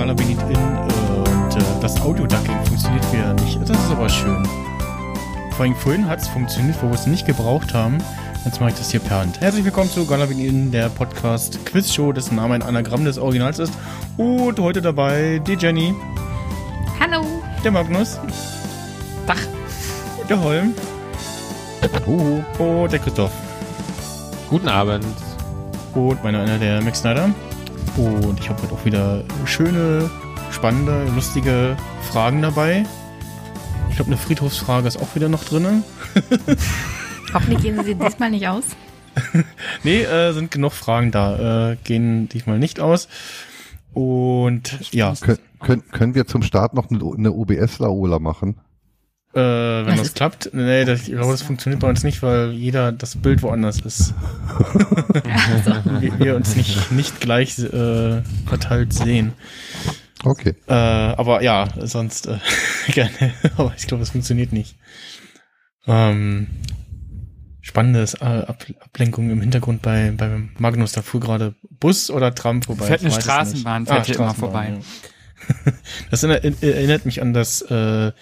[0.00, 3.60] Beat In und äh, das Audio-Ducking funktioniert wieder nicht.
[3.60, 4.48] Das ist aber schön.
[5.52, 7.98] Vor allem vorhin hat es funktioniert, wo wir es nicht gebraucht haben.
[8.46, 9.42] Jetzt mache ich das hier per Hand.
[9.42, 13.74] Herzlich willkommen zu Beat In, der Podcast Quiz-Show, dessen Name ein Anagramm des Originals ist.
[14.16, 15.94] Und heute dabei die Jenny.
[16.98, 17.22] Hallo.
[17.62, 18.18] Der Magnus.
[19.26, 19.36] Dach.
[20.30, 20.72] Der Holm.
[22.06, 22.42] Huhu.
[22.58, 23.32] Und der Christoph.
[24.48, 25.04] Guten Abend.
[25.94, 27.28] Und meiner einer der Max Snyder.
[27.96, 30.10] Und ich habe heute auch wieder schöne,
[30.50, 31.76] spannende, lustige
[32.10, 32.84] Fragen dabei.
[33.90, 35.82] Ich glaube, eine Friedhofsfrage ist auch wieder noch drin.
[37.34, 38.64] Hoffentlich gehen sie diesmal nicht aus.
[39.84, 41.72] nee, äh, sind genug Fragen da.
[41.72, 43.08] Äh, gehen diesmal nicht aus.
[43.92, 45.14] Und ja.
[45.20, 48.56] Kön können, können wir zum Start noch eine, eine OBS-Laola machen?
[49.32, 50.50] Äh, wenn das klappt.
[50.52, 54.12] Nee, das, ich glaube, das funktioniert bei uns nicht, weil jeder das Bild woanders ist.
[56.00, 59.34] Wir, wir uns nicht, nicht gleich äh, verteilt sehen.
[60.24, 60.56] Okay.
[60.66, 62.38] Äh, aber ja, sonst äh,
[62.92, 63.32] gerne.
[63.56, 64.74] aber ich glaube, es funktioniert nicht.
[65.86, 66.48] Ähm,
[67.60, 70.90] spannendes äh, Ab Ablenkung im Hintergrund bei, bei Magnus.
[70.92, 72.86] Da fuhr gerade Bus oder Tram vorbei.
[72.86, 74.82] Fährt eine Straßenbahn, fährt Ah, hier immer Straßenbahn, vorbei.
[75.66, 75.72] ja.
[76.10, 78.12] Das erinnert, erinnert mich an das äh,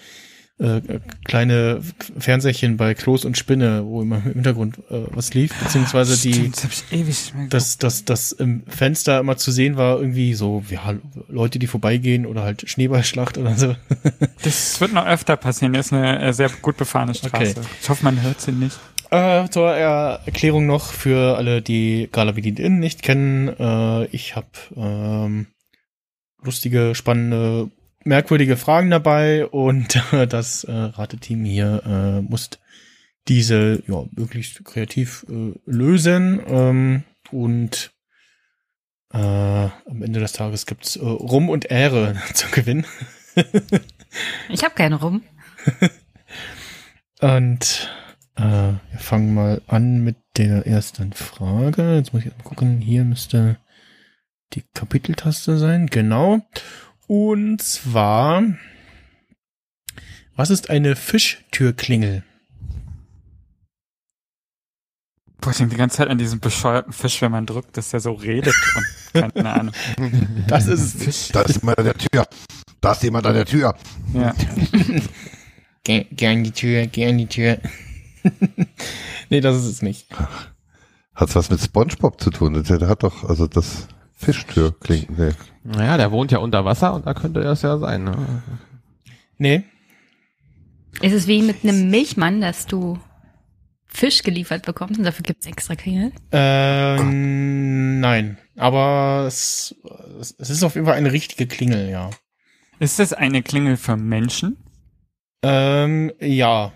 [0.59, 0.81] äh,
[1.23, 1.81] kleine
[2.17, 6.63] Fernsehchen bei Klos und Spinne, wo immer im Hintergrund äh, was lief, beziehungsweise die Stimmt,
[6.63, 10.95] das nicht mehr dass das, das im Fenster immer zu sehen war, irgendwie so, ja,
[11.29, 13.75] Leute, die vorbeigehen oder halt Schneeballschlacht oder so.
[14.43, 15.73] Das wird noch öfter passieren.
[15.73, 17.55] Das ist eine äh, sehr gut befahrene Straße.
[17.57, 17.67] Okay.
[17.81, 18.77] Ich hoffe, man hört sie nicht.
[19.11, 23.47] Äh, zur Er- Erklärung noch für alle, die Gala Vidin In nicht kennen.
[23.49, 25.47] Äh, ich habe ähm,
[26.41, 27.69] lustige, spannende,
[28.09, 32.49] merkwürdige Fragen dabei und äh, das äh, Rateteam hier äh, muss
[33.27, 37.91] diese ja möglichst kreativ äh, lösen ähm, und
[39.13, 42.85] äh, am Ende des Tages gibt's äh, Rum und Ehre zu gewinnen.
[44.49, 45.21] ich habe keine rum.
[47.21, 47.89] Und
[48.35, 51.95] äh, wir fangen mal an mit der ersten Frage.
[51.95, 52.79] Jetzt muss ich mal gucken.
[52.79, 53.57] Hier müsste
[54.53, 55.87] die Kapiteltaste sein.
[55.87, 56.41] Genau.
[57.09, 58.43] Und zwar,
[60.35, 62.23] was ist eine Fischtürklingel?
[65.41, 67.99] Boah, ich denke die ganze Zeit an diesen bescheuerten Fisch, wenn man drückt, dass der
[67.99, 69.73] so redet und keine Ahnung.
[70.45, 71.03] Das ist es.
[71.03, 71.29] Fisch.
[71.29, 72.27] Da ist jemand an der Tür.
[72.79, 73.75] Da ist jemand an der Tür.
[74.13, 74.35] Ja.
[75.83, 77.57] Geh, geh an die Tür, geh an die Tür.
[79.31, 80.07] nee, das ist es nicht.
[81.15, 82.63] Hat's was mit SpongeBob zu tun?
[82.63, 85.31] Der hat doch, also das Fischtür klingt, nee.
[85.71, 88.03] Naja, der wohnt ja unter Wasser und da könnte das ja sein.
[88.03, 88.43] Ne?
[89.37, 89.63] Nee.
[91.01, 92.97] Ist es wie mit einem Milchmann, dass du
[93.85, 96.11] Fisch geliefert bekommst und dafür gibt's extra Klingel?
[96.31, 98.37] Ähm, nein.
[98.57, 99.75] Aber es,
[100.19, 102.09] es ist auf jeden Fall eine richtige Klingel, ja.
[102.79, 104.57] Ist das eine Klingel für Menschen?
[105.43, 106.73] Ähm, ja.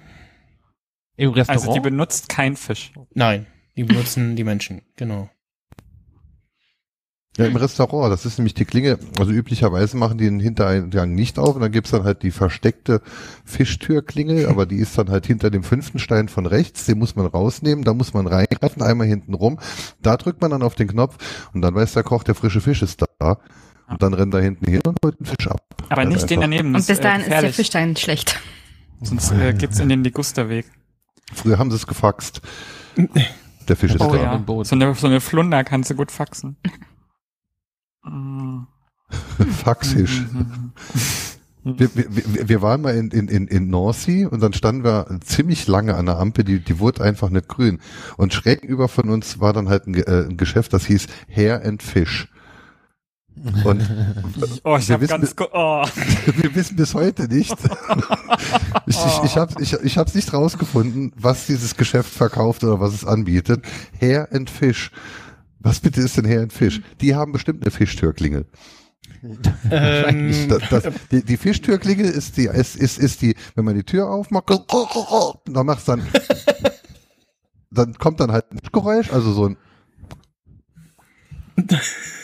[1.16, 1.64] Im Restaurant?
[1.64, 2.92] Also die benutzt kein Fisch.
[3.16, 3.48] Nein.
[3.76, 5.30] Die benutzen die Menschen, genau.
[7.36, 11.40] Ja, im Restaurant, das ist nämlich die Klinge, also üblicherweise machen die den Hintereingang nicht
[11.40, 13.02] auf und dann gibt's dann halt die versteckte
[13.44, 17.26] Fischtürklingel, aber die ist dann halt hinter dem fünften Stein von rechts, den muss man
[17.26, 19.60] rausnehmen, da muss man reingreifen, einmal hinten rum,
[20.02, 21.18] da drückt man dann auf den Knopf
[21.54, 23.40] und dann weiß der Koch, der frische Fisch ist da
[23.88, 25.62] und dann rennt er hinten hin und holt den Fisch ab.
[25.90, 26.68] Aber Ganz nicht den daneben.
[26.70, 27.56] Und das bis äh, dahin ist der gefährlich.
[27.56, 28.40] Fisch dann schlecht.
[29.02, 30.66] Sonst äh, geht's in den Ligusterweg.
[31.34, 32.42] Früher haben sie es gefaxt.
[33.68, 34.22] Der Fisch ist Oh da.
[34.48, 34.64] ja.
[34.64, 36.58] So eine, so eine Flunder kannst du gut faxen.
[38.04, 38.64] Mm.
[39.64, 40.24] Faxfisch.
[41.66, 45.06] Wir, wir, wir- wir waren mal in, in, in, in Nancy und dann standen wir
[45.24, 47.80] ziemlich lange an der Ampel, die, die wurde einfach nicht grün.
[48.18, 51.64] Und schräg über von uns war dann halt ein, äh, ein Geschäft, das hieß Hair
[51.66, 52.28] and Fish.
[53.64, 53.90] Und
[54.66, 55.36] Oh, ich Wir wissen- ganz...
[55.54, 55.86] Oh.
[56.36, 57.56] wir wissen bis heute nicht.
[58.86, 62.94] Ich, ich, ich habe ich, ich hab's nicht rausgefunden, was dieses Geschäft verkauft oder was
[62.94, 63.64] es anbietet.
[64.02, 64.92] Hair and Fish.
[65.64, 66.82] Was bitte ist denn Hair and Fish?
[67.02, 68.46] Die haben bestimmt eine Fischtürklingel.
[69.72, 73.84] Ähm, Das, das, die, die Fischtürklingel ist die, ist, ist, ist die, wenn man die
[73.84, 74.50] Tür aufmacht,
[75.46, 76.06] dann macht's dann,
[77.72, 79.58] dann kommt dann halt ein Geräusch, also so ein,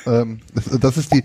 [0.06, 1.24] ähm, das, das ist die,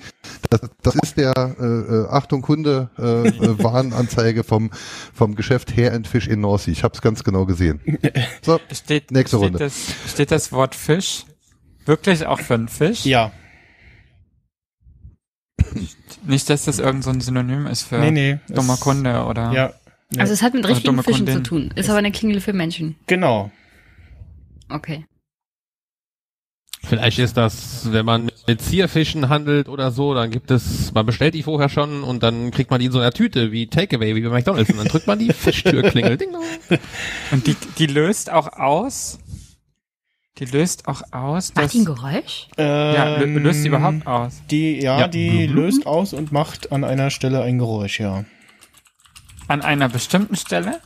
[0.50, 4.70] das, das ist der äh, äh, Achtung Kunde äh, äh, Warnanzeige vom
[5.12, 6.70] vom Geschäft Hair and Fish in Norcy.
[6.70, 7.80] Ich habe es ganz genau gesehen.
[8.42, 9.58] So, Steht, Nächste steht Runde.
[9.58, 9.74] Das,
[10.06, 11.24] steht das Wort Fisch
[11.86, 13.04] wirklich auch für einen Fisch?
[13.04, 13.32] ja.
[16.26, 18.38] Nicht, dass das irgend so ein Synonym ist für Nee, nee.
[18.48, 19.52] dummer es- Kunde oder...
[19.52, 19.72] Ja.
[20.10, 20.20] Nee.
[20.20, 21.44] Also es hat mit Also richtigen dumme Fischen Kundin.
[21.44, 21.72] zu tun.
[21.74, 22.96] Ist aber eine Klingel für Menschen.
[23.06, 23.50] genau.
[24.68, 25.04] Okay.
[26.82, 31.32] Vielleicht ist das, wenn man mit Zierfischen handelt oder so, dann gibt es, man bestellt
[31.34, 34.20] die vorher schon und dann kriegt man die in so einer Tüte wie Takeaway, wie
[34.20, 36.18] bei McDonalds und dann drückt man die Fischtürklingel.
[36.18, 36.42] Ding dong.
[37.30, 39.18] Und die, die löst auch aus.
[40.38, 41.54] Die löst auch aus.
[41.54, 42.48] Macht die ein Geräusch?
[42.58, 44.42] ja, lö- löst die Ähm, überhaupt aus.
[44.50, 45.08] Die, ja, Ja.
[45.08, 45.54] die Mhm.
[45.54, 48.24] löst aus und macht an einer Stelle ein Geräusch, ja.
[49.46, 50.80] An einer bestimmten Stelle?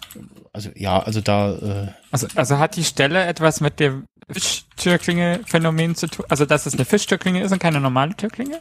[0.52, 6.08] Also ja, also da, äh, Also, also hat die Stelle etwas mit dem Fischtürklinge-Phänomen zu
[6.08, 6.26] tun?
[6.28, 8.58] Also, dass es eine Fischtürklinge ist und keine normale Türklinge?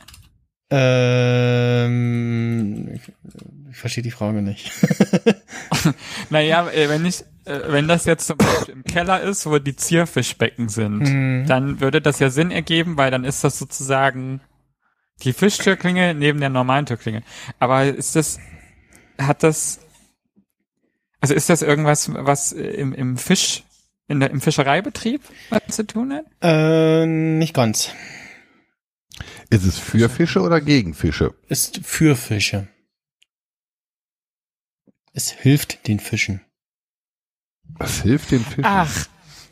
[1.58, 3.02] ähm, ich,
[3.72, 4.72] ich verstehe die Frage nicht.
[6.30, 7.24] Naja, äh, wenn ich,
[7.68, 11.46] wenn das jetzt zum Beispiel im Keller ist, wo die Zierfischbecken sind, Mhm.
[11.48, 14.42] dann würde das ja Sinn ergeben, weil dann ist das sozusagen
[15.24, 17.24] die Fischtürklinge neben der normalen Türklinge.
[17.60, 18.40] Aber ist das,
[19.18, 19.80] hat das,
[21.22, 23.64] also ist das irgendwas, was äh, im, im Fisch,
[24.08, 26.26] in der, im Fischereibetrieb was zu tun hat?
[26.42, 27.92] äh, nicht ganz.
[29.50, 31.34] Ist es für Fische oder gegen Fische?
[31.48, 32.68] Ist für Fische.
[35.14, 36.42] Es hilft den Fischen.
[37.78, 38.66] Was hilft den Fischen?
[38.66, 39.06] Ach,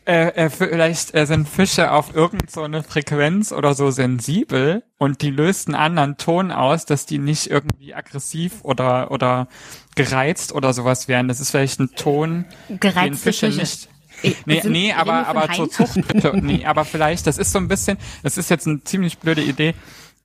[0.08, 5.22] äh, äh, vielleicht äh, sind Fische auf irgend so eine Frequenz oder so sensibel und
[5.22, 9.48] die löst einen anderen Ton aus, dass die nicht irgendwie aggressiv oder oder
[9.96, 11.28] gereizt oder sowas wären.
[11.28, 13.60] Das ist vielleicht ein Ton, den Gereizte Fische Fische.
[13.62, 13.90] nicht.
[14.22, 15.70] Äh, Nee, sind- nee, aber aber zur?
[15.70, 15.98] Zucht.
[16.36, 19.74] nee, aber vielleicht, das ist so ein bisschen, das ist jetzt eine ziemlich blöde Idee.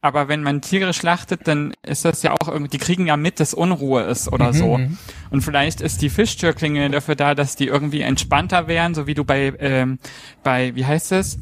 [0.03, 3.39] Aber wenn man Tiere schlachtet, dann ist das ja auch irgendwie, die kriegen ja mit,
[3.39, 4.79] dass Unruhe ist oder so.
[4.79, 4.97] Mhm.
[5.31, 9.25] Und vielleicht ist die Fischtürklinge dafür da, dass die irgendwie entspannter wären, so wie du
[9.25, 9.99] bei, ähm,
[10.43, 11.39] bei, wie heißt es?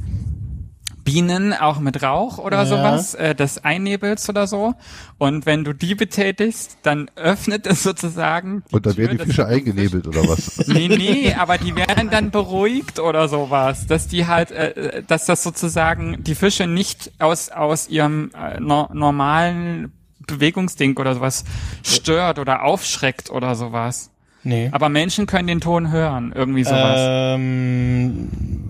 [1.08, 2.66] Bienen auch mit Rauch oder Ja.
[2.66, 4.74] sowas, äh, das einnebelst oder so.
[5.16, 8.62] Und wenn du die betätigst, dann öffnet es sozusagen.
[8.70, 10.58] Und dann Tür, werden die Fische eingenebelt oder was?
[10.68, 15.42] Nee, nee, aber die werden dann beruhigt oder sowas, dass die halt, äh, dass das
[15.42, 19.92] sozusagen die Fische nicht aus aus ihrem äh, no normalen
[20.26, 21.44] Bewegungsding oder sowas
[21.82, 24.10] stört oder aufschreckt oder sowas.
[24.48, 24.70] Nee.
[24.72, 26.96] Aber Menschen können den Ton hören, irgendwie sowas.
[26.98, 28.28] Ähm,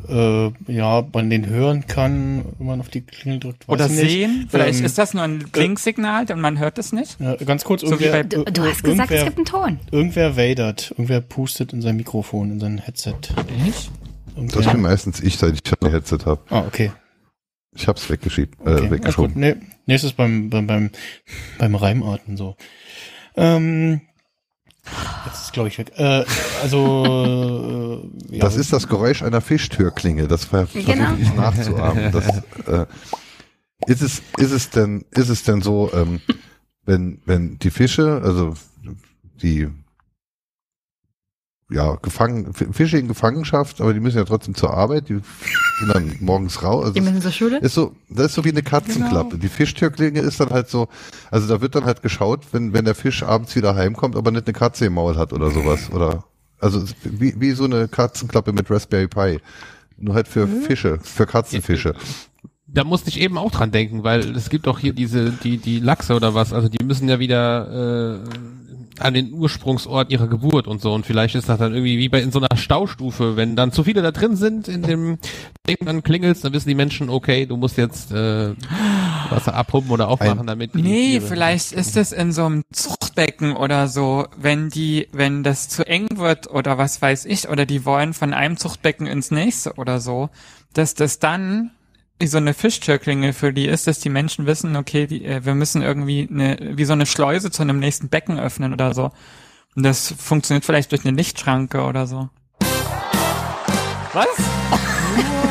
[0.09, 3.69] äh, ja, man den hören kann, wenn man auf die Klingel drückt.
[3.69, 4.11] weiß oder ich nicht.
[4.11, 4.49] sehen.
[4.51, 7.21] Vielleicht Ähm, ist das nur ein Blinksignal und man hört es nicht.
[7.21, 9.45] Ja, ganz kurz, So irgendwer, bei- Du, du hast gesagt, es irgendwer, gibt einen
[9.79, 9.79] Ton.
[9.93, 13.15] irgendwer wadert, irgendwer pustet in sein Mikrofon, in sein Headset.
[13.69, 13.89] Ich?
[14.53, 16.41] Das bin meistens ich, seit ich ein Headset habe.
[16.51, 16.91] Ah, okay.
[17.77, 18.71] Ich hab's weggeschiebt, äh, okay.
[18.71, 18.91] Alles gut.
[18.91, 19.33] weggeschoben.
[19.37, 19.55] Nee,
[19.87, 20.91] nächstes beim, beim, beim,
[21.59, 22.57] beim Reimarten so.
[23.37, 24.01] Ähm,
[25.27, 25.93] jetzt ist glaube ich weg.
[25.97, 26.25] Äh,
[26.63, 28.45] also, äh, ja.
[28.45, 30.29] Das ist das Geräusch einer Fischtürklinge.
[30.29, 30.85] Das ver Genau.
[30.85, 32.13] versuche ich nachzuahmen.
[32.13, 32.27] Das,
[32.67, 32.87] äh,
[33.87, 36.21] ist es, ist es denn, ist es denn so, ähm,
[36.85, 38.55] wenn, wenn die Fische, also
[39.43, 39.69] die
[41.71, 45.21] ja, gefangen, Fische in Gefangenschaft, aber die müssen ja trotzdem zur Arbeit, die
[45.81, 46.81] sind dann morgens raus.
[46.85, 47.59] Also Die müssen zur Schule.
[47.59, 49.31] ist so, das ist so wie eine Katzenklappe.
[49.31, 49.43] Genau.
[49.43, 50.89] Die Fischtürklinge ist dann halt so,
[51.31, 54.47] also da wird dann halt geschaut, wenn, wenn der Fisch abends wieder heimkommt, aber nicht
[54.47, 55.91] eine Katze im Maul hat oder sowas.
[55.93, 56.25] Oder
[56.59, 59.39] also wie, wie so eine Katzenklappe mit Raspberry Pi.
[59.99, 60.63] Nur halt für Mhm.
[60.63, 61.95] Fische, für Katzenfische.
[62.71, 65.81] Da musste ich eben auch dran denken, weil es gibt auch hier diese, die, die
[65.81, 70.83] Lachse oder was, also die müssen ja wieder äh, an den Ursprungsort ihrer Geburt und
[70.83, 70.93] so.
[70.93, 73.85] Und vielleicht ist das dann irgendwie wie bei in so einer Staustufe, wenn dann zu
[73.85, 75.19] viele da drin sind in dem
[75.67, 78.55] Ding, dann klingelst, dann wissen die Menschen, okay, du musst jetzt äh,
[79.31, 83.57] Wasser abpumpen oder aufmachen, damit die Nee, Tiere- vielleicht ist es in so einem Zuchtbecken
[83.57, 87.85] oder so, wenn die, wenn das zu eng wird oder was weiß ich, oder die
[87.87, 90.29] wollen von einem Zuchtbecken ins nächste oder so,
[90.75, 91.71] dass das dann
[92.19, 95.55] wie so eine Fischtürklinge für die ist, dass die Menschen wissen, okay, die, äh, wir
[95.55, 99.13] müssen irgendwie eine, wie so eine Schleuse zu einem nächsten Becken öffnen oder so.
[99.77, 102.29] Und das funktioniert vielleicht durch eine Lichtschranke oder so.
[104.13, 104.27] Was?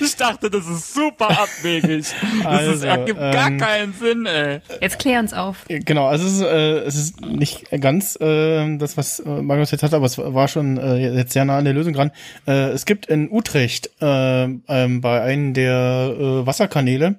[0.00, 2.06] Ich dachte, das ist super abwegig.
[2.42, 4.60] Das Also, ist, ergibt gar ähm, keinen Sinn, ey.
[4.80, 5.64] Jetzt klär uns auf.
[5.68, 9.82] Genau, also es ist, äh, es ist nicht ganz äh, das, was äh, Magnus jetzt
[9.82, 12.10] hat, aber es war schon äh, jetzt sehr nah an der Lösung dran.
[12.46, 17.16] Äh, es gibt in Utrecht äh, ähm, bei einem der äh, Wasserkanäle,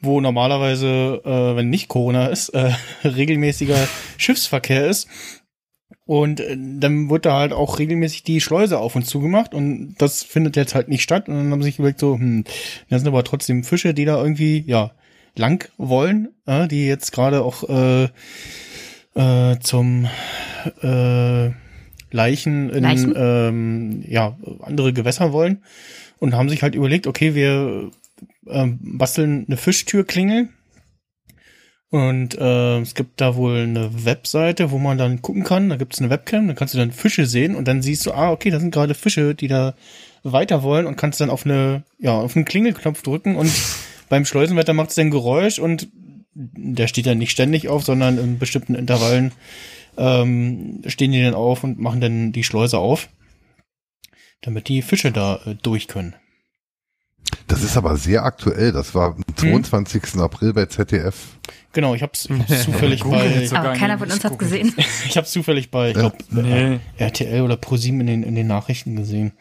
[0.00, 2.72] wo normalerweise, äh, wenn nicht Corona ist, äh,
[3.04, 5.08] regelmäßiger Schiffsverkehr ist.
[6.06, 9.94] Und äh, dann wird da halt auch regelmäßig die Schleuse auf und zu gemacht und
[9.98, 11.28] das findet jetzt halt nicht statt.
[11.28, 12.44] Und dann haben sie sich überlegt so, hm,
[12.90, 14.92] das sind aber trotzdem Fische, die da irgendwie, ja,
[15.36, 18.08] lang wollen, äh, die jetzt gerade auch äh,
[19.14, 20.06] äh, zum
[20.82, 21.50] äh,
[22.10, 23.14] Leichen in Leichen?
[23.16, 25.62] Ähm, ja, andere Gewässer wollen
[26.20, 27.90] und haben sich halt überlegt, okay, wir
[28.46, 30.48] ähm, basteln eine Fischtürklingel
[31.94, 35.68] Und äh, es gibt da wohl eine Webseite, wo man dann gucken kann.
[35.68, 38.10] Da gibt es eine Webcam, da kannst du dann Fische sehen und dann siehst du,
[38.10, 39.74] ah, okay, da sind gerade Fische, die da
[40.24, 43.48] weiter wollen und kannst dann auf eine, ja, auf einen Klingelknopf drücken und
[44.08, 45.86] beim Schleusenwetter macht es dann Geräusch und
[46.34, 49.30] der steht dann nicht ständig auf, sondern in bestimmten Intervallen
[49.96, 53.08] ähm, stehen die dann auf und machen dann die Schleuse auf,
[54.40, 56.16] damit die Fische da äh, durch können.
[57.46, 58.72] Das ist aber sehr aktuell.
[58.72, 60.16] Das war am 22.
[60.16, 61.38] April bei ZDF.
[61.74, 64.48] Genau, ich hab's, ich hab's zufällig bei, Aber keiner von uns hat gucken.
[64.48, 64.72] gesehen.
[65.08, 66.00] ich hab's zufällig bei, ich Ja.
[66.08, 66.80] glaube, Nee.
[66.96, 69.32] RTL oder ProSieben in den, in den Nachrichten gesehen.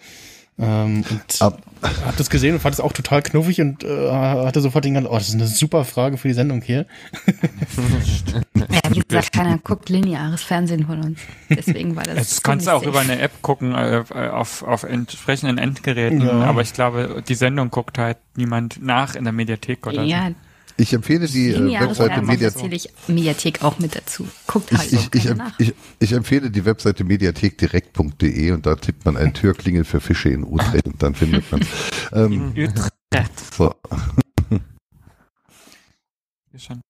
[0.59, 1.61] Ähm, und Ab-
[2.05, 5.09] hab das gesehen und fand es auch total knuffig und äh, hatte sofort den ganzen,
[5.09, 6.85] oh, das ist eine super Frage für die Sendung hier.
[8.55, 11.19] Ja, wie gesagt, keiner guckt lineares Fernsehen von uns.
[11.49, 12.15] Deswegen war das.
[12.15, 16.31] Das kannst du auch über eine App gucken, äh, auf, auf entsprechenden Endgeräten, Ja.
[16.43, 20.29] aber ich glaube, die Sendung guckt halt niemand nach in der Mediathek oder Ja,
[20.77, 24.27] Ich empfehle die äh, Webseite Fernsehen Media zähle ich Mediathek auch mit dazu.
[24.47, 29.05] Guckt halt ich, auch ich, ich, ich, ich empfehle die Webseite mediathekdirekt.de und da tippt
[29.05, 31.61] man ein Türklingel für Fische in Utrecht und dann findet man.
[32.11, 33.53] Ähm, in Utrecht.
[33.55, 33.73] so.
[36.55, 36.81] Schon.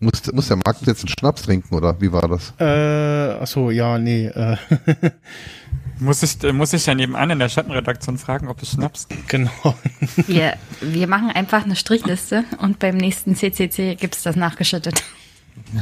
[0.00, 2.52] Muss, muss der Markt jetzt einen Schnaps trinken oder wie war das?
[2.60, 4.56] Äh, ach so, ja, nee, äh,
[6.00, 9.28] Muss ich, äh, muss ich ja nebenan in der Schattenredaktion fragen, ob es Schnaps gibt?
[9.28, 9.74] genau.
[10.26, 15.02] Wir, wir machen einfach eine Strichliste und beim nächsten CCC gibt's das nachgeschüttet.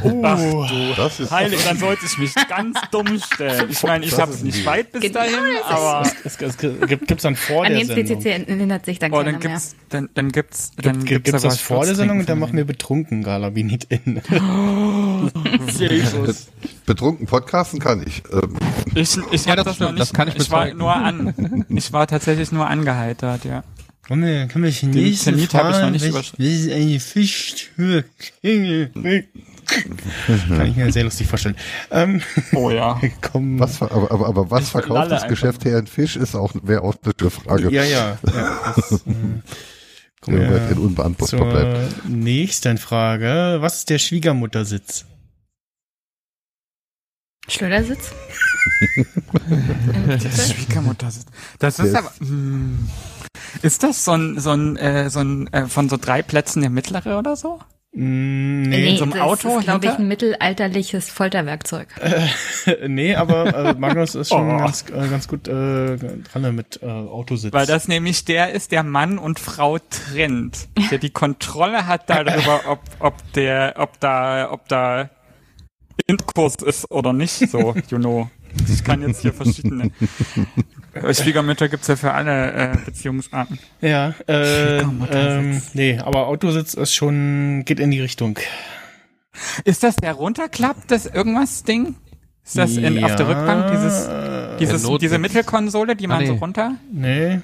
[0.02, 0.66] Oh,
[0.97, 3.68] Das ist Heilig, dann sollte ich mich ganz dumm stellen.
[3.71, 7.06] Ich meine, ich habe es nicht weit bis Genau, dahin, das aber es, es gibt,
[7.09, 8.21] gibt's dann vor An der dem Sendung.
[8.21, 9.50] CCC erinnert sich dann oh, keiner dann mehr.
[9.50, 12.56] gibt's, dann, dann gibt's, dann Gibt, gibt's aber das vor der Sendung und dann machen
[12.56, 14.21] wir betrunken Gala wie nicht in.
[15.78, 16.49] Jesus.
[16.87, 18.23] betrunken podcasten kann ich.
[18.33, 18.56] Ähm,
[18.95, 21.64] Ich, ich Ja, hab das das, noch nicht, das kann ich ich war nur an,
[21.68, 23.62] ich war tatsächlich nur angeheitert, ja.
[24.06, 26.42] Komm, wir können mich Den Zenit hab ich noch nicht überschritten.
[26.42, 28.04] Wie ist eine Fischtür?
[30.49, 31.56] Kann ich mir sehr lustig vorstellen.
[31.90, 32.23] Ähm,
[32.54, 33.00] Oh ja.
[33.21, 33.59] komm.
[33.59, 36.95] was, aber, aber, aber was verkauft das Geschäft her in Fisch ist auch, wäre auch
[37.21, 38.18] eine Frage, Ja, ja.
[38.25, 39.14] ja das, äh,
[40.21, 41.92] komm, die äh, in unbeantwortbar bleibt.
[42.02, 43.56] zur nächsten Frage.
[43.61, 45.06] Was ist der Schwiegermuttersitz?
[47.49, 48.12] Schleudersitz?
[50.23, 51.28] Das Schwiegermutter sitzt.
[51.61, 52.12] Das ist Der aber.
[52.18, 52.88] Hm,
[53.62, 56.71] ist das so ein, so ein, äh, so ein äh, von so drei Plätzen der
[56.71, 57.61] mittlere oder so?
[57.99, 61.88] Mm, Nee, so einem das Auto ist, glaube ich, ein mittelalterliches Folterwerkzeug.
[62.88, 64.59] nee, aber äh, Magnus ist schon Oh.
[64.59, 67.55] ganz, äh, ganz gut äh, dran mit äh, Autositz.
[67.55, 70.69] Weil das nämlich der ist, der Mann und Frau trennt.
[70.91, 75.09] Der die Kontrolle hat darüber, ob, ob der, ob da, ob da
[76.07, 78.31] Interkurs ist oder nicht, so, you know.
[78.69, 79.91] Ich kann jetzt hier verschiedene.
[81.03, 83.59] Äh, Schwiegermütter gibt's ja für alle äh, Beziehungsarten.
[83.81, 88.38] ja, äh, ähm, nee, aber Autositz ist schon, geht in die Richtung.
[89.65, 91.97] Ist das der runterklappt, das irgendwas Ding?
[92.45, 96.21] Ist das in, auf der Ja, Rückbank dieses, äh, dieses diese Mittelkonsole, die man Ah,
[96.21, 96.26] nee.
[96.29, 96.76] so runter?
[96.93, 97.41] Nee.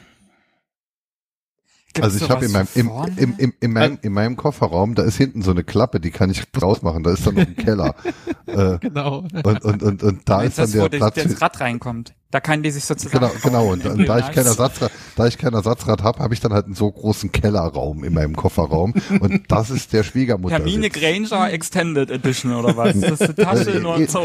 [1.94, 5.02] Gibt's Also ich habe in meinem, im, im, im, in, meinem, in meinem Kofferraum, da
[5.02, 7.94] ist hinten so eine Klappe, die kann ich rausmachen, da ist dann noch ein Keller.
[8.46, 9.26] äh, Genau.
[9.44, 11.14] und, und, und, und da Meinst ist dann das, wo der Platz.
[11.14, 12.14] der ins für- Rad reinkommt.
[12.32, 13.20] Da kann die sich sozusagen.
[13.20, 13.66] Genau, genau.
[13.72, 14.46] Und, und da ich kein.
[14.46, 18.14] Ersatzrad, da ich kein Ersatzrad habe, habe ich dann halt einen so großen Kellerraum in
[18.14, 18.94] meinem Kofferraum.
[19.20, 20.56] Und das ist der Schwiegermutter.
[20.56, 22.98] Hermine Granger Extended Edition oder was?
[22.98, 24.24] Das ist die Tasche nur Äh, so.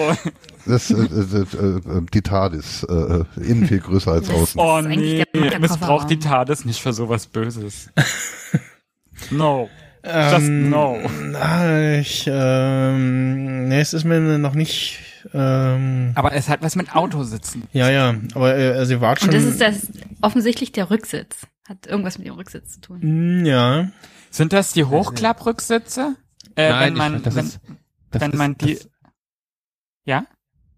[0.66, 4.60] Das, äh, äh, äh, die TARDIS, äh, innen viel größer als außen.
[4.60, 5.26] Oh nee,
[5.60, 7.90] missbraucht die TARDIS nicht für sowas Böses.
[9.32, 9.68] No.
[10.06, 10.98] Just Ähm, no.
[11.32, 15.00] Na, ich, ähm, nee, es ist mir noch nicht,
[15.34, 17.64] ähm, Aber es hat was mit Autositzen.
[17.74, 19.30] ja, ja, aber äh, also ihr wart schon.
[19.30, 19.88] Und das ist das
[20.22, 21.48] offensichtlich der Rücksitz.
[21.68, 23.00] Hat irgendwas mit dem Rücksitz zu tun.
[23.42, 23.90] Mm, Ja.
[24.30, 26.16] Sind das die Hochklapprücksitze?
[26.56, 27.60] Äh, Nein, wenn man, ich, das wenn, ist,
[28.12, 28.76] das wenn ist, man die.
[28.76, 28.90] das,
[30.06, 30.26] ja?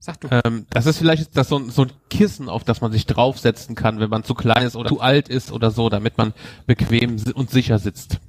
[0.02, 0.30] Sag du.
[0.32, 3.76] ähm, das ist vielleicht das so, ein- so ein Kissen, auf das man sich draufsetzen
[3.76, 6.34] kann, wenn man zu klein ist oder zu alt ist oder so, damit man
[6.68, 8.20] bequem und sicher sitzt.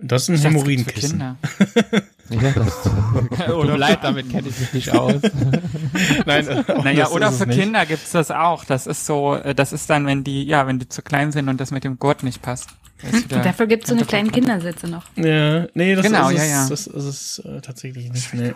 [0.00, 1.36] Das ist ein Hämorrhoidenkissen.
[2.40, 2.82] Ja, das,
[3.46, 5.20] tut Oder mir leid, damit kenne ich mich nicht aus.
[6.26, 7.58] Nein, Naja, oder es für nicht.
[7.58, 8.64] Kinder gibt's das auch.
[8.64, 11.48] Das ist so, äh, das ist dann, wenn die, ja, wenn die zu klein sind
[11.48, 12.70] und das mit dem Gurt nicht passt.
[13.12, 14.30] Und dafür gibt es so eine kleine.
[14.30, 15.04] Kindersitze noch.
[15.16, 16.68] Ja, nee, das Genau, ist ja, es, ja.
[16.68, 18.32] das ist es äh, tatsächlich nicht.
[18.34, 18.54] Nee.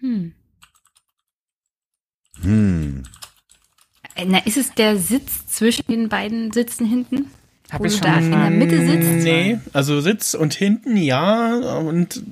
[0.00, 0.34] Hm.
[2.40, 3.02] Hm.
[4.14, 7.30] Äh, Na, ist es der Sitz zwischen den beiden Sitzen hinten?
[7.72, 9.24] Hab Wo ich du schon da in der Mitte sitzt?
[9.24, 12.22] Nee, also Sitz und hinten ja und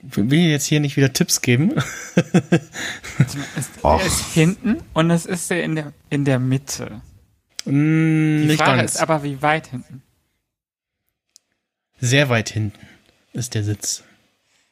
[0.00, 1.74] will jetzt hier nicht wieder Tipps geben.
[3.18, 7.02] Es ist hinten und es ist in der, in der Mitte.
[7.66, 8.94] Mm, Die Frage ganz.
[8.94, 10.02] ist aber, wie weit hinten?
[12.00, 12.78] Sehr weit hinten
[13.34, 14.02] ist der Sitz.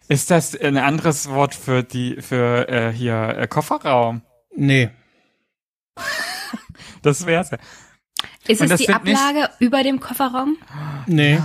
[0.08, 4.22] Ist das ein anderes Wort für die, für äh, hier äh, Kofferraum?
[4.56, 4.88] Nee.
[7.02, 7.50] Das wär's.
[7.50, 7.58] ja.
[8.46, 10.56] Ist Und es die sind nicht- Ablage über dem Kofferraum?
[11.06, 11.38] Nee.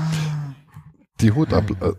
[1.22, 1.94] Die Hutab, äh,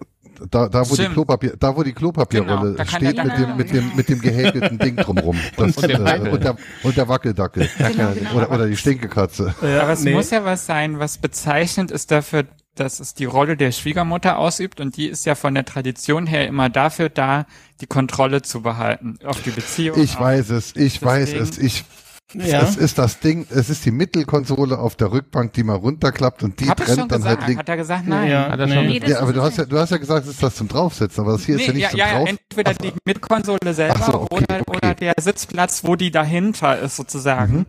[0.50, 1.04] da, da, wo die.
[1.06, 4.96] Klopapier, da, wo die Klopapierrolle Genau, steht mit dem, mit dem, mit dem gehäkelten Ding
[4.96, 5.38] drumrum.
[5.56, 7.68] Das, Und äh, und, der, und der Wackeldackel.
[7.78, 8.32] Genau, genau.
[8.34, 9.54] Oder, oder die Stinkekatze.
[9.60, 10.12] Aber es nee.
[10.12, 12.44] muss ja was sein, was bezeichnend ist dafür,
[12.74, 16.48] dass es die Rolle der Schwiegermutter ausübt und die ist ja von der Tradition her
[16.48, 17.46] immer dafür da,
[17.80, 19.96] die Kontrolle zu behalten auf die Beziehung.
[20.02, 21.84] Ich auf- weiß es, ich weiß Deswegen- es, ich,
[22.32, 22.62] Ja.
[22.62, 26.58] es ist das Ding, es ist die Mittelkonsole auf der Rückbank, die man runterklappt und
[26.58, 27.40] die Hab ich schon trennt dann gesagt.
[27.40, 27.60] halt links.
[27.60, 28.30] Hat er gesagt, nein.
[28.30, 28.74] Ja, Hat er nee.
[28.74, 30.66] schon- Nee, Ja, aber du hast ja, du hast ja gesagt, es ist das zum
[30.68, 32.28] Draufsetzen, aber das hier ist ja Nee, nicht ja, zum ja, ja, Drauf.
[32.28, 34.76] entweder die Mitkonsole selber so, okay, oder, okay.
[34.76, 37.58] oder der Sitzplatz, wo die dahinter ist sozusagen.
[37.58, 37.66] Mhm.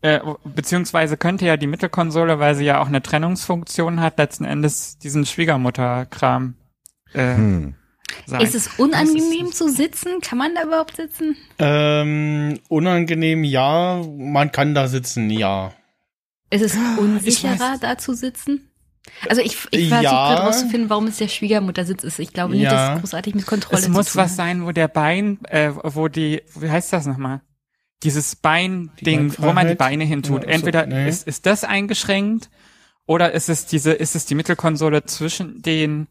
[0.00, 4.98] Äh, beziehungsweise könnte ja die Mittelkonsole, weil sie ja auch eine Trennungsfunktion hat, letzten Endes
[4.98, 6.54] diesen Schwiegermutterkram
[7.14, 7.74] äh, Hm.
[8.26, 8.40] Sein.
[8.40, 10.20] Ist es unangenehm zu sitzen?
[10.20, 11.36] Kann man da überhaupt sitzen?
[11.58, 14.02] Ähm, unangenehm, ja.
[14.16, 15.72] Man kann da sitzen, ja.
[16.50, 17.80] Ist es unsicherer, weiß.
[17.80, 18.68] da zu sitzen?
[19.28, 20.34] Also ich, ich versuche Ja.
[20.34, 22.18] gerade rauszufinden, warum es der Schwiegermuttersitz ist.
[22.18, 22.70] Ich glaube nicht, Ja.
[22.70, 25.72] dass es großartig mit Kontrolle es zu muss tun was sein, wo der Bein, äh,
[25.82, 27.40] wo die, wie heißt das nochmal?
[28.02, 29.74] Dieses Beinding, wo man die?
[29.74, 30.42] Beine hintut.
[30.44, 31.08] Ja, Entweder nee.
[31.08, 32.50] ist, ist das eingeschränkt
[33.06, 36.06] oder ist es diese, ist es die Mittelkonsole zwischen den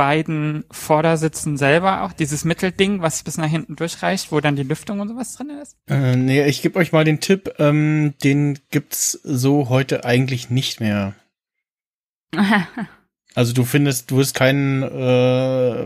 [0.00, 5.00] beiden Vordersitzen selber auch, dieses Mittelding, was bis nach hinten durchreicht, wo dann die Lüftung
[5.00, 5.76] und sowas drin ist?
[5.88, 10.80] Äh, nee, ich gebe euch mal den Tipp, ähm, den gibt's so heute eigentlich nicht
[10.80, 11.14] mehr.
[13.36, 15.84] Also du findest, du wirst kein äh,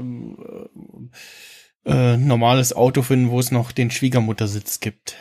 [1.85, 5.17] äh, normales Auto finden, wo es noch den Schwiegermuttersitz gibt.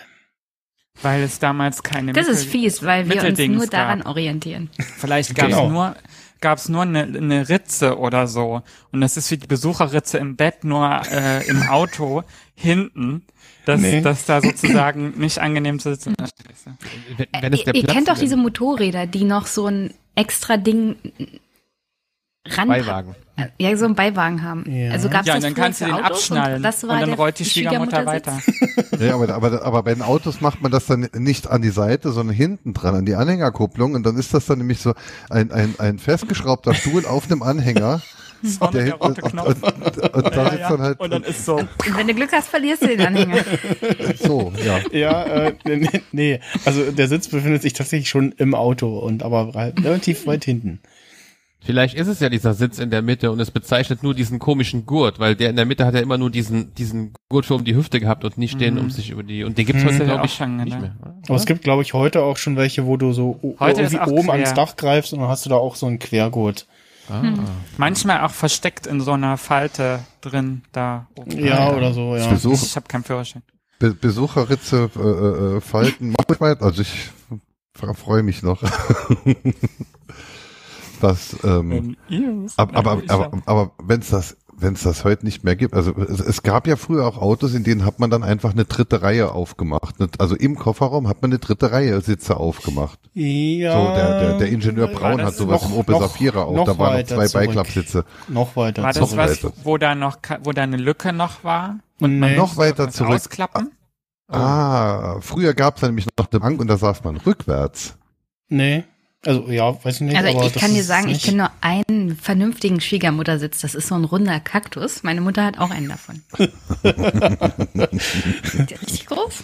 [1.01, 4.07] Weil es damals keine Das Mittel- ist fies, weil wir uns nur daran gab.
[4.07, 4.69] orientieren.
[4.97, 5.69] Vielleicht gab es Genau.
[5.69, 5.95] nur
[6.43, 10.63] gab's nur eine, eine Ritze oder so und das ist wie die Besucherritze im Bett
[10.63, 12.23] nur äh, im Auto
[12.53, 13.24] hinten,
[13.65, 14.01] dass Nee.
[14.01, 16.35] dass da sozusagen nicht angenehm zu sitzen ist.
[17.18, 20.57] Wenn, wenn es ihr ihr Platz kennt doch diese Motorräder, die noch so ein extra
[20.57, 20.98] Ding
[22.46, 23.16] ran Beiwagen.
[23.58, 24.64] Ja, so einen Beiwagen haben.
[24.70, 24.92] Ja.
[24.92, 26.96] Also gab's Ja, das und dann kannst du für den Autos abschnallen und, das war
[26.96, 28.40] und dann der rollt die Schwiegermutter weiter.
[28.40, 29.01] Schwiegermuttersitz?
[29.01, 32.12] Ja, aber, aber, aber bei den Autos macht man das dann nicht an die Seite,
[32.12, 33.96] sondern hinten dran, an die Anhängerkupplung.
[33.96, 34.94] Und dann ist das dann nämlich so
[35.29, 38.01] ein, ein, ein festgeschraubter Stuhl auf einem Anhänger.
[38.46, 39.48] So, der der hinten, rote und, Knopf.
[39.48, 40.70] und, und, und da Ja, ja.
[40.70, 41.56] dann halt Und dann ist so.
[41.56, 43.42] Und wenn du Glück hast, verlierst du den Anhänger.
[44.22, 44.79] so, ja.
[44.92, 49.53] Ja, äh, nee, nee, also der Sitz befindet sich tatsächlich schon im Auto und aber
[49.56, 50.82] halt relativ weit hinten.
[51.65, 54.85] Vielleicht ist es ja dieser Sitz in der Mitte und es bezeichnet nur diesen komischen
[54.85, 57.63] Gurt, weil der in der Mitte hat ja immer nur diesen, diesen Gurt für um
[57.63, 59.87] die Hüfte gehabt und nicht den um sich über die, und den gibt's Mhm.
[59.87, 60.81] heute, glaube ich ich, auch schon nicht gedacht.
[60.81, 60.95] mehr.
[61.01, 61.15] oder?
[61.27, 64.23] Aber es gibt, glaube ich, heute auch schon welche, wo du so Heute irgendwie oben
[64.25, 64.33] quer.
[64.33, 66.67] ans Dach greifst und dann hast du da auch so einen Quergurt.
[67.09, 67.21] Ah.
[67.77, 71.31] Manchmal auch versteckt in so einer Falte drin da oben.
[71.45, 72.27] Ja, oder so, ja.
[72.29, 73.41] Besuch, Ich habe keinen Führerschein.
[73.79, 77.09] Be Besucherritze, äh, äh, Falten, mach ich mal, also ich
[77.73, 78.61] freue mich noch.
[81.03, 81.96] das, ähm,
[82.57, 85.94] aber, aber, aber, aber wenn es das, wenn es das heute nicht mehr gibt, also
[85.98, 89.01] es, es gab ja früher auch Autos, in denen hat man dann einfach eine dritte
[89.01, 89.96] Reihe aufgemacht.
[90.20, 93.00] Also im Kofferraum hat man eine dritte Reihe Sitze aufgemacht.
[93.13, 93.74] Ja.
[93.74, 97.00] So, der, der, der Ingenieur Braun hat sowas noch- im Opel noch- auch, da waren
[97.00, 97.33] noch zwei zurück.
[97.48, 98.05] Beiklappsitze.
[98.29, 98.83] Noch weiter.
[98.83, 99.53] War das Noch was, weiter.
[99.63, 101.79] wo da noch, wo da eine Lücke noch war?
[102.00, 102.35] Nee.
[102.37, 103.16] Noch weiter zurück.
[103.16, 103.72] Ausklappen?
[104.27, 107.98] Ah, früher gab es nämlich noch eine Bank und da saß man rückwärts.
[108.50, 108.83] Nee.
[109.25, 110.18] Also, ja, weiß ich nicht.
[110.18, 113.62] Also aber ich das kann dir sagen, ich kenne nur einen vernünftigen Schwiegermuttersitz.
[113.62, 115.03] Das ist so ein runder Kaktus.
[115.03, 116.22] Meine Mutter hat auch einen davon.
[116.83, 119.44] Der richtig groß.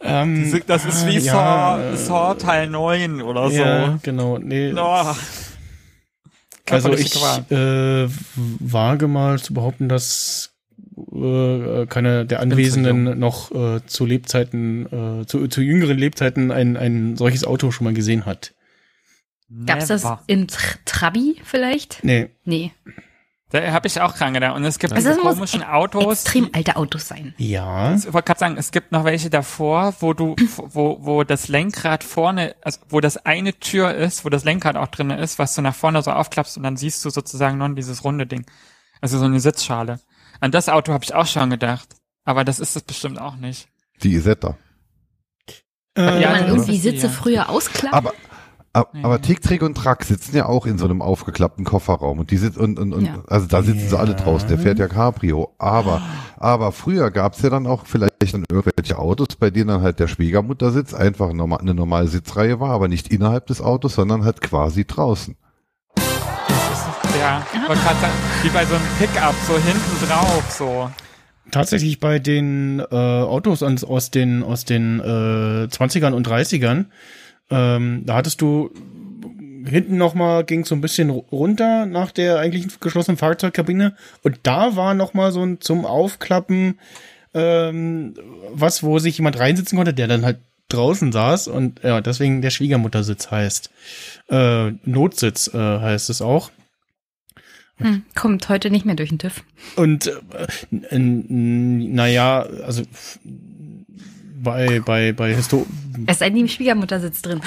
[0.00, 3.56] Ähm, Das ist wie ja, Saw, äh, Saw Teil 9 oder so.
[3.56, 4.38] Ja, genau.
[4.38, 4.72] Nee.
[4.76, 5.14] Oh.
[6.70, 7.14] Also ich
[7.50, 10.52] äh, wage mal zu behaupten, dass
[11.12, 17.16] äh, keine der Anwesenden noch äh, zu Lebzeiten, äh, zu, zu jüngeren Lebzeiten ein, ein
[17.16, 18.54] solches Auto schon mal gesehen hat.
[19.66, 20.22] Gab's das Never.
[20.26, 22.02] in Tr Trabi vielleicht?
[22.02, 22.30] Nee.
[22.44, 22.72] Nee.
[23.50, 24.56] Da habe ich auch dran gedacht.
[24.56, 26.12] Und es gibt Also diese das muss komischen ex- Autos.
[26.24, 27.34] Extrem alte Autos sein.
[27.36, 27.94] Ja.
[27.94, 32.02] Ich wollte gerade sagen, es gibt noch welche davor, wo du, wo, wo das Lenkrad
[32.02, 35.62] vorne, also wo das eine Tür ist, wo das Lenkrad auch drin ist, was du
[35.62, 38.44] nach vorne so aufklappst und dann siehst du sozusagen noch dieses runde Ding.
[39.00, 40.00] Also so eine Sitzschale.
[40.40, 41.88] An das Auto habe ich auch schon gedacht.
[42.24, 43.68] Aber das ist es bestimmt auch nicht.
[44.02, 44.56] Die Isetta.
[45.94, 47.12] Wenn Äh, Ja, man das irgendwie ist- Sitze ja.
[47.12, 47.94] früher ausklappt.
[47.94, 48.14] Aber,
[48.74, 52.36] aber, Tick, Trick und Track sitzen ja auch in so einem aufgeklappten Kofferraum und die
[52.36, 53.22] sind und, und, und Ja.
[53.28, 54.48] also da sitzen sie alle draußen.
[54.48, 55.54] Der fährt ja Cabrio.
[55.58, 56.02] Aber
[56.36, 60.08] aber früher gab's ja dann auch vielleicht dann irgendwelche Autos, bei denen dann halt der
[60.08, 64.84] Schwiegermuttersitz einfach normal, eine normale Sitzreihe war, aber nicht innerhalb des Autos, sondern halt quasi
[64.84, 65.36] draußen.
[67.18, 70.90] Ja, gerade sagen, wie bei so einem Pickup, so hinten drauf, so.
[71.50, 76.86] Tatsächlich bei den äh, Autos aus, aus den aus den äh, 20ern und 30ern,
[77.50, 78.70] ähm, da hattest du
[79.66, 84.94] hinten nochmal ging so ein bisschen runter nach der eigentlichen geschlossenen Fahrzeugkabine und da war
[84.94, 86.78] nochmal so ein zum Aufklappen
[87.32, 88.14] ähm,
[88.52, 92.50] was, wo sich jemand reinsitzen konnte, der dann halt draußen saß und ja, deswegen der
[92.50, 93.70] Schwiegermuttersitz heißt.
[94.28, 96.50] Äh, Notsitz äh, heißt es auch.
[97.78, 99.42] Hm, kommt heute nicht mehr durch den TÜV.
[99.74, 102.82] Und äh, naja, also
[104.44, 105.66] bei, bei, bei Histo
[106.06, 107.40] Es sei denn, die Schwiegermutter sitzt drin.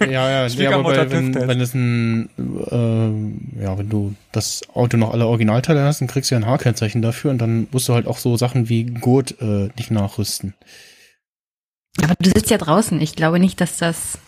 [0.00, 4.62] Ja, ja, ja aber Schwiegermutter bei, wenn, wenn es ein, äh, ja, wenn du das
[4.74, 7.88] Auto noch alle Originalteile hast, dann kriegst du ja ein H-Kennzeichen dafür und dann musst
[7.88, 10.54] du halt auch so Sachen wie Gurt äh, nicht nachrüsten.
[12.02, 13.00] Aber du sitzt ja draußen.
[13.00, 14.18] Ich glaube nicht, dass das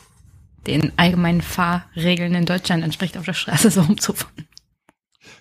[0.67, 4.47] den allgemeinen Fahrregeln in Deutschland entspricht, auf der Straße so rumzufahren.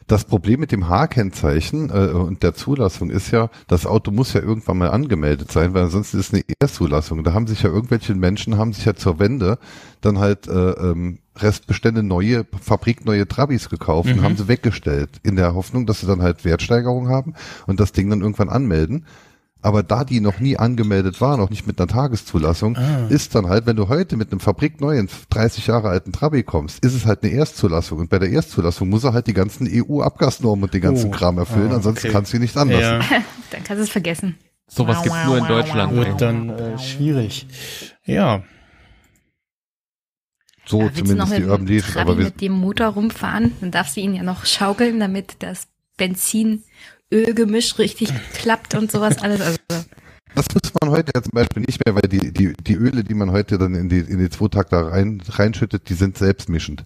[0.08, 4.42] Das Problem mit dem H-Kennzeichen äh, und der Zulassung ist ja, das Auto muss ja
[4.42, 7.24] irgendwann mal angemeldet sein, weil ansonsten ist es eine Erstzulassung.
[7.24, 9.58] Da haben sich ja irgendwelche Menschen, haben sich ja zur Wende
[10.02, 14.20] dann halt äh, ähm, Restbestände neue, fabrikneue Trabis gekauft Mhm.
[14.20, 17.34] und haben sie weggestellt, in der Hoffnung, dass sie dann halt Wertsteigerung haben
[17.66, 19.06] und das Ding dann irgendwann anmelden.
[19.63, 23.08] Aber da die noch nie angemeldet waren, auch nicht mit einer Tageszulassung, Ah.
[23.10, 26.93] ist dann halt, wenn du heute mit einem fabrikneuen 30 Jahre alten Trabi kommst, ist
[26.93, 27.99] es halt eine Erstzulassung.
[27.99, 31.12] Und bei der Erstzulassung muss er halt die ganzen EU-Abgasnormen und den ganzen Oh.
[31.12, 32.13] Kram erfüllen, Ah, ansonsten okay.
[32.13, 32.82] kannst du ihn nicht anlassen.
[32.84, 32.99] Ja,
[33.52, 34.36] Dann kannst du es vergessen.
[34.67, 35.93] Sowas gibt's nur in Deutschland.
[35.95, 37.47] wird dann äh, schwierig.
[38.06, 38.43] Ja,
[40.65, 41.67] So Ja, willst du noch zumindest die Urban.
[41.93, 43.52] Trabi Aber mit dem Motor rumfahren?
[43.62, 45.67] Dann darfst du ihn ja noch schaukeln, damit das
[47.13, 49.41] Benzin-Öl-Gemisch richtig klappt und sowas alles.
[49.41, 49.58] Also,
[50.36, 53.13] das muss man heute ja zum Beispiel nicht mehr, weil die, die, die Öle, die
[53.13, 56.86] man heute dann in die, in die Zweitakter rein, reinschüttet, die sind selbstmischend.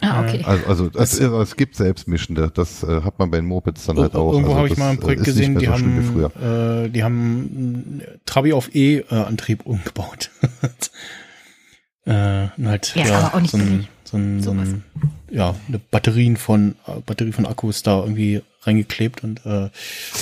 [0.00, 0.42] ah, okay.
[0.44, 2.50] Also, also es, es gibt selbstmischende.
[2.52, 4.32] Das äh, hat man bei den Mopeds dann halt auch.
[4.32, 6.84] irgendwo also habe ich das, mal ein äh, Projekt nicht gesehen, die so haben, früher.
[6.84, 10.30] äh, die haben äh, Trabi auf E-Antrieb umgebaut.
[12.04, 14.84] äh, und halt, Ja, ja, aber auch nicht so ein, so ein, so ein
[15.30, 19.70] ja, eine Batterien von äh, Batterie von Akkus da irgendwie reingeklebt und äh,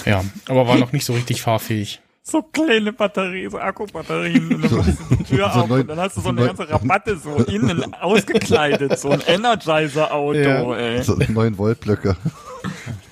[0.06, 2.00] ja, aber war noch nicht so richtig fahrfähig.
[2.22, 4.54] So kleine Batterien, so Akkubatterien.
[4.54, 6.40] Und dann machst du die Tür so auf neun- und dann hast du so eine
[6.42, 8.98] neun- ganze Rabatte so innen ausgekleidet.
[9.00, 10.74] So ein Energizer-Auto, Ja.
[10.76, 11.02] ey.
[11.02, 12.16] So 9 Volt Blöcke.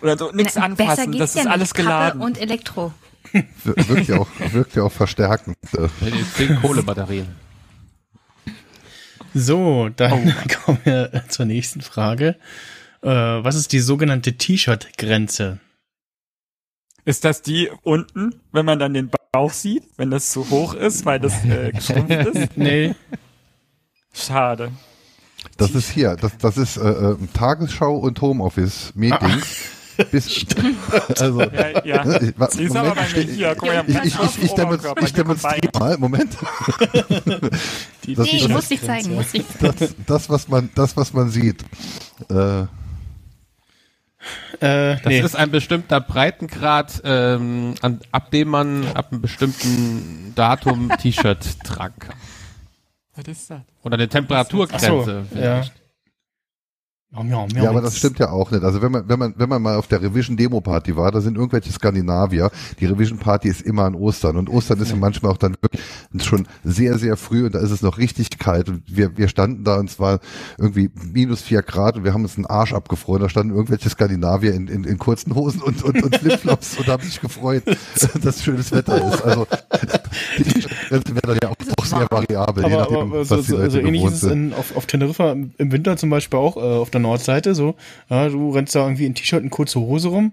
[0.02, 1.48] Oder so nichts anfassen, das ja ist nicht.
[1.48, 2.20] alles Kappe geladen.
[2.20, 2.92] Und Elektro.
[3.32, 5.56] Wir- Wirkt ja auch, wirkt ja auch verstärkend.
[5.76, 5.88] Äh,
[6.36, 7.26] zehn Kohlebatterien.
[9.34, 10.32] So, dann
[10.64, 12.36] kommen wir zur nächsten Frage.
[13.02, 15.60] Äh, was ist die sogenannte T-Shirt-Grenze?
[17.04, 21.06] Ist das die unten, wenn man dann den Bauch sieht, wenn das zu hoch ist,
[21.06, 22.56] weil das äh, geschrumpft ist?
[22.56, 22.94] Nee,
[24.12, 24.72] Schade.
[25.56, 29.46] Das ist hier, das, das ist äh, äh, Tagesschau und Homeoffice Meetings.
[30.10, 30.44] Bis,
[31.20, 32.20] also, Ja, ja.
[32.22, 34.42] Ich- wa- Siehst du aber bei mir Moment, hier, guck mal, ich ich, ich, ich,
[34.44, 34.52] ich,
[35.12, 36.36] demonstriere, ich mal, Moment.
[38.04, 39.76] die Das Nee, ist- muss ich zeigen, muss ich zeigen.
[39.78, 41.62] Das, das, was man, das, was man sieht.
[42.30, 42.64] Äh,
[44.60, 45.20] Äh, Das nee.
[45.20, 51.94] ist ein bestimmter Breitengrad, ähm, an, ab dem man ab einem bestimmten Datum T-Shirt tragen
[51.98, 52.16] kann.
[53.14, 53.60] Was ist das?
[53.82, 54.86] Oder eine Temperaturgrenze.
[54.86, 55.72] Ach so, vielleicht.
[55.74, 55.80] Ja,
[57.10, 58.62] ja, aber das stimmt ja auch nicht.
[58.62, 61.22] Also wenn man, wenn man, wenn man mal auf der Revision Demo Party war, da
[61.22, 62.50] sind irgendwelche Skandinavier.
[62.80, 65.82] Die Revision Party ist immer an Ostern und Ostern ist ja manchmal auch dann wirklich
[66.22, 69.64] schon sehr, sehr früh und da ist es noch richtig kalt und wir, wir standen
[69.64, 70.20] da und es war
[70.58, 73.22] irgendwie minus vier Grad und wir haben uns einen Arsch abgefroren.
[73.22, 77.02] Da standen irgendwelche Skandinavier in, in, in kurzen Hosen und, und, und Flipflops und haben
[77.02, 77.62] sich gefreut,
[78.22, 79.24] dass schönes Wetter ist.
[79.24, 79.46] Also
[80.38, 83.36] die Grenze wäre dann ja auch, auch sehr variabel, je aber, nachdem, aber was so,
[83.36, 86.38] die so, Leute so ähnlich ist es in, auf, auf Teneriffa im Winter zum Beispiel
[86.38, 87.74] auch äh, auf der Nordseite so.
[88.10, 90.32] Ja, du rennst da irgendwie in T-Shirt und kurze Hose rum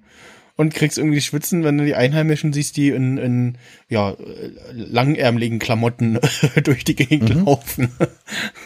[0.57, 3.57] und kriegst irgendwie Schwitzen, wenn du die Einheimischen siehst, die in, in
[3.89, 4.15] ja,
[4.73, 6.17] langärmeligen Klamotten
[6.63, 7.45] durch die Gegend Mhm.
[7.45, 7.89] laufen.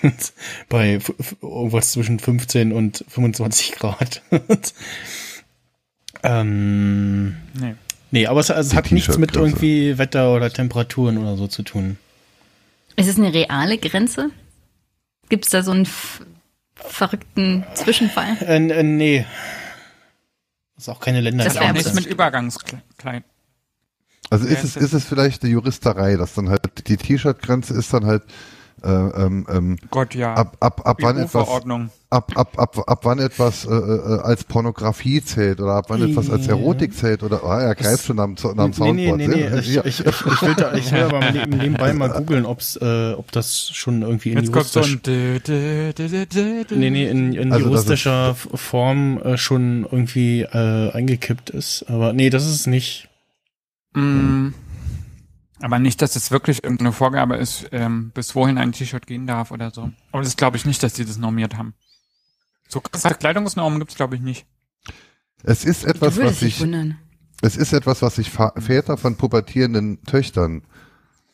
[0.69, 0.99] Bei
[1.41, 4.21] irgendwas zwischen 15 und 25 Grad.
[6.23, 7.73] ähm, Nee.
[8.11, 11.63] Nee, aber es, also es hat nichts mit irgendwie Wetter oder Temperaturen oder so zu
[11.63, 11.97] tun.
[12.95, 14.29] Ist es eine reale Grenze?
[15.29, 15.87] Gibt es da so einen
[16.75, 18.37] verrückten Zwischenfall?
[18.41, 19.25] Äh, äh, nee.
[20.75, 21.43] Das ist auch keine Länder.
[21.43, 23.23] Das hat auch nichts mit Übergangskleid.
[24.29, 28.05] Also ist es, ist es vielleicht eine Juristerei, dass dann halt die T-Shirt-Grenze ist dann
[28.05, 28.23] halt
[28.83, 30.33] Äh, ähm, ähm, Gott, ja.
[30.33, 31.47] ab, ab, ab wann etwas
[32.11, 36.29] ab, ab, ab, ab wann etwas äh, äh, als Pornografie zählt oder ab wann etwas
[36.29, 36.47] als.
[36.47, 39.17] Erotik zählt oder ah, er greift schon am, nach dem Nee, nee, Soundboard.
[39.17, 39.49] nee, nee.
[39.49, 39.59] ne?
[39.59, 39.85] Ich, Ja.
[39.85, 43.31] ich, ich, ich, will, da, ich will aber neb- nebenbei mal googeln, ob's, äh, ob
[43.31, 44.81] das schon irgendwie in Jetzt so
[46.75, 51.85] nee, nee, Also juristischer F- Form äh, schon irgendwie äh, eingekippt ist.
[51.89, 53.07] Aber nee, das ist es nicht.
[53.93, 54.49] Mm,
[55.61, 59.51] aber nicht, dass es wirklich irgendeine Vorgabe ist, ähm, bis wohin ein T-Shirt gehen darf
[59.51, 59.91] oder so.
[60.11, 61.73] Aber das glaube ich nicht, dass die das normiert haben.
[62.67, 64.45] So krasse Kleidungsnormen gibt's glaube ich nicht.
[65.43, 66.97] Es ist etwas, was sich, wundern.
[67.41, 70.63] es ist etwas, was sich Fa Väter von pubertierenden Töchtern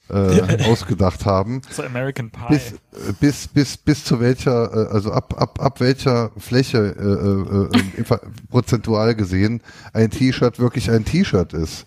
[0.10, 1.62] äh, ausgedacht haben.
[1.70, 2.48] So American Pie.
[2.50, 2.74] Bis,
[3.20, 8.20] bis, bis, bis zu welcher, äh, also ab, ab, ab welcher Fläche äh, äh, äh,
[8.50, 9.62] prozentual gesehen
[9.94, 11.86] ein T-Shirt wirklich ein T-Shirt ist.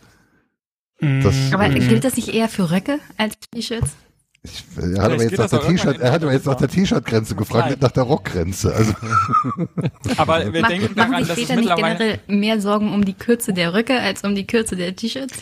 [1.01, 1.75] Das- Mm, Aber mm.
[1.75, 3.91] gilt das nicht eher für Röcke als T-Shirts?
[4.43, 6.69] Ich, er hat aber jetzt nach der T-Shirt, er hat aber jetzt nach der.
[6.69, 8.73] T-Shirt-Grenze gefragt, nicht nach der Rockgrenze.
[8.75, 8.95] Also
[10.17, 13.05] Aber wir Mach, denken machen daran, sich dass es Väter nicht generell mehr Sorgen um
[13.05, 15.35] die Kürze der Röcke als um die Kürze der T-Shirts?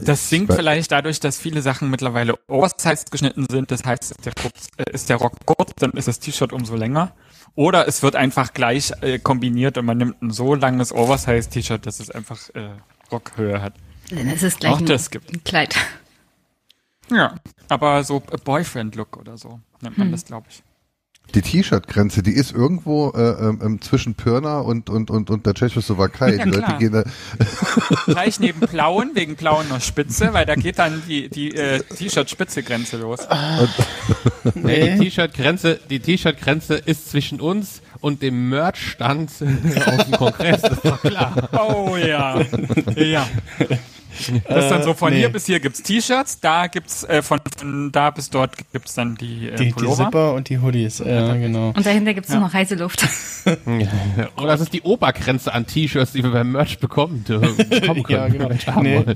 [0.00, 3.70] Das sinkt Ich- vielleicht dadurch, dass viele Sachen mittlerweile oversized geschnitten sind.
[3.70, 4.32] Das heißt, ist der,
[4.78, 7.14] äh, ist der Rock kurz, dann ist das T-Shirt umso länger.
[7.54, 12.00] Oder es wird einfach gleich äh, kombiniert und man nimmt ein so langes Oversize-T-Shirt, dass
[12.00, 12.70] es einfach äh,
[13.10, 13.74] Rockhöhe hat.
[14.14, 15.32] Dann ist es gleich Auch ein, das gibt.
[15.32, 15.74] ein Kleid.
[17.10, 17.34] Ja,
[17.68, 20.62] aber so Boyfriend-Look oder so nennt man das, glaube ich.
[21.34, 25.54] die T-Shirt-Grenze, die ist irgendwo äh, ähm, ähm, zwischen Pirna und, und, und, und der
[25.54, 26.36] Tschechoslowakei.
[26.36, 27.04] Ja, die Leute gehen da,
[28.06, 32.98] Gleich neben Plauen, wegen Plauen noch Spitze, weil da geht dann die, die äh, T-Shirt-Spitze-Grenze
[32.98, 33.20] los.
[34.54, 39.30] Nee, die T-Shirt-Grenze, die T-Shirt-Grenze ist zwischen uns und dem Merch-Stand
[39.86, 41.48] auf dem Kongress, das ist doch klar.
[41.52, 42.40] Oh ja.
[42.96, 43.28] ja.
[44.48, 45.20] Das ist dann so von Äh, nee.
[45.20, 49.14] hier bis hier gibt's T-Shirts, da gibt's äh, von, von da bis dort gibt's dann
[49.16, 50.04] die, äh, die, die Pullover.
[50.04, 50.98] Zipper und die Hoodies.
[50.98, 51.68] Ja, genau.
[51.76, 52.38] Und dahinter gibt es Ja.
[52.40, 53.06] nur noch heiße Luft.
[54.36, 57.56] Oder das ist die Obergrenze an T-Shirts, die wir beim Merch bekommen, bekommen
[58.02, 58.04] können.
[58.08, 58.50] Ja, genau.
[58.82, 59.14] Nee, äh,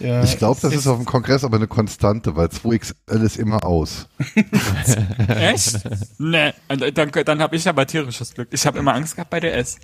[0.00, 3.64] ja, ich glaube, das ist auf dem Kongress aber eine Konstante, weil 2XL ist immer
[3.64, 4.08] aus.
[5.28, 5.80] Echt?
[6.18, 8.48] nee, Und dann, dann habe ich aber tierisches Glück.
[8.50, 9.78] Ich habe immer Angst gehabt bei der S.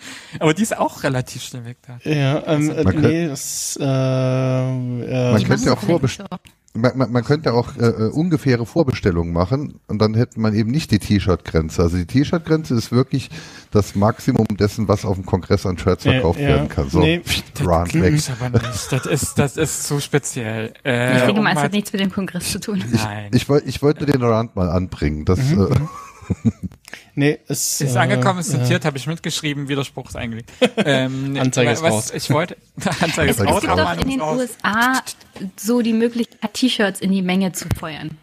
[0.40, 1.98] aber die ist auch relativ schnell weg da.
[2.10, 6.28] Ja, ähm, äh, Man nee, das, äh, äh, Man könnte ja auch vorbestellen.
[6.74, 10.70] Man, man, man könnte auch äh, äh, ungefähre Vorbestellungen machen und dann hätte man eben
[10.70, 11.82] nicht die T-Shirt-Grenze.
[11.82, 13.30] Also die T-Shirt-Grenze ist wirklich
[13.72, 16.48] das Maximum dessen, was auf dem Kongress an Shirts verkauft ja.
[16.48, 16.88] werden kann.
[16.88, 18.14] So, Nee, weg.
[18.14, 18.92] ich aber nicht.
[18.92, 20.72] Das ist, das ist zu speziell.
[20.84, 22.84] Äh, Ich denke mal, es hat nichts mit dem Kongress zu tun.
[22.92, 23.30] Nein.
[23.32, 25.24] Ich wollte ich wollte den Rand mal anbringen.
[25.24, 25.68] Das, Mhm.
[25.72, 26.50] äh,
[27.18, 30.50] nee, es Ist äh, angekommen, ist äh, notiert, habe ich mitgeschrieben, Widerspruch ist eingelegt.
[30.84, 32.12] Ähm, Anzeige was ist raus.
[32.14, 32.56] Ich wollte,
[33.00, 34.38] Anzeige Es ist raus, gibt doch in den raus.
[34.40, 35.02] USA
[35.56, 38.16] so die Möglichkeit, T-Shirts in die Menge zu feuern.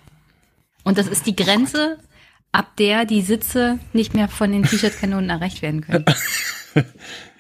[0.84, 1.98] Und das ist die Grenze,
[2.52, 6.06] ab der die Sitze nicht mehr von den T-Shirt-Kanonen erreicht werden können.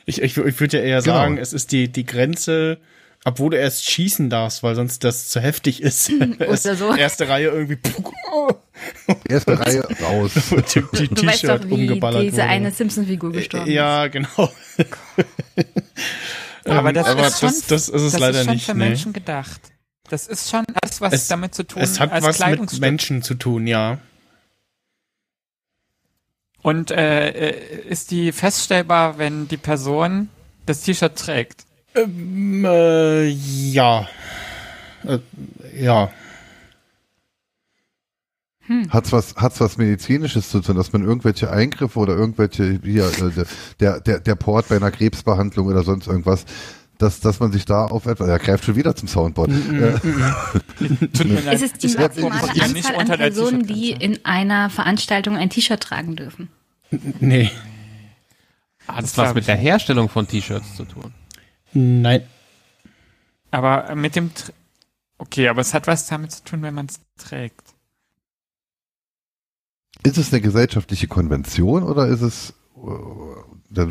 [0.07, 1.15] Ich, ich, ich würde ja eher Genau.
[1.15, 2.77] sagen, es ist die, die Grenze,
[3.23, 6.11] ab wo du erst schießen darfst, weil sonst das zu heftig ist.
[6.11, 6.93] Oder so.
[6.93, 7.77] Erste Reihe irgendwie
[9.29, 10.31] erste Reihe raus.
[10.49, 12.43] die, die Du weißt doch, T-Shirt wie umgeballert diese wurde.
[12.47, 13.73] eine Simpson-Figur gestorben ist.
[13.73, 14.27] Ja, genau.
[16.65, 18.65] Aber Ähm, das aber ist schon, das, das ist es das leider ist schon nicht.
[18.65, 18.85] für nee.
[18.89, 19.61] Menschen gedacht.
[20.09, 22.81] Das ist schon alles, was Es- damit zu tun Es hat als was mit Kleidungsstück.
[22.81, 23.99] Menschen zu tun, ja.
[26.61, 30.29] Und äh, äh, ist die feststellbar, wenn die Person
[30.65, 31.65] das T-Shirt trägt?
[31.93, 34.09] Ähm, äh, ja.
[35.07, 35.19] Äh,
[35.79, 36.11] ja.
[38.89, 43.45] Hat's was, hat's was medizinisches zu tun, dass man irgendwelche Eingriffe oder irgendwelche, hier, äh,
[43.79, 46.45] der, der, der Port bei einer Krebsbehandlung oder sonst irgendwas,
[46.97, 49.51] dass, dass man sich da auf etwas, er greift schon wieder zum Soundboard.
[49.51, 49.99] Äh,
[51.13, 51.55] Tut mir leid.
[51.55, 55.81] Es ist die Ich hab- maximale Anzahl an Personen, die in einer Veranstaltung ein T-Shirt
[55.81, 56.49] tragen dürfen.
[57.19, 57.51] Nee.
[58.87, 59.57] Hat es glaub was mit der.
[59.57, 61.13] Herstellung von T-Shirts zu tun?
[61.73, 62.21] Nein.
[63.51, 64.51] Aber äh, mit dem, Tr-
[65.17, 67.61] okay, aber es hat was damit zu tun, wenn man es trägt.
[70.05, 73.81] Ist es eine gesellschaftliche Konvention oder ist es, äh,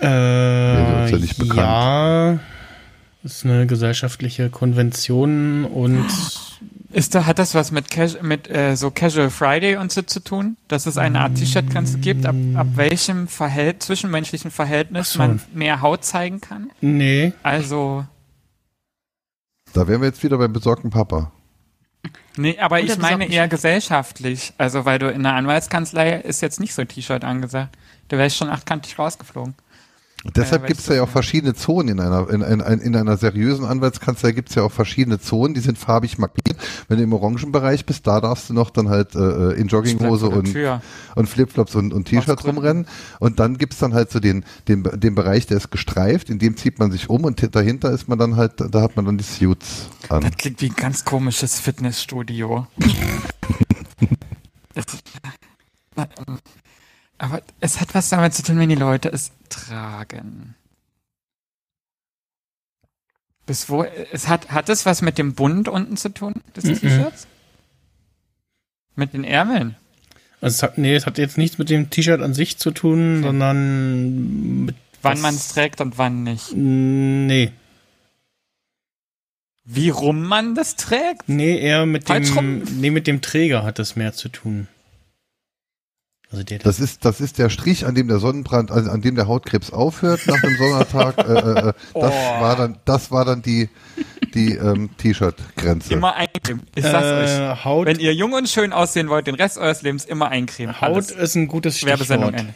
[0.00, 1.58] Äh, ist ja nicht bekannt.
[1.58, 2.38] ja.
[3.24, 6.06] Ist eine gesellschaftliche Konvention und
[6.92, 10.20] Ist da, hat das was mit, Cas mit äh, so Casual Friday und so zu
[10.20, 10.58] tun?
[10.68, 15.18] Dass es eine Art T-Shirt-Grenze gibt, ab, ab welchem Verhält zwischenmenschlichen Verhältnis so.
[15.20, 16.70] man mehr Haut zeigen kann?
[16.82, 17.32] nee.
[17.42, 18.04] Also,
[19.72, 21.32] da wären wir jetzt wieder beim besorgten Papa.
[22.36, 24.52] Nee, aber ich meine eher gesellschaftlich.
[24.58, 27.76] Also, weil du in der Anwaltskanzlei ist jetzt nicht so T-Shirt angesagt.
[28.08, 29.54] Wäre ich schon achtkantig rausgeflogen.
[30.24, 33.64] Deshalb Äh, gibt's da ja auch verschiedene Zonen in einer, in, in, in einer seriösen
[33.64, 36.56] Anwaltskanzlei gibt's ja auch verschiedene Zonen, die sind farbig markiert.
[36.88, 40.54] Wenn du im Orangenbereich bist, da darfst du noch dann halt äh, in Jogginghose und,
[41.16, 42.58] und Flipflops und, und T-Shirt Gründen.
[42.58, 42.86] rumrennen.
[43.18, 46.56] Und dann gibt's dann halt so den, den, den Bereich, der ist gestreift, in dem
[46.56, 49.24] zieht man sich um und dahinter ist man dann halt, da hat man dann die
[49.24, 50.22] Suits an.
[50.22, 52.68] Das klingt wie ein ganz komisches Fitnessstudio.
[54.74, 54.86] das,
[57.22, 60.56] aber es hat was damit zu tun, wenn die Leute es tragen.
[63.46, 66.80] Bis wo, es hat, hat es was mit dem Bund unten zu tun, des Mhm.
[66.80, 67.26] T-Shirts?
[68.96, 69.76] Mit den Ärmeln?
[70.40, 73.18] Also es hat, nee, es hat jetzt nichts mit dem T-Shirt an sich zu tun,
[73.18, 73.22] Okay.
[73.26, 76.52] sondern mit, Wann Das- man es trägt und wann nicht.
[76.54, 77.52] nee,
[79.64, 81.28] Wie rum man das trägt?
[81.28, 82.62] nee, eher mit Falsch dem, rum.
[82.80, 84.66] nee, mit dem Träger hat es mehr zu tun.
[86.32, 89.14] Also der, Das ist, das ist der Strich, an dem der Sonnenbrand, an, an dem
[89.16, 91.18] der Hautkrebs aufhört nach einem Sommertag.
[91.18, 92.00] äh, äh, äh, das Oh.
[92.40, 93.68] war dann, das war dann die,
[94.34, 95.92] die ähm, T-Shirt-Grenze.
[95.92, 96.62] Immer eincremen.
[96.74, 97.30] Ich sag's euch.
[97.38, 100.80] äh, Haut, Wenn ihr jung und schön aussehen wollt, den Rest eures Lebens immer eincremen.
[100.80, 101.10] Haut Alles.
[101.10, 102.54] ist ein gutes Werbesendung Stichwort.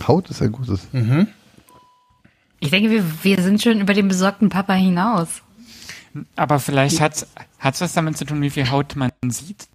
[0.00, 0.08] Ende.
[0.08, 0.80] Haut ist ein gutes.
[0.92, 1.28] Mhm.
[2.58, 5.28] Ich denke, wir, wir sind schon über den besorgten Papa hinaus.
[6.36, 9.68] Aber vielleicht hat es was damit zu tun, wie viel Haut man sieht.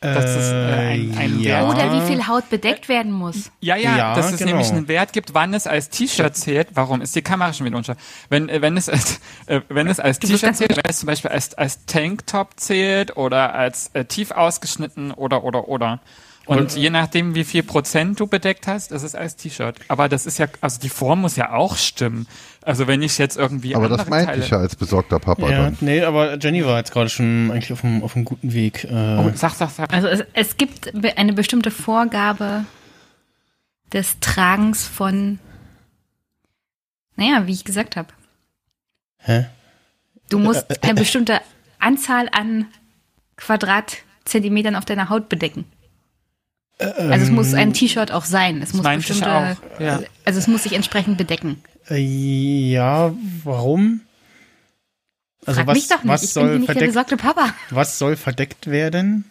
[0.00, 1.66] Das ist, äh, ein- ein ja.
[1.66, 1.74] Wert.
[1.74, 3.50] Oder wie viel Haut bedeckt werden muss.
[3.60, 4.52] Ja, ja, Ja, dass es genau.
[4.52, 6.68] nämlich einen Wert gibt, wann es als T-Shirt zählt.
[6.74, 7.96] Warum ist die Kamera schon wieder unscharf?
[8.28, 11.30] Wenn, äh, wenn es als, äh, wenn es als T-Shirt zählt, wenn es zum Beispiel
[11.30, 16.00] als, als Tanktop zählt oder als äh, tief ausgeschnitten oder, oder, oder.
[16.44, 19.76] Und je nachdem, wie viel Prozent du bedeckt hast, ist es als T-Shirt.
[19.88, 22.28] Aber das ist ja, also die Form muss ja auch stimmen.
[22.66, 25.62] Also wenn ich jetzt irgendwie Aber das meinte Teile, ich ja als besorgter Papa Ja,
[25.66, 25.76] dann.
[25.80, 28.82] nee, aber Jenny war jetzt gerade schon eigentlich auf einem, auf einem guten Weg.
[28.84, 29.92] Äh, Oh, sag, sag, sag.
[29.92, 32.64] Also es, es gibt eine bestimmte Vorgabe
[33.92, 35.38] des Tragens von,
[37.14, 38.08] naja, wie ich gesagt habe.
[39.18, 39.46] hä?
[40.28, 41.40] Du musst eine bestimmte
[41.78, 42.66] Anzahl an
[43.36, 45.66] Quadratzentimetern auf deiner Haut bedecken.
[46.80, 48.60] Also es muss ein T-Shirt auch sein.
[48.60, 50.00] Es muss bestimmte, auch, ja.
[50.24, 51.62] also es muss sich entsprechend bedecken.
[51.88, 51.98] Äh,
[52.72, 54.00] ja, warum?
[55.44, 57.16] Also Frag was, mich doch nicht, was ich bin soll hier nicht der verdeckt, besorgte
[57.16, 57.54] Papa.
[57.70, 59.30] was soll verdeckt werden?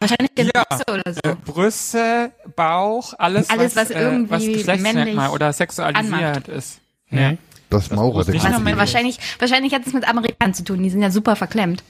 [0.00, 0.64] Wahrscheinlich der Ja.
[0.64, 1.20] Brüste oder so.
[1.30, 6.48] Äh, Brüste, Bauch, alles, Alles, was äh, irgendwie was Geschlechtsmerkmal männlich oder sexualisiert anmacht.
[6.48, 6.80] ist.
[7.10, 7.36] Nee.
[7.68, 8.76] Das Maurer, der Was, männlich.
[8.76, 10.82] wahrscheinlich, wahrscheinlich hat es mit Amerikanern zu tun.
[10.82, 11.82] Die sind ja super verklemmt.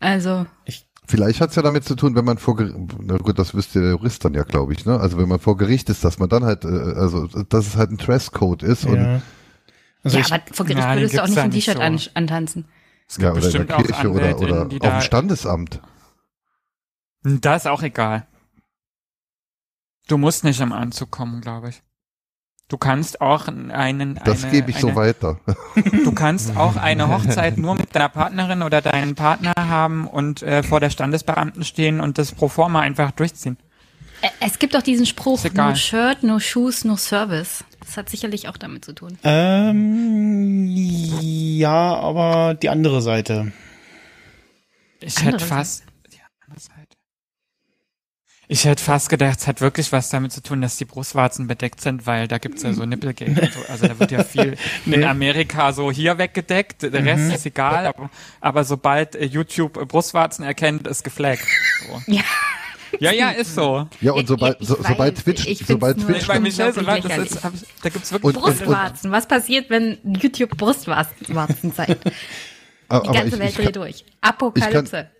[0.00, 0.46] Also,
[1.08, 3.92] Vielleicht hat's ja damit zu tun, wenn man vor Gericht, na gut, das wüsste der
[3.92, 5.00] Jurist dann ja, glaube ich, ne?
[5.00, 7.90] Also wenn man vor Gericht ist, dass man dann halt, äh, also dass es halt
[7.90, 9.22] ein Dresscode ist und Ja.
[10.04, 11.82] Also ja, ich, aber vor Gericht würdest du auch nicht nicht T-Shirt so.
[11.82, 12.66] an, antanzen.
[13.08, 15.80] Es gibt ja, oder in der bestimmt auch Kirche oder, oder die auf dem Standesamt.
[17.22, 18.26] Da ist auch egal.
[20.08, 21.82] Du musst nicht im Anzug kommen, glaube ich.
[22.68, 25.40] Du kannst auch einen, Das eine, gebe ich so eine, weiter.
[26.04, 30.62] Du kannst auch eine Hochzeit nur mit deiner Partnerin oder deinem Partner haben und äh,
[30.62, 33.56] vor der Standesbeamten stehen und das pro forma einfach durchziehen.
[34.40, 37.64] Es gibt auch diesen Spruch, no Shirt, no Shoes, no Service.
[37.80, 39.16] Das hat sicherlich auch damit zu tun.
[39.22, 43.52] ähm, ja, aber die andere Seite.
[45.00, 46.77] Ich Andere hätte fast die andere Seite.
[48.50, 51.82] Ich hätte fast gedacht, es hat wirklich was damit zu tun, dass die Brustwarzen bedeckt
[51.82, 53.60] sind, weil da gibt's ja so Nipplegate und so.
[53.68, 54.56] Also da wird ja viel
[54.86, 55.04] in Nee.
[55.04, 58.08] Amerika so hier weggedeckt, der Rest ist egal, aber,
[58.40, 61.44] aber sobald äh, YouTube äh, Brustwarzen erkennt, ist geflaggt.
[61.86, 62.02] So.
[62.12, 62.22] Ja.
[63.00, 63.86] Ja, ja, ist so.
[64.00, 67.44] Ja, und sobald, so, sobald Twitch, ich sobald Twitch, Ich Bei Michelle so das ist,
[67.44, 69.10] hab ich, da gibt's wirklich Und- und- Brustwarzen.
[69.12, 72.02] Was passiert, wenn YouTube Brustwarzen zeigt?
[72.06, 74.04] Die ganze ich, Welt ich, dreht durch.
[74.22, 75.10] Apokalypse.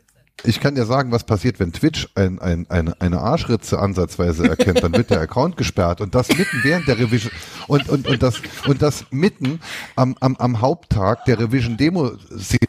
[0.44, 4.82] Ich kann dir sagen, was passiert, wenn Twitch ein, ein, eine, eine Arschritze ansatzweise erkennt,
[4.82, 7.32] dann wird der Account gesperrt und das mitten während der Revision
[7.66, 9.60] und, und, und das und das mitten
[9.96, 12.12] am, am, am Haupttag der Revision Demo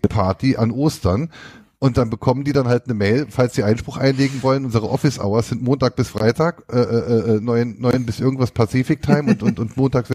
[0.10, 1.30] Party an Ostern
[1.80, 4.66] und dann bekommen die dann halt eine Mail, falls sie Einspruch einlegen wollen.
[4.66, 9.02] Unsere Office Hours sind Montag bis Freitag, äh, äh, äh, 9, 9 bis irgendwas Pacific
[9.02, 10.06] Time und, und, und Montag,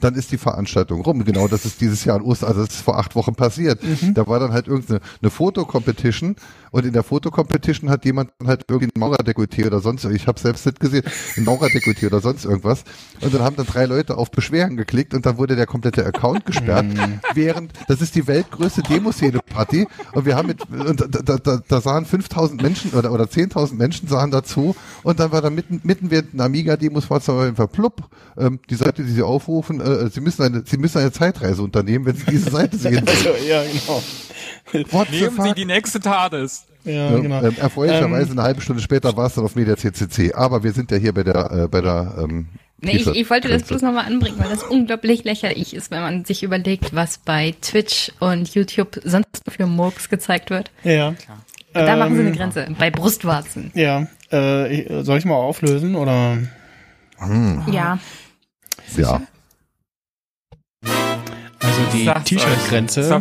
[0.00, 1.22] dann ist die Veranstaltung rum.
[1.24, 3.80] Genau, das ist dieses Jahr an Ostern, also das ist vor acht Wochen passiert.
[4.14, 6.36] Da war dann halt irgendeine eine Fotocompetition
[6.70, 10.40] und in der Fotocompetition hat jemand dann halt irgendwie ein Maurerdekolleté oder sonst, ich habe
[10.40, 11.04] selbst nicht gesehen,
[11.36, 12.84] ein Maurerdekolleté oder sonst irgendwas.
[13.20, 16.46] Und dann haben dann drei Leute auf Beschweren geklickt und dann wurde der komplette Account
[16.46, 16.86] gesperrt.
[17.34, 22.06] während, das ist die weltgrößte Demoszene-Party und wir haben mit, und da, da, da sahen
[22.06, 26.34] 5000 Menschen oder, oder 10.000 Menschen sahen dazu und dann war da mitten, mitten während
[26.34, 28.08] einer Amiga-Demos war es dann einfach plupp,
[28.38, 32.06] ähm, die Seite, die sie aufrufen, äh, sie müssen eine, sie müssen eine Zeitreise unternehmen,
[32.06, 34.02] wenn sie diese Seite sehen Also, ja, genau.
[34.90, 36.64] What Nehmen Sie die nächste TARDIS.
[36.84, 37.42] Ja, Ja, genau.
[37.42, 40.32] ähm, erfreulicherweise eine halbe Stunde später war es dann auf Media CCC.
[40.34, 42.46] Aber wir sind ja hier bei der, äh, bei der, ähm,
[42.82, 46.24] Nee, ich, ich wollte das bloß nochmal anbringen, weil das unglaublich lächerlich ist, wenn man
[46.24, 50.70] sich überlegt, was bei Twitch und YouTube sonst für Murks gezeigt wird.
[50.82, 51.14] Ja.
[51.74, 52.66] Da machen sie eine Ähm, Grenze.
[52.78, 53.70] Bei Brustwarzen.
[53.74, 54.06] Ja.
[54.30, 56.38] Äh, soll ich mal auflösen oder?
[57.18, 57.98] Hm, Ja.
[58.96, 59.20] ja.
[61.62, 63.20] Also die T-Shirt-Grenze.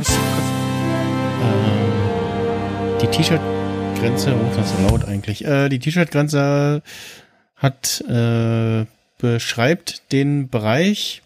[1.42, 5.46] Äh, die T-Shirt-Grenze, oh, das ist so laut eigentlich.
[5.46, 6.82] Äh, die T-Shirt-Grenze
[7.56, 8.86] hat, äh,
[9.20, 11.22] beschreibt den Bereich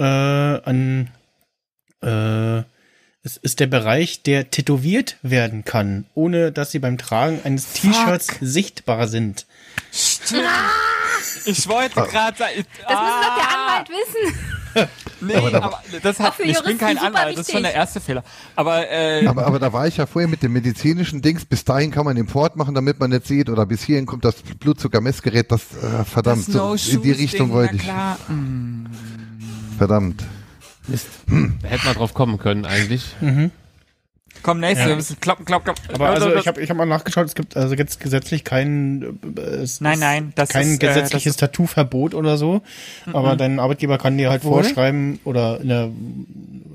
[0.00, 1.10] äh, an,
[2.02, 2.62] äh,
[3.22, 8.38] es ist der Bereich, der tätowiert werden kann, ohne dass sie beim Tragen eines T-Shirts
[8.40, 9.46] sichtbar sind.
[11.46, 12.64] Ich wollte gerade sagen.
[12.88, 14.38] Das muss doch der Anwalt wissen.
[15.20, 17.74] Nee, Aber aber, da- das Auch hat, ich bin kein Anwalt, das ist schon der
[17.74, 18.24] erste Fehler.
[18.56, 21.44] Aber, äh, Aber, aber da war ich ja vorher mit dem medizinischen Dings.
[21.44, 23.50] Bis dahin kann man Import machen, damit man nicht sieht.
[23.50, 25.50] Oder bis hierhin kommt das Blutzuckermessgerät.
[25.52, 27.82] Das, äh, verdammt, das so, in die Richtung wollte ich.
[27.82, 28.16] Klar.
[28.28, 28.86] Mm.
[29.76, 30.24] Verdammt.
[30.86, 31.06] Mist.
[31.26, 33.14] Da hätte man drauf kommen können eigentlich.
[34.42, 34.88] Komm, nächste, Ja.
[34.88, 35.94] wir müssen kloppen, kloppen, kloppen.
[35.94, 39.40] Aber also ich habe ich hab mal nachgeschaut, es gibt also jetzt gesetzlich kein äh,
[39.40, 42.62] es Nein, nein, das kein ist, äh, gesetzliches das Tattoo-Verbot oder so.
[43.12, 44.62] Aber dein Arbeitgeber kann dir halt Wohl?
[44.64, 45.84] vorschreiben oder in der,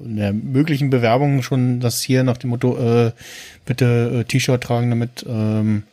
[0.03, 3.11] in der möglichen Bewerbung schon das hier nach dem Motto äh,
[3.65, 5.83] bitte äh, T-Shirt tragen, damit ähm,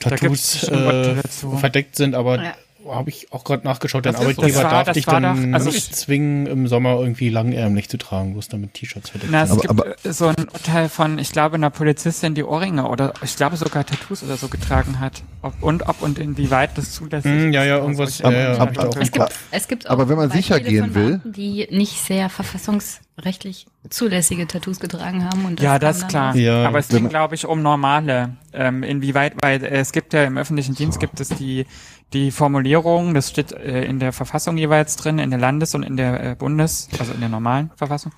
[0.00, 1.16] Tattoos äh,
[1.60, 2.14] verdeckt sind.
[2.14, 2.54] Aber Ja.
[2.88, 4.28] Habe ich auch gerade nachgeschaut, dein Das so.
[4.28, 7.28] Arbeitgeber Das war- darf das dich dann doch- also nicht ich- zwingen, im Sommer irgendwie
[7.28, 9.50] langärmlich zu tragen, bloß damit T-Shirts verdeckt Na, es.
[9.68, 13.36] Aber- gibt äh, so ein Urteil von, ich glaube, einer Polizistin, die Ohrringe oder ich
[13.36, 15.22] glaube sogar Tattoos oder so getragen hat.
[15.42, 17.68] Ob, und ob und inwieweit das zulässig Hm, ja, ist.
[17.68, 18.96] ja, irgendwas, ja, ja, hab ich auch.
[18.96, 22.00] Es gibt, es gibt auch Aber wenn man sicher gehen von will- Beamten, die nicht
[22.02, 25.44] sehr verfassungsrechtlich zulässige Tattoos getragen haben.
[25.44, 26.36] Und Ja, kam das ist dann klar.
[26.36, 26.66] Ja.
[26.66, 28.36] Aber es ging, glaube ich, um normale.
[28.52, 31.66] Ähm, inwieweit, weil äh, es gibt ja im öffentlichen Dienst gibt es die
[32.12, 35.96] die Formulierung, das steht äh, in der Verfassung jeweils drin, in der Landes- und in
[35.96, 38.12] der äh, Bundes, also in der normalen Verfassung,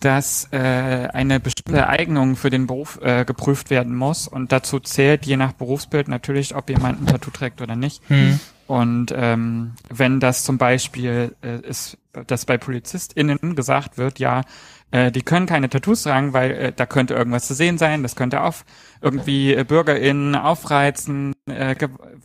[0.00, 5.26] dass äh, eine bestimmte Eignung für den Beruf äh, geprüft werden muss und dazu zählt
[5.26, 8.02] je nach Berufsbild natürlich, ob jemand ein Tattoo trägt oder nicht.
[8.08, 8.38] Hm.
[8.66, 14.42] Und ähm, wenn das zum Beispiel äh, ist, dass bei PolizistInnen gesagt wird, ja,
[14.90, 18.16] äh, die können keine Tattoos tragen, weil äh, da könnte irgendwas zu sehen sein, das
[18.16, 18.64] könnte auf
[19.02, 21.74] irgendwie äh, BürgerInnen aufreizen, äh,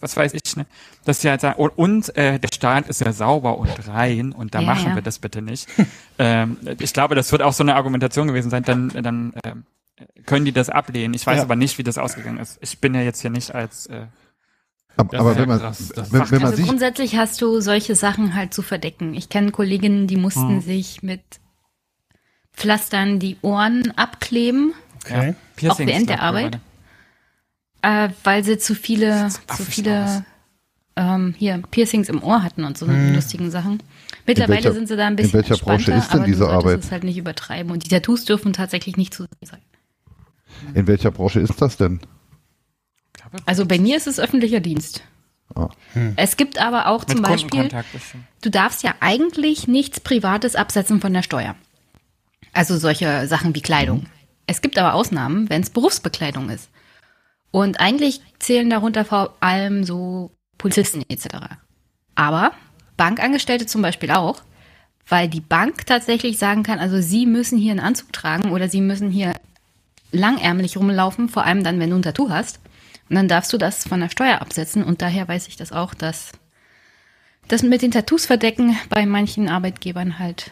[0.02, 0.66] was weiß ich, ne?
[1.06, 4.54] Dass die halt sagen, und, und äh, der Staat ist ja sauber und rein und
[4.56, 4.96] da Ja, machen ja.
[4.96, 5.68] wir das bitte nicht.
[6.20, 9.64] ähm, ich glaube, das wird auch so eine Argumentation gewesen sein, dann, dann ähm,
[10.26, 11.14] können die das ablehnen.
[11.14, 11.44] Ich weiß Ja.
[11.44, 12.58] aber nicht, wie das ausgegangen ist.
[12.62, 14.06] Ich bin ja jetzt hier nicht als äh,
[14.98, 17.62] Aber, Das aber wenn man, krass, das wenn, wenn man Also sich, grundsätzlich hast du
[17.62, 19.14] solche Sachen halt zu verdecken.
[19.14, 20.62] Ich kenne Kolleginnen, die mussten Hm.
[20.62, 21.22] sich mit
[22.54, 24.74] Pflastern die Ohren abkleben,
[25.06, 25.36] Okay.
[25.56, 26.60] Piercings während der Arbeit?
[27.82, 30.26] Äh, weil sie zu viele, zu viele
[30.96, 33.16] ähm, hier Piercings im Ohr hatten und so Hm.
[33.16, 33.82] lustigen Sachen.
[34.26, 36.80] Mittlerweile welcher- sind sie da ein in bisschen welcher Branche ist denn diese Arbeit?
[36.80, 39.62] es halt nicht übertreiben und die Tattoos dürfen tatsächlich nicht zu sein.
[40.74, 42.00] in welcher Branche ist das denn?
[43.46, 45.04] Also bei mir ist es öffentlicher Dienst.
[45.56, 45.70] Ah.
[46.16, 47.70] Es gibt aber auch Mit zum Beispiel
[48.42, 51.56] du darfst ja eigentlich nichts Privates absetzen von der Steuer.
[52.54, 54.06] Also solche Sachen wie Kleidung.
[54.48, 56.70] Es gibt aber Ausnahmen, wenn es Berufsbekleidung ist.
[57.52, 61.28] Und eigentlich zählen darunter vor allem so Polizisten etc.
[62.16, 62.52] Aber
[62.98, 64.42] Bankangestellte zum Beispiel auch,
[65.08, 68.82] weil die Bank tatsächlich sagen kann, also sie müssen hier einen Anzug tragen oder sie
[68.82, 69.34] müssen hier
[70.12, 72.60] langärmlich rumlaufen, vor allem dann, wenn du ein Tattoo hast.
[73.10, 74.84] Und dann darfst du das von der Steuer absetzen.
[74.84, 76.32] Und daher weiß ich das auch, dass
[77.48, 80.52] das mit den Tattoos verdecken bei manchen Arbeitgebern halt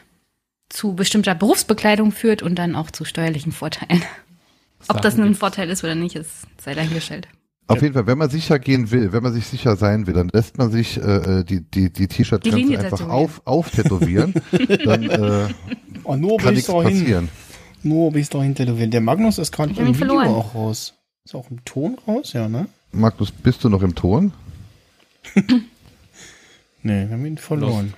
[0.69, 4.03] zu bestimmter Berufsbekleidung führt und dann auch zu steuerlichen Vorteilen.
[4.89, 5.35] Ob das nun ein.
[5.35, 7.27] Vorteil ist oder nicht, ist sei dahingestellt.
[7.69, 10.29] Auf jeden Fall, wenn man sicher gehen will, wenn man sich sicher sein will, dann
[10.29, 14.33] lässt man sich äh, die die die Die Linie einfach auf auftätowieren,
[14.85, 15.47] dann äh,
[16.03, 16.99] Oh, nur kann bis nichts dahin.
[16.99, 17.29] passieren.
[17.83, 18.91] Nur bis dahin tätowieren.
[18.91, 20.27] Der Magnus ist gerade im Video verloren.
[20.29, 20.93] auch raus.
[21.25, 22.67] Ist auch im Ton raus, ja, ne?
[22.93, 24.31] Magnus, bist du noch im Ton?
[26.83, 27.93] Nee, wir haben ihn verloren.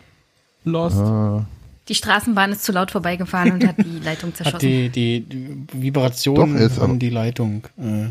[0.63, 0.97] Lost.
[0.97, 1.45] Ah,
[1.89, 4.59] Die Straßenbahn ist zu laut vorbeigefahren und hat die Leitung Hat zerschossen.
[4.59, 8.09] die, die, die Vibrationen Doch, ist aber- an die Leitung äh,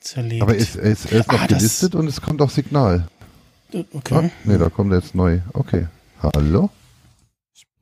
[0.00, 0.42] zerlegt.
[0.42, 3.08] aber ist, er ist, er ist noch Ah, das- gelistet und es kommt auch Signal.
[3.72, 4.30] Äh, Ah, okay.
[4.44, 5.40] nee, da kommt er jetzt neu.
[5.52, 5.88] Okay.
[6.22, 6.70] Hallo?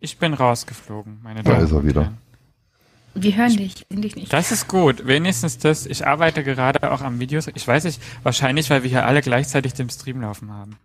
[0.01, 2.03] Ich bin rausgeflogen, meine Da Damen ist er wieder.
[2.03, 2.19] Herren.
[3.15, 4.33] Wir hören dich, sehen dich nicht.
[4.33, 5.07] Das ist gut.
[5.07, 5.85] Wenigstens das.
[5.87, 7.47] Ich arbeite gerade auch am Videos.
[7.55, 10.77] Ich weiß nicht, wahrscheinlich, weil wir hier alle gleichzeitig den Stream laufen haben.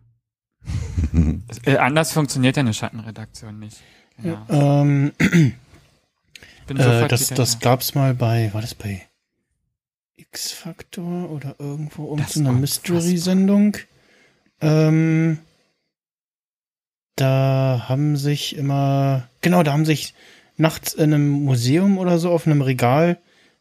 [1.47, 3.77] Es- äh, anders funktioniert ja eine Schattenredaktion nicht.
[4.23, 4.45] Ja.
[4.49, 7.69] Ähm, äh, das das da.
[7.69, 9.03] gab's mal bei, war das bei
[10.17, 13.77] X-Factor oder irgendwo Das irgendeiner war Mystery-Sendung?
[14.61, 15.37] Ähm,
[17.15, 20.13] da haben sich immer, genau, da haben sich
[20.57, 23.17] nachts in einem Museum oder so auf einem Regal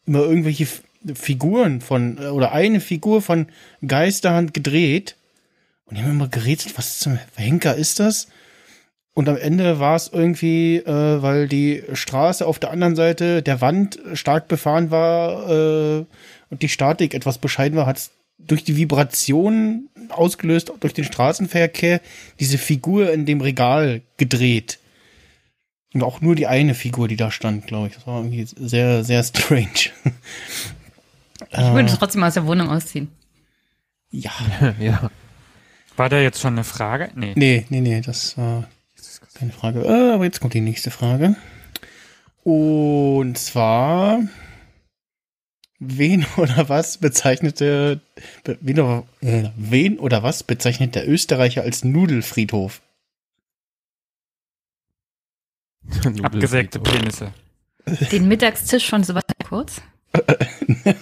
[0.06, 0.66] immer irgendwelche
[1.14, 3.46] Figuren von, oder eine Figur von
[3.86, 5.16] Geisterhand gedreht.
[5.86, 8.28] Und die haben immer gerätselt, was zum Henker ist das?
[9.14, 13.62] Und am Ende war es irgendwie, äh, weil die Straße auf der anderen Seite der
[13.62, 16.04] Wand stark befahren war äh,
[16.50, 22.02] und die Statik etwas bescheiden war, hat es durch die Vibration ausgelöst durch den Straßenverkehr
[22.40, 24.78] diese Figur in dem Regal gedreht.
[25.94, 27.94] Und auch nur die eine Figur, die da stand, glaube ich.
[27.94, 29.90] Das war irgendwie sehr, sehr strange.
[31.50, 33.08] Ich würde trotzdem aus der Wohnung ausziehen.
[34.10, 34.32] ja.
[34.78, 35.10] ja.
[35.96, 37.10] War da jetzt schon eine Frage?
[37.14, 37.32] Nee.
[37.36, 38.68] Nee, nee, nee, das war
[39.34, 39.80] keine Frage.
[39.82, 41.36] Äh, aber jetzt kommt die nächste Frage.
[42.44, 44.20] Und zwar,
[45.78, 48.00] wen oder was bezeichnete,
[48.44, 52.80] be- wen oder, äh, wen oder was bezeichnet der Österreicher als Nudelfriedhof?
[56.22, 57.32] Abgesägte Penisse.
[58.10, 59.80] Den Mittagstisch von Sebastian Kurz?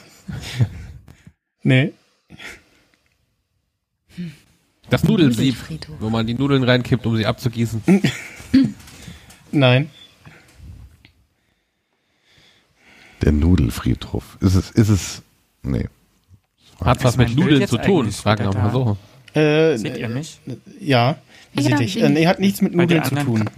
[1.67, 1.95] Nee.
[4.95, 5.97] Das Nudelsieb, Nudelfriedhof.
[6.01, 7.83] wo man die Nudeln reinkippt, um sie abzugießen.
[9.53, 9.91] Nein.
[13.23, 14.37] Der Nudelfriedhof.
[14.41, 15.23] Ist es, ist es,
[15.63, 15.89] nee.
[16.81, 18.97] Hat was mit Nudeln zu tun, fragen wir mal so.
[19.39, 20.39] Äh, Seht ihr mich?
[20.81, 21.17] Ja,
[21.53, 21.93] wie Ja, seht ich?
[21.95, 22.13] sehe Äh, ich.
[22.15, 23.49] nee, hat nichts mit Nudeln zu tun.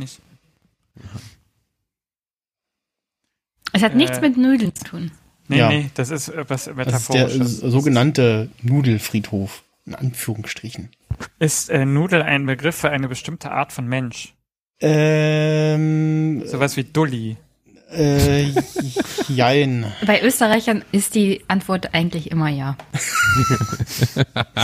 [3.73, 5.11] Es hat nichts Äh, mit Nudeln zu tun.
[5.49, 5.69] Nee, Ja.
[5.69, 6.75] nee, das ist äh, was Das ist der
[7.27, 7.63] Metaphorisches.
[7.63, 9.63] äh, sogenannte Nudelfriedhof.
[9.85, 10.89] In Anführungsstrichen.
[11.39, 14.35] Ist äh, Nudel ein Begriff für eine bestimmte Art von Mensch?
[14.81, 17.37] Ähm, Sowas wie Dulli.
[17.91, 18.47] äh,
[19.29, 19.87] jein.
[20.07, 22.77] Bei Österreichern ist die Antwort eigentlich immer ja.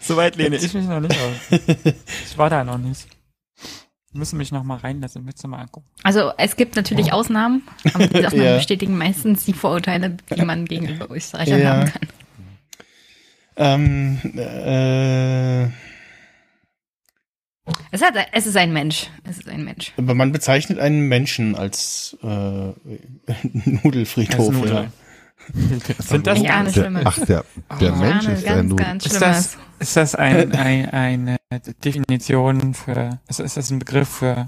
[0.00, 1.60] Soweit lehne ich mich noch nicht aus.
[2.26, 3.06] Ich war da noch nicht.
[4.14, 5.86] Müssen mich noch mal reinlassen, willst du mal angucken?
[6.02, 8.56] Also es gibt natürlich Ausnahmen, aber die Ausnahmen Ja.
[8.56, 11.70] bestätigen meistens die Vorurteile, die man gegenüber Österreichern Ja.
[11.76, 12.08] haben kann.
[13.58, 15.64] Ähm, äh,
[17.90, 19.08] Es, hat, es ist ein Mensch.
[19.28, 19.92] Es ist ein Mensch.
[19.96, 22.26] aber man bezeichnet einen Menschen als äh,
[23.64, 24.48] Nudelfriedhof.
[24.48, 24.70] Als Nudel.
[24.72, 24.92] Oder?
[25.98, 27.44] Sind das, Ja, Der, ach, der,
[27.80, 28.86] der Ja, Mensch ist ein ganz, Nudel.
[28.86, 29.56] ganz ist schlimmes.
[29.56, 31.36] das, ist das ein, ein, eine
[31.84, 34.46] Definition für, ist, ist das ein Begriff für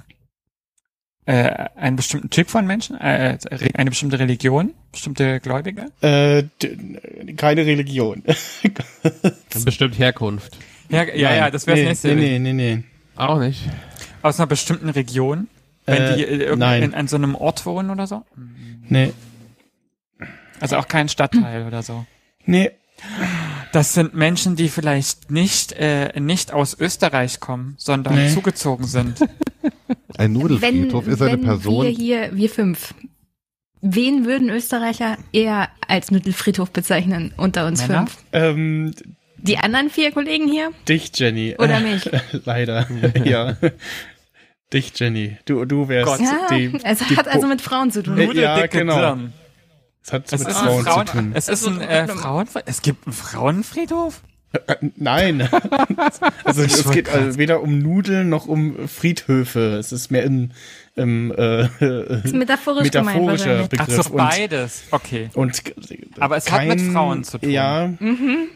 [1.26, 2.96] äh, einen bestimmten Typ von Menschen?
[3.00, 3.38] Äh,
[3.74, 4.74] eine bestimmte Religion?
[4.92, 5.86] Bestimmte Gläubige?
[6.00, 6.44] Äh,
[7.36, 8.22] keine Religion.
[9.64, 10.56] Bestimmt Herkunft.
[10.88, 12.08] Ja, ja, ja, das wäre nee, das nächste.
[12.14, 12.82] Nee, nee, nee, nee.
[13.16, 13.68] Auch nicht.
[14.22, 15.48] Aus einer bestimmten Region?
[15.86, 16.82] Wenn Äh, die äh, nein.
[16.82, 18.24] in, an so einem Ort wohnen oder so?
[18.88, 19.12] Nee.
[20.58, 22.04] Also auch kein Stadtteil oder so.
[22.44, 22.70] Nee.
[23.72, 28.34] Das sind Menschen, die vielleicht nicht, äh, nicht aus Österreich kommen, sondern Nee.
[28.34, 29.20] zugezogen sind.
[30.18, 32.94] Ein Nudelfriedhof ist eine wenn Person, wir hier, wir fünf,
[33.80, 38.06] wen würden Österreicher eher als Nudelfriedhof bezeichnen unter uns Männer?
[38.06, 38.18] fünf?
[38.32, 38.94] Ähm,
[39.38, 40.70] Die anderen vier Kollegen hier?
[40.88, 41.54] dich, Jenny.
[41.58, 42.08] Oder mich?
[42.44, 42.86] Leider.
[43.24, 43.56] ja.
[44.72, 45.36] Dich, Jenny.
[45.46, 46.20] Du, du wärst Gott.
[46.20, 46.78] Ja, die.
[46.84, 48.18] es die hat also mit Frauen zu tun.
[48.18, 49.16] Äh, ja, genau.
[50.02, 51.32] Es hat Es mit Frauen Frauen, zu tun.
[51.34, 52.62] es ist ein äh, Frauenfriedhof.
[52.66, 54.22] Es gibt einen Frauenfriedhof?
[54.52, 55.48] Äh, Nein.
[56.44, 59.76] also Ich es geht also weder um Nudeln noch um Friedhöfe.
[59.78, 60.50] Es ist mehr im,
[60.96, 61.66] im äh,
[62.24, 63.60] ist metaphorisch gemeint metaphorischer.
[63.64, 64.02] Ach Begriff.
[64.02, 64.84] so, beides.
[64.90, 65.30] Okay.
[65.34, 67.50] und, und Aber es hat mit Frauen zu tun.
[67.50, 67.92] Ja.
[67.98, 68.48] Mhm.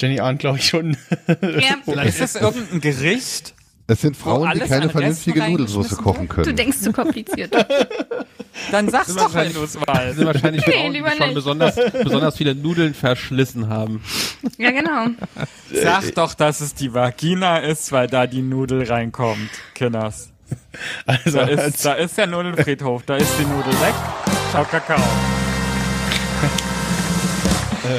[0.00, 0.96] Jenny ahnt, glaube ich, schon.
[1.42, 3.54] Ja, Ist das irgendein Gericht?
[3.88, 6.56] Es sind Frauen, die keine vernünftige reingeschmissen kochen du können.
[6.56, 7.52] denkst zu kompliziert.
[8.72, 10.16] Dann sag's doch, wenn wahrscheinlich- du es Das weißt.
[10.16, 11.34] sind wahrscheinlich Nee, Frauen, die lieber schon nicht.
[11.34, 11.74] besonders,
[12.04, 14.02] besonders viele Nudeln verschlissen haben.
[14.58, 15.06] Ja, genau.
[15.72, 20.30] Sag doch, dass es die Vagina ist, weil da die Nudel reinkommt, Kinders.
[21.06, 23.94] Also Da ist, da ist der Nudelfriedhof, da ist die Nudel weg.
[24.50, 25.00] Ciao, Kakao.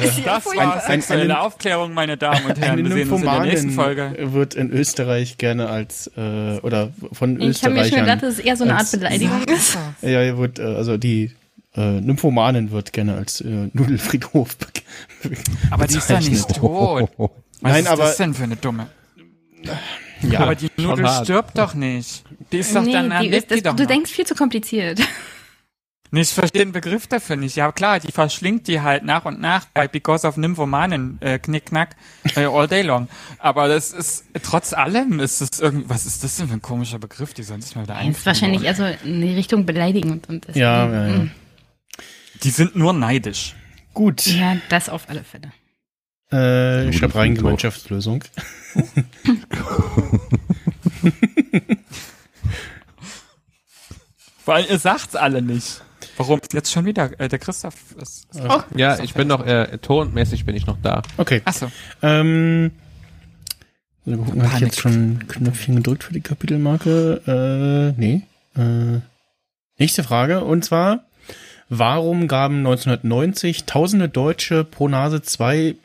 [0.02, 2.78] Ist ja Das war sexuelle eine- Aufklärung, meine Damen und Herren.
[2.84, 3.70] Wir sehen uns in der nächsten Nymphomanin
[4.16, 4.32] Folge.
[4.34, 8.20] wird in Österreich gerne als äh, oder von Ich habe mir schon gedacht, Österreichern.
[8.20, 9.76] dass es eher so eine Art Beleidigung ist.
[10.02, 11.32] Ja, wird äh, also die
[11.76, 14.66] äh, Nymphomanin wird gerne als äh, Nudelfriedhof be
[15.70, 17.10] Aber die ist ja nicht tot.
[17.18, 17.30] Was
[17.72, 18.86] Nein, ist aber- das denn für eine dumme?
[20.22, 21.24] Ja, aber die Nudel hart.
[21.26, 22.24] stirbt doch nicht.
[22.52, 23.90] Die ist doch dann, dann die ist, die das, doch du noch.
[23.90, 25.00] denkst viel zu kompliziert.
[26.12, 27.54] Nee, ich verstehe den Begriff dafür nicht.
[27.54, 31.94] Ja, klar, die verschlingt die halt nach und nach bei Because of Nymphomanen, äh, Knickknack,
[32.34, 33.08] äh, all day long.
[33.38, 36.98] Aber das ist, trotz allem ist es irgendwie, was ist das denn für ein komischer
[36.98, 37.32] Begriff?
[37.34, 40.28] Die sollen sich mal wieder Das ist wahrscheinlich eher so in die Richtung beleidigend.
[40.28, 41.18] Und das, Ja, ja, ja.
[41.18, 41.30] Mm.
[42.42, 43.54] Die sind nur neidisch.
[43.94, 44.26] gut.
[44.26, 45.52] Ja, das auf alle Fälle.
[46.32, 47.34] Äh, ich schreibe rein.
[47.34, 48.24] Gemeinschaftslösung.
[54.44, 55.82] Vor allem, ihr sagt's alle nicht.
[56.20, 56.40] Warum?
[56.52, 60.44] Jetzt schon wieder, äh, der Christoph ist, ist Oh, Ja, ich bin noch, äh, tonmäßig
[60.44, 61.02] bin ich noch da.
[61.16, 61.40] Okay.
[61.44, 61.70] Achso.
[62.02, 62.72] Ähm,
[64.04, 67.94] so, gucken, habe ich jetzt schon ein Knöpfchen gedrückt für die Kapitelmarke?
[67.96, 68.22] Äh, nee.
[68.56, 69.00] Äh,
[69.78, 70.44] nächste Frage.
[70.44, 71.04] Und zwar,
[71.68, 75.76] warum gaben 1990 tausende Deutsche pro Nase zwei,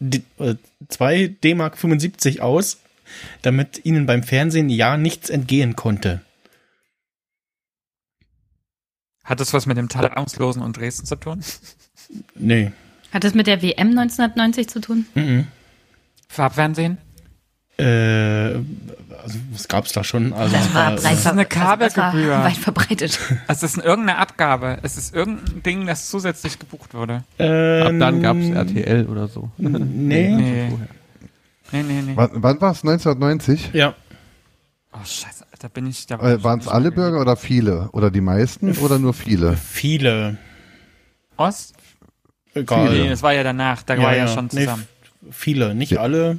[0.00, 0.54] D- äh,
[0.88, 2.78] zwei D-Mark 75 aus,
[3.42, 6.20] damit ihnen beim Fernsehen ja nichts entgehen konnte?
[9.24, 11.42] Hat das was mit dem Talungslosen und Dresden zu tun?
[12.34, 12.72] Nee.
[13.12, 15.06] Hat das mit der WM 1990 zu tun?
[15.14, 15.46] Mhm.
[16.28, 16.98] Farbfernsehen?
[17.78, 20.32] Äh, also, was gab's da schon?
[20.32, 22.44] Also, Das war äh, breit, ist eine war Kabelgebühr.
[22.44, 23.18] weit verbreitet.
[23.48, 24.78] Es ist irgendeine Abgabe.
[24.82, 27.24] Es ist irgendein Ding, das zusätzlich gebucht wurde.
[27.38, 29.50] ähm, Ab dann gab's RTL oder so.
[29.58, 30.30] Nee.
[30.34, 30.72] Nee.
[31.72, 32.12] Nee, nee, nee.
[32.14, 32.82] Wann, wann war es?
[32.84, 33.70] 1990?
[33.72, 33.94] Ja.
[34.92, 36.16] Oh, scheiße, da bin ich da.
[36.16, 37.88] Äh, Waren es alle Bürger oder viele?
[37.92, 39.56] Oder die meisten oder nur viele?
[39.56, 40.38] Viele.
[41.36, 41.74] Ost?
[42.54, 42.92] Egal.
[42.92, 43.82] Nee, das war ja danach.
[43.82, 44.86] Da war ja schon Nee, zusammen.
[45.28, 46.38] f- viele, nicht alle,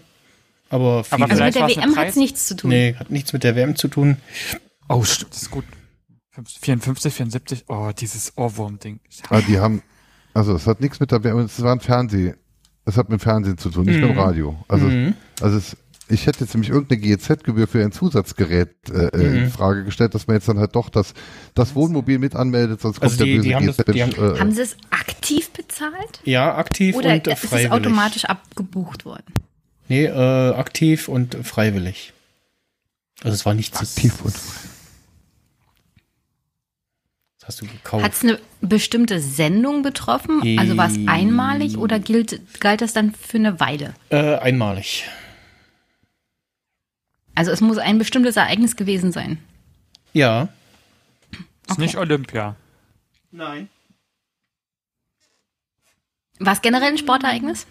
[0.69, 1.23] aber viele.
[1.23, 2.69] Aber Also mit der WM hat's Preis- nichts zu tun.
[2.69, 4.17] nee, hat nichts mit der WM zu tun.
[4.89, 5.65] Oh, stimmt, das ist gut.
[6.61, 7.65] 54, 74.
[7.67, 8.99] Oh, dieses Ohrwurm-Ding.
[9.29, 9.81] Ah, die haben,
[10.33, 12.33] also es hat nichts mit der Werbung, es war ein Fernseh,
[12.85, 14.57] es hat mit dem Fernsehen zu tun, nicht mit dem Radio.
[14.67, 15.13] Also, Mhm.
[15.41, 15.77] also es,
[16.09, 19.35] ich hätte jetzt nämlich irgendeine GEZ-Gebühr für ein Zusatzgerät äh, äh, Mhm.
[19.45, 21.13] in Frage gestellt, dass man jetzt dann halt doch das,
[21.55, 23.93] das Wohnmobil mit anmeldet, sonst kommt Also die- der böse die haben das- GEZ.
[23.93, 26.21] die haben- äh, Haben sie es aktiv bezahlt?
[26.25, 27.71] Ja, aktiv Oder und äh, ist es freiwillig.
[27.71, 29.23] automatisch abgebucht worden?
[29.87, 32.13] Nee, äh, aktiv und freiwillig.
[33.23, 33.79] Also es war nichts.
[33.79, 34.33] aktiv und
[37.39, 38.03] Das hast du gekauft.
[38.05, 40.41] Hat es eine bestimmte Sendung betroffen?
[40.57, 43.93] Also war es einmalig oder gilt, galt das dann für eine Weile?
[44.09, 45.03] äh, einmalig.
[47.35, 49.39] Also es muss ein bestimmtes Ereignis gewesen sein.
[50.13, 50.49] Ja.
[51.69, 52.55] Ist nicht Olympia.
[53.31, 53.69] Nein.
[56.39, 57.65] War es generell ein Sportereignis?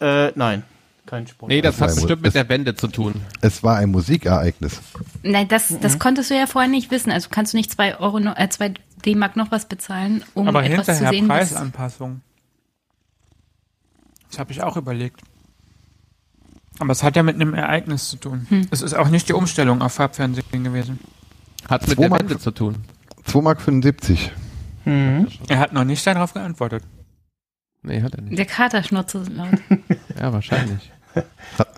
[0.00, 0.62] Äh, nein.
[1.06, 1.50] Kein Sport.
[1.50, 3.14] Nee, das hat bestimmt es- mit der Wende zu tun.
[3.40, 4.80] es war ein Musikereignis.
[5.22, 5.80] Nein, das, Mhm.
[5.80, 7.12] das konntest du ja vorher nicht wissen.
[7.12, 10.64] Also kannst du nicht zwei Euro, no- äh, zwei D-Mark noch was bezahlen, um Aber
[10.64, 12.22] etwas zu hinterher sehen, was Preisanpassung.
[14.30, 15.20] Das habe ich auch überlegt.
[16.78, 18.46] Aber es hat ja mit einem Ereignis zu tun.
[18.48, 18.66] Hm.
[18.70, 20.98] Es ist auch nicht die Umstellung auf Farbfernsehen gewesen.
[21.68, 22.76] Hat mit der Mark- Wende zu tun.
[23.24, 24.30] 2 Mark 75.
[24.84, 25.28] Mhm.
[25.48, 26.84] Er hat noch nicht darauf geantwortet.
[27.82, 28.38] Nee, hat er nicht.
[28.38, 29.48] der Kater schnurrt so laut.
[30.18, 30.92] Ja, wahrscheinlich.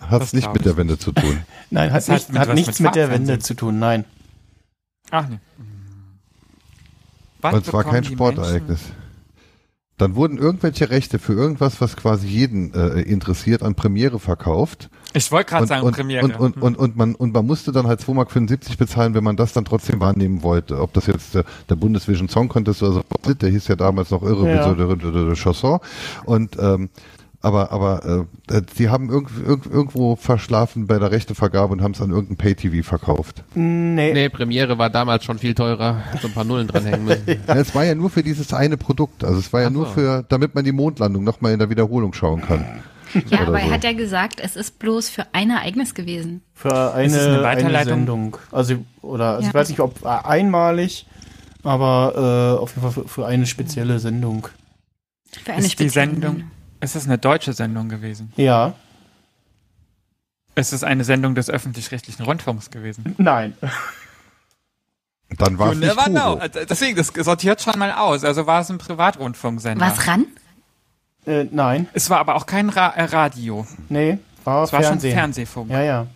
[0.00, 0.76] Hat es nicht mit der.
[0.76, 1.38] Wende zu tun.
[1.70, 3.10] Nein, hat, nicht, mit hat nichts mit mit der.
[3.10, 3.78] Wende zu tun.
[3.78, 4.04] Nein.
[5.10, 5.38] Ach nee.
[7.40, 8.80] Was Und es war kein Sportereignis.
[9.98, 14.88] Dann wurden irgendwelche Rechte für irgendwas, was quasi jeden äh, interessiert, an Premiere verkauft.
[15.12, 16.24] Ich wollte gerade sagen, und, Premiere.
[16.24, 19.36] und, und, und, und, man, und man musste dann halt 2,75 Mark bezahlen, wenn man
[19.36, 20.80] das dann trotzdem wahrnehmen wollte.
[20.80, 24.22] Ob das jetzt der, der Bundesvision Song Contest oder so, der hieß ja damals noch
[24.22, 24.54] Irre Ja.
[24.68, 24.74] ja.
[24.74, 25.80] de, de, de, de Chanson.
[26.24, 26.90] Und ähm,
[27.48, 32.00] aber aber äh, die haben irgend, irgend, irgendwo verschlafen bei der Rechtevergabe und haben es
[32.00, 33.42] an irgendein Pay-TV verkauft.
[33.54, 34.12] Nee.
[34.12, 36.02] Nee, Premiere war damals schon viel teurer.
[36.22, 37.24] So ein paar Nullen dranhängen müssen.
[37.48, 39.24] Ja, es war ja nur für dieses eine Produkt.
[39.24, 39.92] Also es war ja Ach nur so.
[39.92, 42.64] für, damit man die Mondlandung nochmal in der Wiederholung schauen kann.
[43.30, 43.66] Ja, Oder aber so.
[43.66, 46.42] er hat ja gesagt, es ist bloß für ein Ereignis gewesen.
[46.54, 47.94] Für eine, Ist es eine eine, Weiterleitung?
[48.00, 48.36] Sendung.
[48.52, 49.48] Also, oder, also Ja.
[49.48, 51.06] ich weiß nicht, ob einmalig,
[51.62, 54.48] aber äh, auf jeden Fall für, für eine spezielle Sendung.
[55.44, 56.44] Für eine ist die spezielle Sendung,
[56.80, 58.32] ist es eine deutsche Sendung gewesen?
[58.36, 58.74] Ja.
[60.54, 63.14] Ist es eine Sendung des öffentlich-rechtlichen Rundfunks gewesen?
[63.18, 63.54] Nein.
[65.38, 66.34] Dann war es nicht never know.
[66.40, 68.24] Also Deswegen, das sortiert schon mal aus.
[68.24, 69.84] Also war es ein Privatrundfunksender.
[69.84, 70.26] Was ran?
[71.26, 71.86] Äh, nein.
[71.92, 73.66] Es war aber auch kein Ra äh, Radio.
[73.88, 74.18] Nee.
[74.44, 75.10] War Es war Fernsehen.
[75.10, 75.70] schon Fernsehfunk.
[75.70, 76.06] Ja, ja.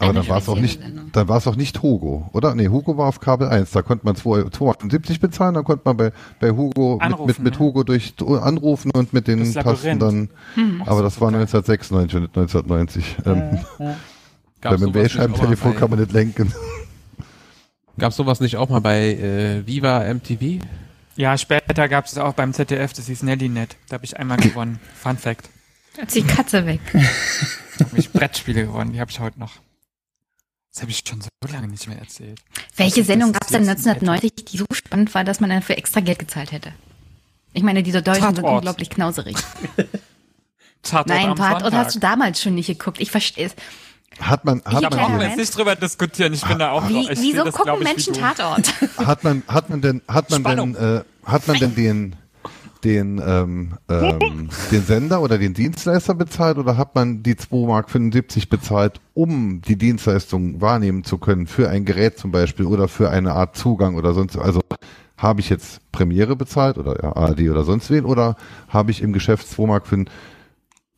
[0.00, 1.10] Aber dann war es auch nicht, Sendung.
[1.12, 2.54] dann war es auch nicht Hugo, oder?
[2.54, 3.72] Nee, Hugo war auf Kabel 1.
[3.72, 7.52] Da konnte man 2,75 bezahlen, dann konnte man bei, bei Hugo mit, Anrufen, mit, mit
[7.54, 7.58] ne?
[7.58, 10.30] Hugo durch anrufen und mit den Das Tasten dann.
[10.86, 13.16] Aber das war 1996 und nicht 1990.
[13.26, 13.96] Ähm, weil
[14.60, 16.52] Gab's mit dem sowas nicht auch mal Wählscheibentelefon bei- kann man nicht lenken.
[17.98, 20.64] Gab's sowas nicht auch mal bei äh, Viva MTV?
[21.16, 23.76] Ja, später gab es auch beim ZDF, das hieß Nellynet.
[23.88, 24.78] Da habe ich einmal gewonnen.
[24.94, 25.48] Fun Fact.
[25.96, 26.80] Jetzt die Katze weg.
[27.78, 29.52] Da habe ich Brettspiele gewonnen, die habe ich heute noch.
[30.78, 32.38] Das habe ich schon so lange nicht mehr erzählt.
[32.76, 35.50] Welche Das Sendung gab es denn jetzt ein 1990, die so spannend war, dass man
[35.50, 36.70] dafür extra Geld gezahlt hätte?
[37.52, 38.58] Ich meine, diese Deutschen sind Tatort.
[38.58, 39.34] unglaublich knauserig.
[40.84, 41.72] Tatort Nein, Sonntag.
[41.72, 43.00] hast du damals schon nicht geguckt?
[43.00, 43.56] Ich verstehe es.
[44.20, 47.08] Hat man, hat Ich man, Brauchen jetzt nicht drüber diskutieren, ich bin da auch Wie,
[47.10, 48.14] wieso das, gucken ich, Menschen.
[48.14, 48.72] Tatort?
[48.98, 50.74] hat man, hat man denn, hat man Spannung.
[50.74, 52.16] denn, äh, hat man denn den,
[52.84, 58.50] den, ähm, ähm, den Sender oder den Dienstleister bezahlt oder hat man die 2,75 Mark
[58.50, 63.32] bezahlt, um die Dienstleistung wahrnehmen zu können für ein Gerät zum Beispiel oder für eine
[63.32, 64.60] Art Zugang oder sonst, also
[65.16, 68.36] habe ich jetzt Premiere bezahlt oder ja, ARD oder sonst wen oder
[68.68, 70.04] habe ich im Geschäft 2 Mark für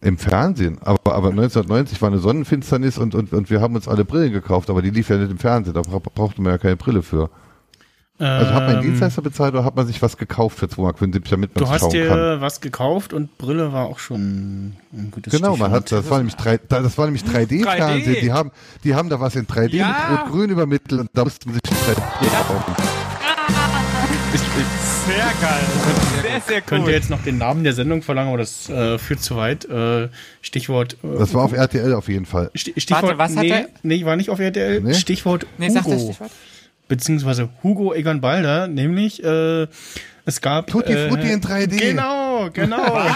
[0.02, 4.04] im Fernsehen, aber, aber 1990 war eine Sonnenfinsternis und, und, und wir haben uns alle
[4.04, 6.76] Brillen gekauft, aber die lief ja nicht im Fernsehen, da bra brauchte man ja keine
[6.76, 7.30] Brille für.
[8.20, 10.80] Also hat man einen Ähm, Dienstleister bezahlt oder hat man sich was gekauft für 2,75
[10.82, 10.98] Mark,
[11.30, 12.40] damit man Du hast dir kann?
[12.40, 16.36] was gekauft und Brille war auch schon ein gutes Genau, man hat, das war nämlich
[16.36, 18.14] 3, da- das war nämlich 3D-Fernsehen.
[18.16, 18.20] 3D.
[18.20, 18.50] Die haben,
[18.84, 20.08] die haben da was in 3D Ja.
[20.10, 21.96] mit Rot-Grün übermittelt und da mussten sie sich 3D
[22.46, 22.74] kaufen.
[25.06, 25.60] Sehr geil.
[26.22, 26.90] Sehr, sehr Könnt cool.
[26.90, 29.64] ihr jetzt noch den Namen der Sendung verlangen, aber das äh, führt zu weit.
[29.64, 30.08] Äh,
[30.42, 30.96] Stichwort.
[31.02, 32.50] Äh, Das war auf RTL auf jeden Fall.
[32.54, 33.02] Sti- Stichwort.
[33.02, 33.66] Warte, was hat nee, er?
[33.82, 34.82] nee, war nicht auf RTL.
[34.82, 34.94] Nee?
[34.94, 36.02] Stichwort nee, sag das.
[36.02, 36.30] Stichwort.
[36.91, 39.68] Beziehungsweise Hugo Egon Balder, nämlich äh,
[40.30, 40.66] es gab.
[40.68, 41.78] Tutti äh, Frutti in 3D.
[41.78, 43.06] Genau, genau.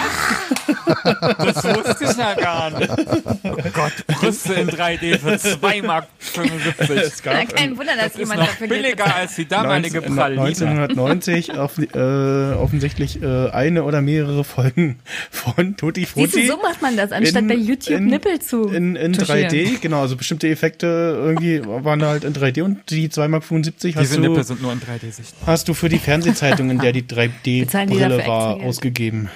[1.39, 2.91] Das wusste ich ja gar nicht.
[3.45, 6.91] Oh Gott, Brüste in 3D für 2 Mark 75.
[6.97, 10.01] es gab Ja, kein Wunder, dass Das ist jemand noch dafür billiger als die damalige
[10.01, 10.41] 19- Praline.
[10.43, 14.99] 1990 auf, äh, offensichtlich äh, eine oder mehrere Folgen
[15.31, 16.47] von Tutti Siehst du, Frutti.
[16.47, 19.51] so macht man das, anstatt in- bei YouTube in- Nippel zu in, in touchieren.
[19.51, 23.45] 3D, genau, also bestimmte Effekte irgendwie waren da halt in 3D und die 2,75 Mark
[23.45, 25.47] hast Diese du, Nippel sind nur in 3D sichtbar.
[25.47, 29.29] hast du für die Fernsehzeitung, in der die 3D-Brille dafür war, ausgegeben.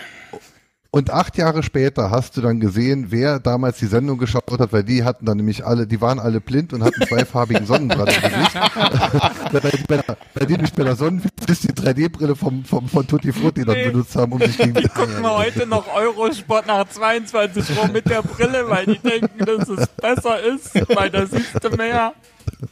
[0.91, 4.83] Und acht Jahre später hast du dann gesehen, wer damals die Sendung geschaut hat, weil
[4.85, 8.55] die hatten dann nämlich alle, die waren alle blind und hatten zweifarbigen Sonnenbrand im Gesicht.
[9.53, 13.07] bei, bei, bei, der- bei denen mich bei der Sonnenfinsternis die 3D-Brille vom, vom, von
[13.07, 13.91] Tutti Frutti dann Nee.
[13.91, 18.23] benutzt haben, um sich gegen Die gucken heute noch Eurosport nach 22 Uhr mit der
[18.23, 22.15] Brille, weil die denken, dass es besser ist, weil da siehst du mehr.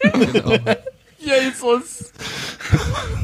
[0.00, 0.56] Genau.
[1.26, 2.12] Jesus.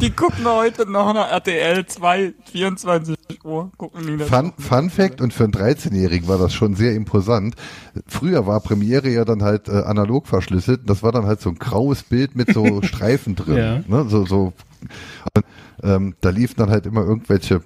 [0.01, 3.71] Die gucken heute noch nach RTL 2, 24 Uhr.
[3.77, 4.53] Gucken die das Fun.
[4.59, 7.55] Fun Fact, und für einen 13-Jährigen war das schon sehr imposant.
[8.09, 10.81] Früher war Premiere ja dann halt äh, analog verschlüsselt.
[10.81, 13.57] und Das war dann halt so ein graues Bild mit so Streifen drin.
[13.57, 13.79] Ja.
[13.87, 14.09] Ne?
[14.09, 14.53] So, so.
[15.35, 15.45] Und,
[15.85, 17.63] ähm, da liefen dann halt immer irgendwelche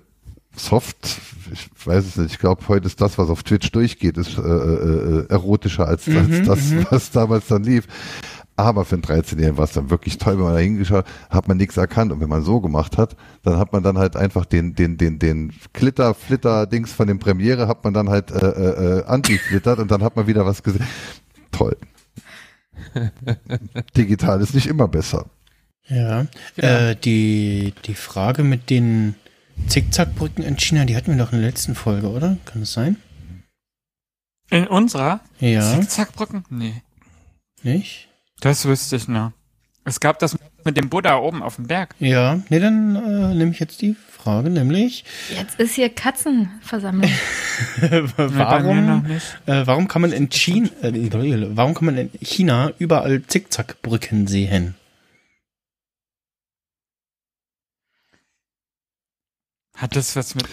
[0.58, 1.20] Soft,
[1.52, 4.40] ich weiß es nicht, ich glaube, heute ist das, was auf Twitch durchgeht, ist äh,
[4.40, 7.86] äh, äh, erotischer als, als das, was damals dann lief.
[8.56, 11.58] Aber für einen 13-Jährigen war es dann wirklich toll, wenn man da hingeschaut hat, man
[11.58, 12.10] nichts erkannt.
[12.10, 15.18] Und wenn man so gemacht hat, dann hat man dann halt einfach den, den, den,
[15.18, 19.90] den Glitter, Flitter-Dings von dem Premiere, hat man dann halt äh, äh, äh, anti-flittert und
[19.90, 20.86] dann hat man wieder was gesehen.
[21.52, 21.76] Toll.
[23.96, 25.26] Digital ist nicht immer besser.
[25.88, 26.26] Ja.
[26.56, 29.16] Äh, die, die Frage mit den
[29.68, 32.38] Zickzackbrücken in China, die hatten wir doch in der letzten Folge, oder?
[32.46, 32.96] Kann das sein?
[34.50, 35.20] In unserer?
[35.40, 35.60] Ja.
[35.60, 36.44] Zickzackbrücken?
[36.50, 36.82] Nee.
[37.62, 38.05] Nicht?
[38.40, 39.32] Das wüsste ich noch.
[39.84, 41.94] Es gab das mit dem Buddha oben auf dem Berg.
[42.00, 42.40] Ja.
[42.48, 47.08] Nee, dann äh, nehme ich jetzt die Frage, nämlich Jetzt ist hier Katzenversammlung.
[48.16, 49.06] Warum,
[49.46, 54.74] äh, warum kann man in China, äh, warum kann man in China überall Zickzackbrücken sehen?
[59.76, 60.46] Hat das was mit.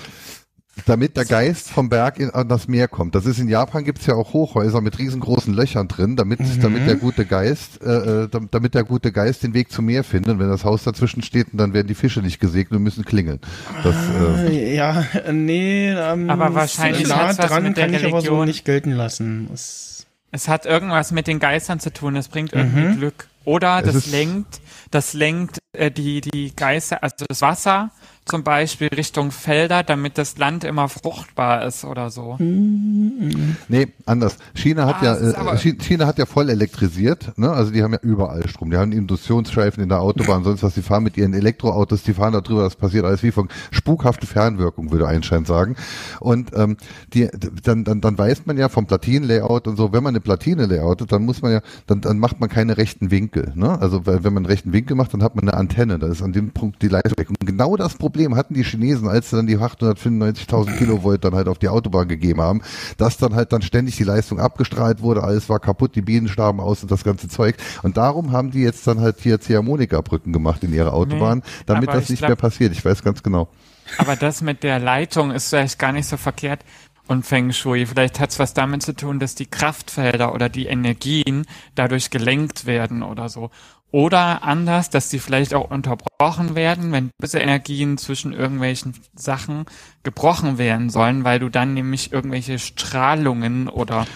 [0.85, 3.15] Damit der Geist vom Berg in, an das Meer kommt.
[3.15, 6.61] Das ist in Japan gibt's ja auch Hochhäuser mit riesengroßen Löchern drin, damit, Mhm.
[6.61, 10.03] damit der gute Geist, äh, äh, dam- damit der gute Geist den Weg zum Meer
[10.03, 10.33] findet.
[10.33, 13.39] Und wenn das Haus dazwischen steht, dann werden die Fische nicht gesegnet und müssen klingeln.
[13.83, 17.85] Das, äh, Äh, ja, äh, nee, ähm, Aber wahrscheinlich nah hat's was dran mit der
[17.85, 19.49] kann ich aber so Religion- nicht gelten lassen.
[19.53, 22.15] Es, Es hat irgendwas mit den Geistern zu tun.
[22.15, 23.27] Das bringt irgendwie Glück.
[23.45, 27.91] Oder Es das ist- lenkt, das lenkt äh, die die Geister, also das Wasser
[28.25, 32.37] zum Beispiel Richtung Felder, damit das Land immer fruchtbar ist oder so.
[32.39, 34.37] nee, anders.
[34.55, 37.51] China hat Ah, ja, äh, China hat ja voll elektrisiert, ne?
[37.51, 38.71] Also die haben ja überall Strom.
[38.71, 40.73] Die haben Induktionsstreifen in der Autobahn, sonst was.
[40.75, 42.63] Die fahren mit ihren Elektroautos, die fahren da drüber.
[42.63, 45.75] Das passiert alles wie von spukhafte Fernwirkung, würde Einstein sagen.
[46.19, 46.77] Und ähm,
[47.13, 47.29] die,
[47.63, 51.11] dann, dann, dann weiß man ja vom Platinenlayout und so, wenn man eine Platine layoutet,
[51.11, 53.51] dann muss man ja, dann, dann macht man keine rechten Winkel.
[53.55, 53.79] Ne?
[53.81, 55.99] Also weil, wenn man einen rechten Winkel macht, dann hat man eine Antenne.
[55.99, 57.29] Da ist an dem Punkt die Leistung weg.
[57.29, 61.47] Und genau das Problem hatten die Chinesen, als sie dann die 895.000 Kilovolt dann halt
[61.47, 62.61] auf die Autobahn gegeben haben,
[62.97, 66.59] dass dann halt dann ständig die Leistung abgestrahlt wurde, alles war kaputt, die Bienen starben
[66.59, 67.55] aus und das ganze Zeug.
[67.81, 71.97] Und darum haben die jetzt dann halt hier Ziehharmonika-Brücken gemacht in ihrer Autobahn, damit aber
[71.97, 72.71] das ich nicht glaub- mehr passiert.
[72.71, 73.49] Ich weiß ganz genau.
[73.97, 76.61] Aber das mit der Leitung ist vielleicht gar nicht so verkehrt.
[77.05, 80.67] Und Feng Shui, vielleicht hat es was damit zu tun, dass die Kraftfelder oder die
[80.67, 81.45] Energien
[81.75, 83.51] dadurch gelenkt werden oder so.
[83.93, 89.65] Oder anders, dass die vielleicht auch unterbrochen werden, wenn diese Energien zwischen irgendwelchen Sachen
[90.01, 94.07] gebrochen werden sollen, weil du dann nämlich irgendwelche Strahlungen oder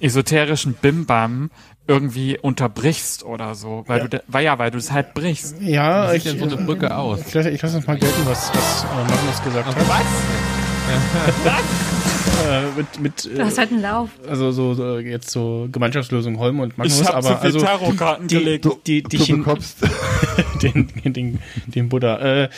[0.00, 1.52] esoterischen Bimbam
[1.86, 4.08] irgendwie unterbrichst oder so, weil Ja.
[4.08, 5.54] du, weil ja, weil du es halt brichst.
[5.60, 7.20] Ja, Wie ich, sieht denn so eine Brücke aus?
[7.24, 9.76] ich, lasse- ich lasse uns mal gelten, was, was äh, Magnus gesagt hat.
[12.42, 14.10] Äh, mit, mit, Du hast äh, halt einen Lauf.
[14.28, 17.60] also so, so jetzt so Gemeinschaftslösung Holm und Magnus, Ich hab aber zu viel also
[17.60, 18.66] Tarotkarten die, gelegt.
[18.86, 19.78] die, die, du Chin bekommst,
[20.62, 22.42] den, den, den Buddha.
[22.44, 22.48] Äh,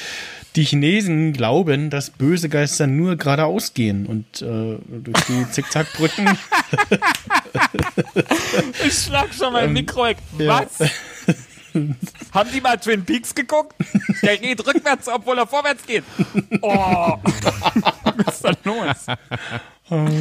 [0.56, 6.28] die Chinesen glauben, dass böse Geister nur geradeaus gehen und äh, durch die Zickzackbrücken.
[8.86, 10.16] Ich schlag schon mein Ähm, Mikro weg.
[10.38, 10.78] Was?
[12.32, 13.74] Haben die mal Twin Peaks geguckt?
[14.22, 16.04] Der geht rückwärts, obwohl er vorwärts geht.
[16.62, 17.16] Oh.
[18.24, 19.06] Was ist da los?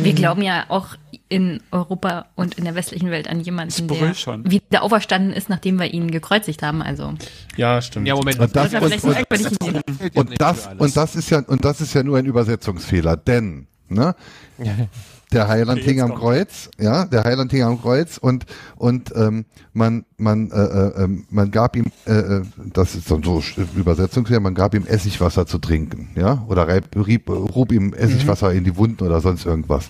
[0.04, 0.90] Wir glauben ja auch
[1.30, 4.50] in Europa und in der westlichen Welt an jemanden, der schon.
[4.50, 6.82] wieder auferstanden ist, nachdem wir ihn gekreuzigt haben.
[6.82, 7.14] Also
[7.56, 8.08] ja, stimmt.
[8.08, 8.40] Ja, Moment.
[8.40, 12.18] Und das- und- und nicht das, und das ist ja, und das ist ja nur
[12.18, 14.16] ein Übersetzungsfehler, denn, ne?
[15.34, 16.14] Der Heiland hing am.
[16.14, 21.26] Kreuz, ja, der Heiland hing am Kreuz und und ähm, man man äh, äh, ähm,
[21.30, 22.42] man gab ihm, äh, äh,
[22.74, 23.42] das ist dann so
[23.76, 28.64] Übersetzungsfehler, man gab ihm Essigwasser zu trinken, ja, oder reib, rieb, rub ihm Essigwasser in
[28.64, 29.90] die Wunden oder sonst irgendwas.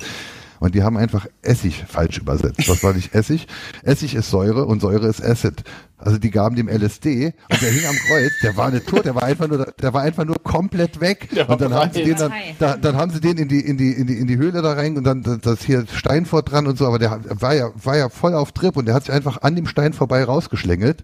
[0.63, 2.69] Und die haben einfach Essig falsch übersetzt.
[2.69, 3.47] Was war nicht Essig?
[3.81, 5.61] Essig ist Säure und Säure ist Acid.
[5.97, 9.13] Also die gaben dem LSD und der hing am Kreuz, der war nicht tot, der
[9.13, 11.27] war einfach nur, der war einfach nur komplett weg.
[11.35, 13.59] Der war Und dann haben sie den dann, da, dann haben sie den in die,
[13.59, 16.43] in die, in die, in die Höhle da rein und dann das- das hier Steinfort
[16.51, 19.03] dran und so, aber der war ja, war ja voll auf Trip und der hat
[19.03, 21.03] sich einfach an dem Stein vorbei rausgeschlängelt.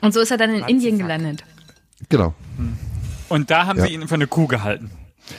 [0.00, 1.44] Und so ist er dann in Indien gelandet.
[2.08, 2.34] Genau.
[3.28, 3.86] Und da haben Ja.
[3.86, 4.90] sie ihn für eine Kuh gehalten.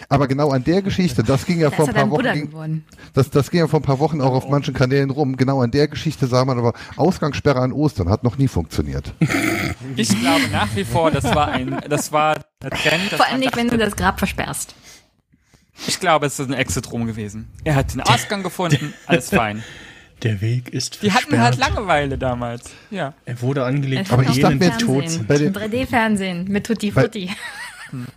[0.10, 3.30] Aber genau an der Geschichte, das ging ja Da vor ein paar Wochen, ging, das,
[3.30, 5.38] das ging ja vor ein paar Wochen auch auf manchen Kanälen rum.
[5.38, 9.14] Genau an der Geschichte sah man aber Ausgangssperre an Ostern hat noch nie funktioniert.
[9.96, 13.10] Ich glaube nach wie vor, das war ein, das war der Trend.
[13.12, 14.74] Vor allem nicht, wenn du das Grab versperrst.
[15.88, 17.50] Ich glaube, es ist ein Exit-Rum gewesen.
[17.64, 19.64] Er hat den Ausgang gefunden, alles fein.
[20.22, 21.44] Der Weg ist Die hatten versperrt.
[21.44, 22.72] halt Langeweile damals.
[22.92, 23.14] Ja.
[23.26, 25.28] Er wurde angelegt Aber ich dachte mir- tot.
[25.28, 27.10] Bei den- Im 3D-Fernsehen mit Tutti Bei-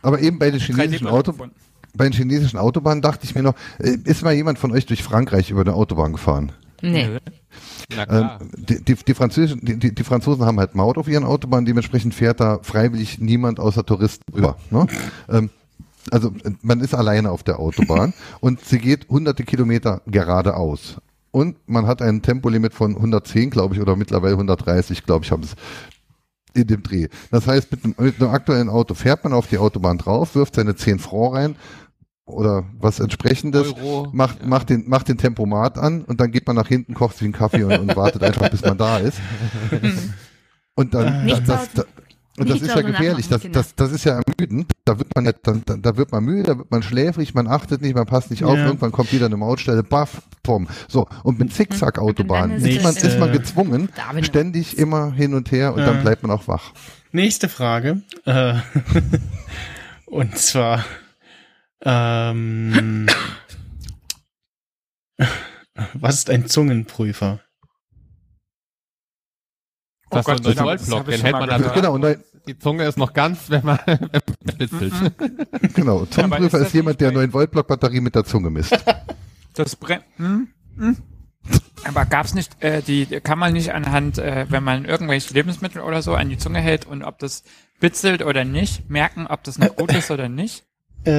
[0.02, 1.54] Aber eben bei den chinesischen 3D Auto, gefunden.
[1.94, 5.02] bei den chinesischen Autobahnen dachte ich mir noch, äh, ist mal jemand von euch durch
[5.02, 6.52] Frankreich über eine Autobahn gefahren?
[6.82, 7.08] Nee.
[7.94, 8.38] Na Ähm, klar.
[8.56, 12.14] die, die, die, Französischen, die, die, die Franzosen haben halt Maut auf ihren Autobahnen, dementsprechend
[12.14, 14.56] fährt da freiwillig niemand außer Touristen rüber.
[14.70, 14.86] Ne?
[15.28, 15.50] Ähm,
[16.10, 20.96] also äh, man ist alleine auf der Autobahn und sie geht hunderte Kilometer geradeaus.
[21.30, 25.42] Und man hat ein Tempolimit von 110, glaube ich, oder mittlerweile 130, glaube ich, haben
[25.42, 25.54] es
[26.56, 27.08] in dem Dreh.
[27.30, 30.54] Das heißt, mit einem, mit einem aktuellen Auto fährt man auf die Autobahn drauf, wirft
[30.56, 31.56] seine 10 Franc rein
[32.24, 34.08] oder was entsprechendes, Euro.
[34.12, 34.46] macht, Ja.
[34.48, 37.32] macht, den, macht den Tempomat an und dann geht man nach hinten, kocht sich einen
[37.32, 39.18] Kaffee und, und wartet einfach, bis man da ist.
[40.78, 41.86] Und dann, das, das,
[42.38, 44.72] und das ist ja gefährlich, das, das, das ist ja ermüdend.
[44.84, 47.46] Da wird man ja, dann, dann, da wird man müde, da wird man schläfrig, man
[47.46, 48.66] achtet nicht, man passt nicht auf, Ja.
[48.66, 50.68] irgendwann kommt wieder eine Mautstelle, baff, pom.
[50.88, 53.88] So, und mit Zickzack-Autobahnen Und dann ist man, ist, ist man äh, gezwungen,
[54.22, 55.86] ständig immer hin und her und Ja.
[55.86, 56.72] dann bleibt man auch wach.
[57.12, 58.02] Nächste Frage.
[58.24, 58.54] Äh,
[60.06, 60.84] und zwar,
[61.82, 63.06] ähm,
[65.94, 67.40] was ist ein Zungenprüfer?
[70.10, 71.74] Das ist so ein ich glaub, 9-Volt-Block, das hab ich den hält man dann.
[71.74, 72.14] Genau, und da,
[72.46, 74.92] Die Zunge ist noch ganz, wenn man, wenn man spitzelt.
[75.74, 76.02] genau.
[76.02, 78.76] ist Zungenprüfer das ist jemand, der bei- 9 Volt Block Batterie mit der Zunge misst.
[79.54, 80.04] Das brennt.
[80.16, 80.48] Hm?
[80.76, 80.96] Hm?
[81.84, 86.02] Aber gab's nicht, äh, die kann man nicht anhand, äh, wenn man irgendwelche Lebensmittel oder
[86.02, 87.42] so an die Zunge hält und ob das
[87.80, 90.64] bitzelt oder nicht, merken, ob das noch gut ist oder nicht?
[91.04, 91.10] Äh,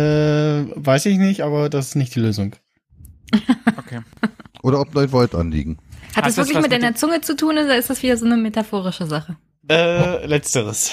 [0.75, 2.55] weiß ich nicht, aber das ist nicht die Lösung.
[3.77, 4.01] Okay.
[4.61, 5.79] Oder ob 9 Volt anliegen.
[6.17, 8.25] Hat Hat das das wirklich mit deiner Zunge zu tun oder ist das wieder so
[8.25, 9.37] eine metaphorische Sache?
[9.69, 10.91] Äh, letzteres.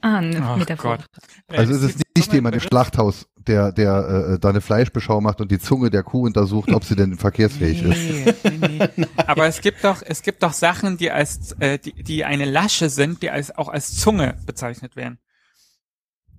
[0.00, 0.98] Ah, eine Ach Metaphor.
[0.98, 1.06] Gott.
[1.48, 5.50] Also es ist nicht jemand im Schlachthaus, der, der äh, da eine Fleischbeschau macht und
[5.50, 8.44] die Zunge der Kuh untersucht, ob sie denn verkehrsfähig ist.
[8.44, 9.06] Nee, nee, nee.
[9.26, 12.90] Aber es gibt doch, es gibt doch Sachen, die als, äh, die, die eine Lasche
[12.90, 15.18] sind, die als, auch als Zunge bezeichnet werden.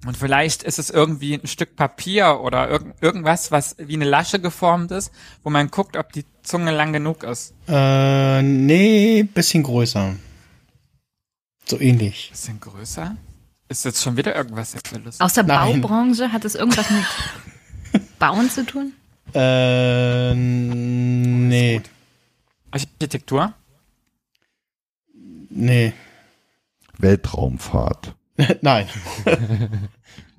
[0.06, 4.39] Und vielleicht ist es irgendwie ein Stück Papier oder irgend, irgendwas, was wie eine Lasche
[4.39, 5.12] geformt ist,
[5.43, 7.54] wo man guckt, ob die Zunge lang genug ist.
[7.68, 10.16] Äh, nee, bisschen größer.
[11.66, 12.30] So ähnlich.
[12.32, 13.16] Bisschen größer?
[13.70, 15.22] Ist jetzt schon wieder irgendwas Sexuelles?
[15.22, 15.82] Aus der Nein.
[15.82, 17.06] Baubranche hat es irgendwas mit
[18.20, 18.91] Bauen zu tun?
[19.34, 21.82] Äh, nee,
[22.72, 23.54] Architektur?
[25.49, 25.93] nee.
[26.99, 28.16] Weltraumfahrt.
[28.61, 28.88] Nein,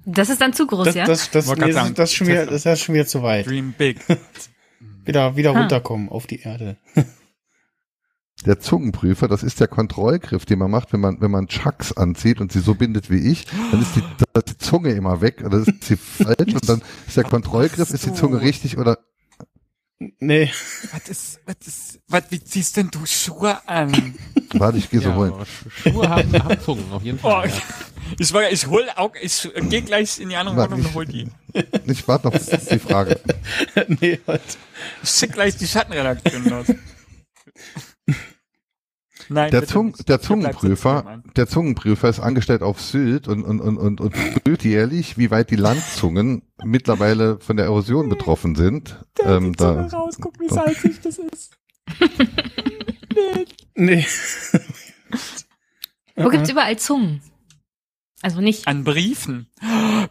[0.04, 1.06] Das ist dann zu groß, das, ja?
[1.06, 3.46] das, das, nee, das, das, ist schon wieder, das ist schon wieder zu weit.
[3.46, 4.00] Dream big.
[5.06, 5.58] Wieder, wieder Ah.
[5.60, 6.78] runterkommen auf die Erde.
[8.46, 12.40] Der Zungenprüfer, das ist der Kontrollgriff, den man macht, wenn man, wenn man Chucks anzieht
[12.40, 14.02] und sie so bindet wie ich, dann ist die,
[14.48, 18.12] die Zunge immer weg, oder ist sie falsch und dann ist der Kontrollgriff, ist die
[18.12, 18.98] Zunge richtig oder
[20.18, 20.50] Nee.
[20.92, 24.14] Was ist, was ist, was, wie ziehst denn du Schuhe an?
[24.54, 25.32] Warte, ich gehe so Ja, holen.
[25.82, 27.48] Schuhe haben, haben Zungen, auf jeden Oh, Fall.
[28.18, 30.94] ich, ich, war- ich hol auch, ich gehe gleich in die andere Warte, Wohnung und
[30.94, 31.28] hol die.
[31.86, 33.20] Ich warte noch auf die Frage.
[34.00, 34.42] nee, halt.
[35.02, 36.66] Ich schick gleich die Schattenredaktion los.
[39.28, 44.00] Nein, Der, Zung, der Zungenprüfer, der Zungenprüfer ist angestellt auf Sylt und, und, und, und,
[44.00, 49.04] und prüft jährlich, wie weit die Landzungen mittlerweile von der Erosion betroffen sind.
[49.22, 51.56] Ähm, da, raus, guck, wie salzig das ist.
[53.76, 54.06] Nee.
[56.16, 57.22] Wo gibt's überall Zungen?
[58.22, 58.68] Also nicht.
[58.68, 59.50] An Briefen.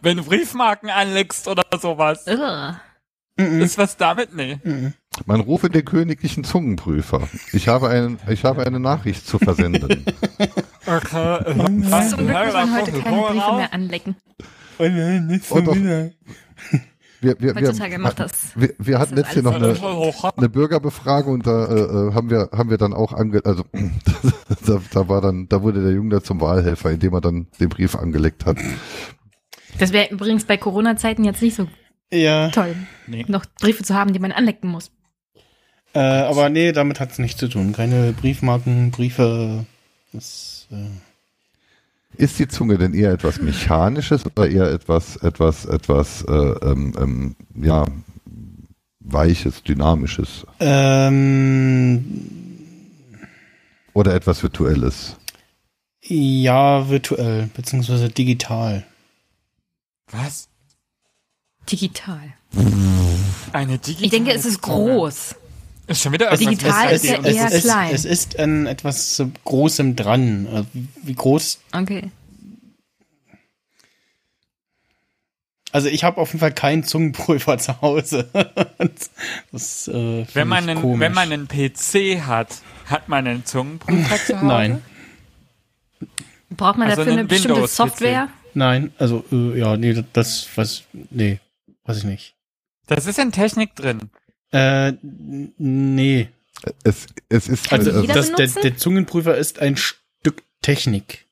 [0.02, 2.26] Wenn du Briefmarken anlegst oder sowas.
[2.26, 2.76] Ugh.
[3.36, 3.62] Mhm.
[3.62, 4.34] Ist was damit?
[4.34, 4.60] Nee.
[5.26, 7.28] Man rufe den königlichen Zungenprüfer.
[7.52, 10.04] Ich habe, einen, ich habe eine Nachricht zu versenden.
[10.86, 11.44] Okay.
[11.46, 14.16] Zum Glück muss man heute keine Briefe mehr anlecken.
[14.78, 16.10] Oh nein, nicht Und doch- wieder.
[17.22, 18.32] Wir, wir, wir, macht das.
[18.54, 19.74] wir, wir hatten Jahr noch eine,
[20.36, 23.64] eine Bürgerbefragung und da äh, äh, haben wir haben wir dann auch ange also
[24.66, 27.94] da, da war dann da wurde der Junge zum Wahlhelfer, indem er dann den Brief
[27.96, 28.58] angelegt hat.
[29.78, 31.66] Das wäre übrigens bei Corona-Zeiten jetzt nicht so
[32.12, 33.24] Ja, toll, Nee.
[33.26, 34.90] noch Briefe zu haben, die man anlecken muss.
[35.94, 37.72] Äh, aber nee, damit hat's nichts zu tun.
[37.72, 39.64] Keine Briefmarken, Briefe.
[40.12, 46.32] Das, äh, Ist die Zunge denn eher etwas Mechanisches oder eher etwas, etwas, etwas, äh,
[46.32, 47.86] ähm, ähm, ja,
[49.06, 52.20] Weiches, Dynamisches ähm,
[53.92, 55.16] oder etwas Virtuelles?
[56.06, 58.84] ja, virtuell, beziehungsweise digital.
[60.10, 60.48] Was?
[61.70, 62.34] Digital.
[63.52, 64.92] Eine digitale Ich denke, es ist Zunge.
[64.92, 65.34] groß.
[65.86, 67.94] Ist schon wieder digital ist ja eher es, ist, klein.
[67.94, 70.46] es ist an etwas Großem dran.
[70.50, 70.68] Also
[71.02, 71.60] wie- groß?
[71.72, 72.10] Okay.
[75.72, 78.28] Also ich habe auf jeden Fall keinen Zungenprüfer zu Hause.
[79.50, 81.00] das, äh, Wenn man, ich einen, komisch.
[81.00, 82.48] wenn man einen PC hat,
[82.86, 84.46] hat man einen Zungenprüfer zu Hause?
[84.46, 84.82] Nein,
[86.50, 87.66] Braucht man Also dafür eine bestimmte.
[87.66, 88.28] Software?
[88.54, 91.40] nein, also äh, ja, nee, das was, nee,
[91.84, 92.34] weiß ich nicht.
[92.86, 94.10] Das ist in Technik drin.
[94.54, 94.92] Äh,
[95.58, 96.28] nee.
[96.84, 101.26] Es, es ist, Also also, das, der, der Zungenprüfer ist ein Stück Technik.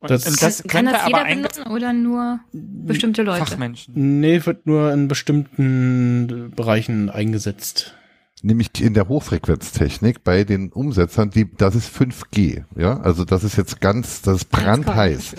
[0.00, 3.44] Und, Das- und das Kann, das jeder benutzen oder nur bestimmte Leute?
[3.46, 4.20] Fachmenschen.
[4.20, 7.94] Nee, wird nur in bestimmten Bereichen eingesetzt.
[8.42, 13.56] nämlich in der Hochfrequenztechnik bei den Umsetzern, die, das ist 5G, ja, also das ist
[13.56, 15.34] jetzt ganz, das ist brandheiß.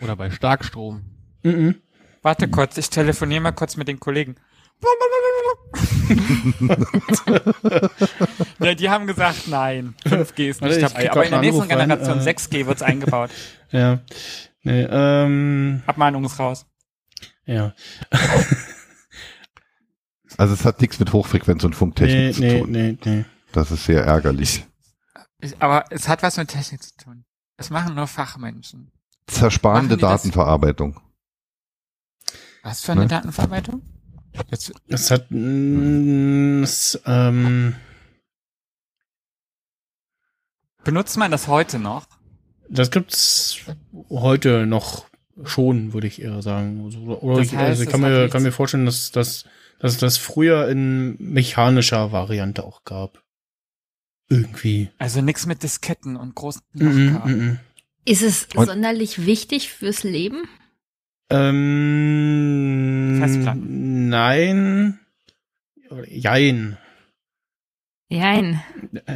[0.00, 1.02] Oder bei Starkstrom.
[1.42, 1.74] Mhm.
[2.22, 4.36] Warte kurz, ich telefoniere mal kurz mit den Kollegen.
[8.60, 11.10] Ja, die haben gesagt, nein, 5G ist nicht ich dabei.
[11.10, 12.30] Aber in der nächsten Anruf rein, Generation äh.
[12.30, 13.30] 6G wird's eingebaut.
[13.70, 14.00] Ja.
[14.62, 16.66] Nee, ähm, Abmahnung ist raus.
[17.44, 17.74] ja.
[20.36, 22.70] Also es hat nichts mit Hochfrequenz und Funktechnik Nee, zu nee, tun.
[22.72, 23.24] nee, nee.
[23.52, 24.66] Das ist sehr ärgerlich.
[25.40, 27.24] Ich, aber es hat was mit Technik zu tun.
[27.56, 28.90] Das machen nur Fachmenschen.
[29.28, 31.00] Zersparende die das- Datenverarbeitung.
[32.64, 33.06] Was für eine Ne?
[33.08, 33.82] Datenverarbeitung?
[34.50, 37.74] Jetzt, Es hat, mm, es, ähm,
[40.84, 42.06] benutzt man das heute noch?
[42.68, 43.58] das gibt's
[44.10, 45.06] heute noch
[45.44, 46.82] schon, würde ich eher sagen.
[46.84, 49.44] Also, Oder Das ich, heißt, also ich kann mir, nichts- kann mir vorstellen, dass, dass,
[49.78, 53.22] dass es das früher in mechanischer Variante auch gab.
[54.28, 54.88] Irgendwie.
[54.98, 57.36] Also nix mit Disketten und großen Mhm, Nachgaben.
[57.46, 57.58] mhm.
[58.06, 60.44] Ist es Und- sonderlich wichtig fürs Leben?
[61.30, 64.08] Ähm, Festplatten.
[64.08, 64.98] Nein.
[66.08, 66.76] Jein.
[68.10, 68.60] Nein.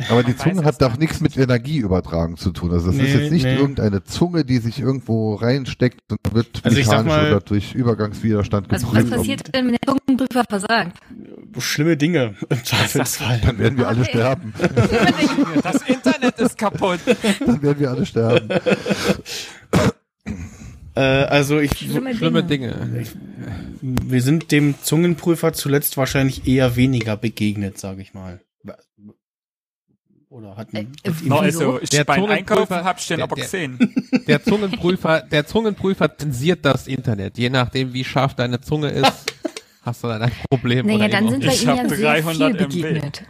[0.08, 1.00] Aber die Zunge hat doch nicht.
[1.00, 2.72] nichts mit Energieübertragung zu tun.
[2.72, 3.54] Also das ist Nee, jetzt nicht nee.
[3.56, 7.74] irgendeine Zunge, die sich irgendwo reinsteckt und wird Also ich sag mechanisch mal- oder durch
[7.74, 9.14] Übergangswiderstand Was, was geprüft.
[9.14, 10.98] passiert wenn der Zungenprüfer versagt?
[11.58, 13.40] Schlimme Dinge im Zweifelsfall.
[13.44, 14.10] Dann werden wir alle Okay.
[14.10, 14.52] sterben.
[15.62, 17.00] Das Internet ist kaputt.
[17.44, 18.48] Dann werden wir alle sterben.
[20.98, 22.72] Äh, also ich, Schlimme Schlimme Dinge.
[22.74, 23.06] Dinge.
[23.80, 28.40] wir sind dem Zungenprüfer zuletzt wahrscheinlich eher weniger begegnet, sage ich mal.
[30.30, 30.92] Oder hatten Äh, ihm-
[31.24, 33.94] No, also, ich Der beim Zungenprüfer- Einkaufen hab stehen der- aber der- gesehen.
[34.26, 37.38] Der Zungenprüfer, der Zungenprüfer zensiert das Internet.
[37.38, 39.32] Je nachdem, wie scharf deine Zunge ist,
[39.82, 40.84] hast du dann ein Problem.
[40.86, 43.22] Naja, oder dann sind wir Ich ihm ja sehr 300 viel begegnet.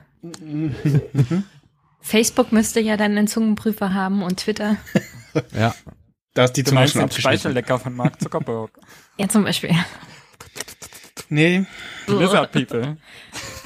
[2.00, 4.76] Facebook müsste ja dann einen Zungenprüfer haben und Twitter.
[5.56, 5.74] Ja.
[6.38, 7.10] Da ist die Du meinst schon den.
[7.10, 8.70] Speichellecker von Mark Zuckerberg.
[9.16, 9.74] Ja, zum Beispiel.
[11.28, 11.66] Nee,
[12.06, 12.96] Lizard People.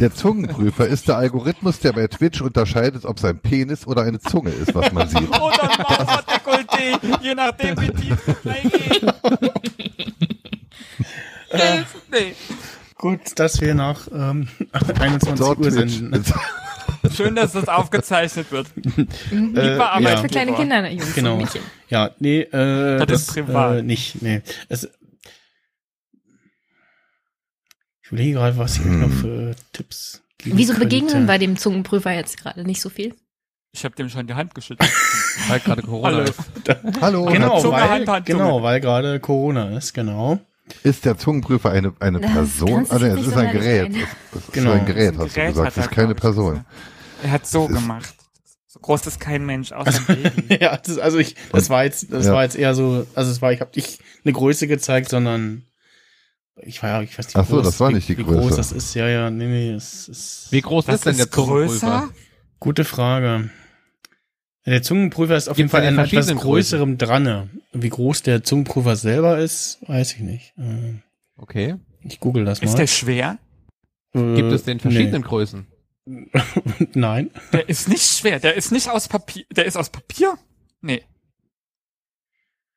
[0.00, 4.20] Der Zungenprüfer ist der Algorithmus, der bei Twitch unterscheidet, ob es ein Penis oder eine
[4.20, 5.28] Zunge ist, was man sieht.
[5.38, 9.02] Oder ein Mauerdekolleté, je nachdem wie tief du reingehst.
[11.50, 12.34] Hilf, nee.
[12.96, 14.48] Gut, dass wir nach ähm,
[14.98, 16.10] 21 Dort Uhr sind.
[17.16, 18.66] Schön, dass das aufgezeichnet wird.
[19.30, 20.16] Äh, Lieber ja.
[20.18, 21.34] Für kleine Kinder, Jungs Genau.
[21.34, 21.62] und Mädchen.
[21.88, 23.78] Ja, nee, äh, Das das, ist privat.
[23.78, 24.42] Äh, nicht, nee.
[24.68, 24.88] Es,
[28.04, 29.00] ich überlege gerade, was ich Hm.
[29.00, 30.86] noch für Tipps geben Wieso könnte.
[30.88, 33.14] begegnen bei dem Zungenprüfer jetzt gerade nicht so viel?
[33.74, 34.90] Ich habe dem schon die Hand geschüttelt.
[35.48, 36.22] Weil gerade Corona Hallo.
[36.24, 37.00] ist.
[37.00, 40.38] Hallo, Genau, Zunge, weil, Hand, Hand, genau, weil gerade Corona ist, genau.
[40.82, 42.82] ist der Zungenprüfer eine, eine Das Person?
[42.90, 43.92] nee, jetzt es ist ein Gerät.
[44.32, 44.72] Es ist Genau.
[44.72, 45.68] ein Gerät, hast du gesagt.
[45.78, 46.64] Es ist keine Person.
[47.22, 48.14] Er hat so gemacht.
[48.66, 50.58] So groß ist kein Mensch, außer ein Baby.
[50.62, 52.32] ja, das, also ich, das war jetzt, das Ja.
[52.32, 55.64] war jetzt eher so, also es war, ich habe nicht eine Größe gezeigt, sondern
[56.56, 58.24] ich war ja, ich weiß nicht, Ach so, groß, das war wie, nicht die wie
[58.24, 58.56] groß Größe.
[58.56, 58.94] das ist.
[58.94, 61.78] Ja, ja, nee, nee, es ist Wie groß Was ist denn der ist größer?
[61.80, 62.10] Zungenprüfer?
[62.60, 63.50] gute Frage.
[64.64, 67.50] Der Zungenprüfer ist auf jeden Fall in etwas verschiedenen größerem Dranne.
[67.72, 70.54] Wie groß der Zungenprüfer selber ist, weiß ich nicht.
[70.58, 70.94] Äh,
[71.36, 71.74] Okay.
[72.04, 72.68] Ich google das mal.
[72.68, 73.38] Ist der schwer?
[74.14, 75.66] Äh, Gibt es den verschiedenen Größen?
[76.94, 77.30] Nein.
[77.52, 78.40] Der ist nicht schwer.
[78.40, 79.44] Der ist nicht aus Papier.
[79.50, 80.36] Der ist aus Papier?
[80.80, 81.04] Nee.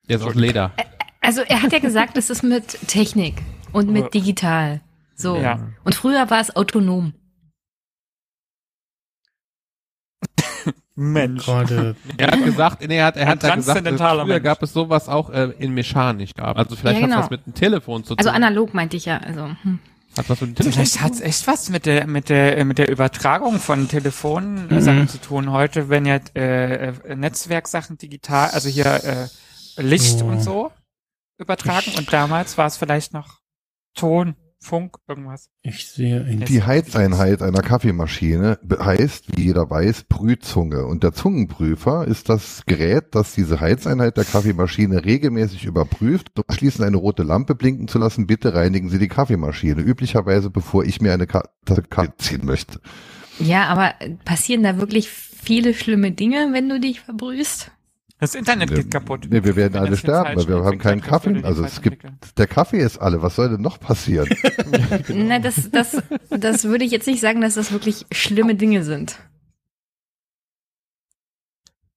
[0.08, 0.74] Der ist aus Leder.
[1.22, 3.42] Also er hat ja gesagt, es ist mit Technik
[3.74, 4.82] und mit digital.
[5.16, 5.38] So.
[5.38, 5.72] Ja.
[5.84, 7.14] Und früher war es autonom.
[10.98, 11.46] Mensch.
[11.46, 11.96] Gerade.
[12.18, 14.44] Er hat gesagt, nee, er hat, er hat da gesagt, äh, früher Mensch.
[14.44, 16.32] gab es sowas auch äh, in Mechanisch.
[16.38, 17.22] Also vielleicht Ja, hat genau.
[17.24, 18.20] was mit dem Telefon zu tun.
[18.20, 19.18] Also analog meinte ich ja.
[19.18, 19.80] Also hm.
[20.18, 23.60] Hat was mit dem Vielleicht hat's echt was mit der mit der mit der Übertragung
[23.60, 25.08] von Telefonsachen Mhm.
[25.08, 25.52] zu tun.
[25.52, 30.26] Heute werden ja äh, äh, Netzwerksachen digital, also hier äh, Licht Oh.
[30.28, 30.72] und so
[31.38, 31.92] übertragen.
[31.98, 33.40] Und damals war es vielleicht noch
[33.94, 34.36] Ton,
[34.66, 35.52] Funk, irgendwas.
[35.62, 36.40] Ich sehe ein.
[36.40, 40.86] Die Heizeinheit einer Kaffeemaschine heißt, wie jeder weiß, Brühzunge.
[40.88, 46.84] Und der Zungenprüfer ist das Gerät, das diese Heizeinheit der Kaffeemaschine regelmäßig überprüft, um anschließend
[46.84, 48.26] eine rote Lampe blinken zu lassen.
[48.26, 49.82] Bitte reinigen Sie die Kaffeemaschine.
[49.82, 52.80] Üblicherweise, bevor ich mir eine Ka Tasse Kaffee ziehen möchte.
[53.40, 53.94] Ja, aber
[54.24, 57.72] passieren da wirklich viele schlimme Dinge, wenn du dich verbrühst?
[58.18, 59.28] Das Internet geht kaputt.
[59.30, 61.44] Nee, wir werden alle sterben, weil wir haben keinen Kaffee.
[61.44, 62.06] Also es gibt,
[62.38, 63.22] der Kaffee ist alle.
[63.22, 64.30] Was soll denn noch passieren?
[65.10, 69.20] Na, das, das, das würde ich jetzt nicht sagen, dass das wirklich schlimme Dinge sind.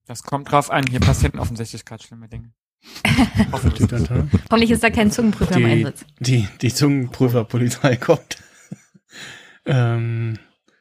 [0.07, 0.85] Das kommt drauf an.
[0.91, 2.51] Hier passieren offensichtlich gerade schlimme Dinge.
[3.53, 3.89] Hoffentlich.
[3.91, 6.05] Hoffentlich ist da kein Zungenprüfer im Die, Einsatz.
[6.19, 8.39] die, die Zungenprüferpolizei kommt.
[9.67, 10.39] ähm,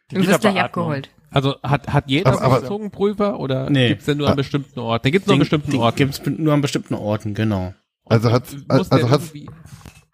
[0.09, 1.09] Du wirst gleich abgeholt.
[1.29, 3.89] Also hat, hat jeder Aber- aber- Zungenprüfer oder Nee.
[3.89, 5.03] gibt's denn nur an bestimmten Orten?
[5.03, 5.97] Den gibt's nur an bestimmten die Orten.
[5.97, 7.73] gibt's nur an bestimmten Orten, genau.
[8.05, 9.49] Also hat, Muss der also hat, irgendwie-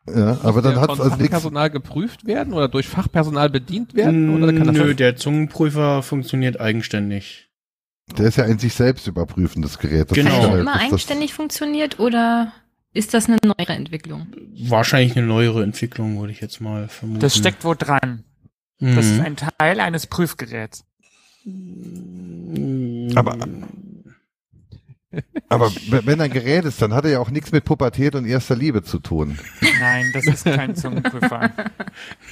[0.09, 1.17] ja, aber dann hat also nichts.
[1.19, 4.33] Fachpersonal geprüft werden oder durch Fachpersonal bedient werden?
[4.35, 7.49] Oder kann das Nö, der Zungenprüfer funktioniert eigenständig.
[8.17, 10.09] Der ist ja ein sich selbst überprüfendes Gerät.
[10.11, 10.29] Das Genau.
[10.31, 12.51] ist Hat ja- er immer eigenständig funktioniert oder
[12.93, 14.27] ist das eine neuere Entwicklung?
[14.67, 17.21] Wahrscheinlich eine neuere Entwicklung, würde ich jetzt mal vermuten.
[17.21, 18.25] Das steckt wo dran.
[18.79, 18.95] Mhm.
[18.95, 20.83] Das ist ein Teil eines Prüfgeräts.
[23.15, 23.37] Aber-
[25.49, 28.55] Aber wenn ein Gerät ist, dann hat er ja auch nichts mit Pubertät und erster
[28.55, 29.37] Liebe zu tun.
[29.79, 31.51] Nein, das ist kein Zungenprüfer.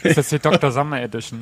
[0.03, 0.72] Das ist die Dr.
[0.72, 1.39] Sommer Edition.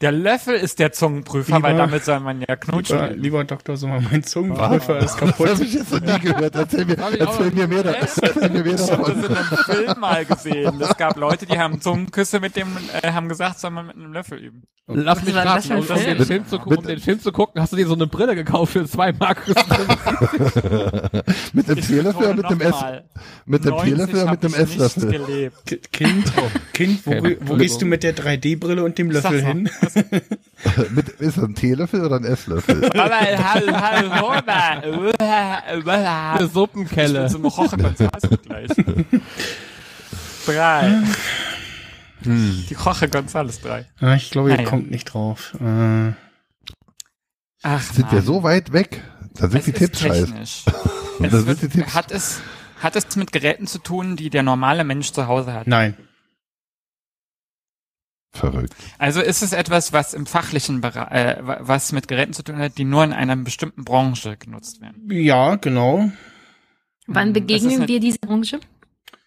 [0.00, 3.18] Der Löffel ist der Zungenprüfer, Lieber- weil damit soll man ja lieber, knutschen.
[3.20, 5.46] lieber Doktor Sommer, mein Zungenprüfer ist kaputt.
[5.48, 6.54] Das habe ich jetzt noch nie gehört.
[6.54, 10.00] Erzähl mir, erzähl mir mehr, da- erzähl mir mehr Ich habe das in einem Film
[10.00, 10.80] mal gesehen.
[10.80, 12.68] Es gab Leute, die haben Zungenküsse mit dem,
[13.02, 14.62] äh, haben gesagt, soll man mit einem Löffel üben.
[14.94, 16.24] Lass mich raten, um, um, den Film?
[16.26, 18.84] Film zu, um den Film zu gucken, hast du dir so eine Brille gekauft für
[18.86, 19.42] zwei Mark?
[21.52, 22.70] mit dem Teelöffel oder mit dem Ess?
[22.70, 23.04] nochmal,
[23.46, 24.52] Mit dem 90 Teelöffel oder mit dem.
[25.66, 26.32] K- Kind,
[26.72, 29.70] Kind, wo, Okay, wo gehst du mit der 3D-Brille und dem Löffel Sag hin?
[30.94, 32.84] mit, ist das ein Teelöffel oder ein Esslöffel?
[32.98, 35.84] Aber hallo, hallo, Eine
[36.38, 36.46] hallo.
[36.48, 37.28] Suppenkelle.
[37.28, 38.70] So ein Roche Gonzales Vergleich.
[40.46, 41.02] Drei.
[42.26, 42.64] Hm.
[42.68, 43.86] Die Roche Gonzales drei.
[44.00, 44.68] Ah, ich glaube, ihr Naja.
[44.68, 45.54] kommt nicht drauf.
[45.60, 46.12] Äh,
[47.64, 48.24] Ach, Sind wir Mann.
[48.26, 49.02] so weit weg?
[49.34, 50.26] Da sind es die Tipps scheiße.
[50.26, 50.64] technisch.
[51.20, 51.94] Da sind die Tipps.
[51.94, 52.40] hat, es,
[52.80, 55.66] hat es mit Geräten zu tun, die der normale Mensch zu Hause hat?
[55.68, 55.96] nein.
[58.34, 58.74] Verrückt.
[58.98, 62.56] Also ist es etwas, was im fachlichen Bereich, äh, wa- was mit Geräten zu tun
[62.56, 65.06] hat, die nur in einer bestimmten Branche genutzt werden?
[65.10, 66.10] Ja, genau.
[67.06, 68.58] Wann Hm, begegnen wir dieser Branche?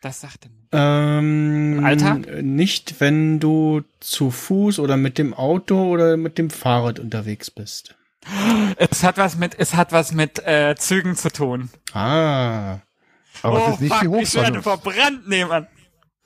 [0.02, 0.65] Das sagt er nicht.
[0.76, 2.44] Ähm, Im Alltag?
[2.44, 7.96] Nicht, wenn du zu Fuß oder mit dem Auto oder mit dem Fahrrad unterwegs bist.
[8.78, 11.70] Es hat was mit, es hat was mit äh, Zügen zu tun.
[11.94, 12.80] Ah.
[13.42, 15.68] Aber oh, es ist nicht die fuck, ich werde verbrannt nehmen.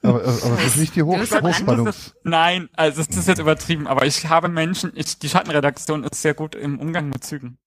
[0.02, 2.16] Aber, aber es ist nicht die Hoch Hochspannungs...
[2.24, 6.34] Nein, also es ist jetzt übertrieben, aber ich habe Menschen, ich, die Schattenredaktion ist sehr
[6.34, 7.58] gut im Umgang mit Zügen.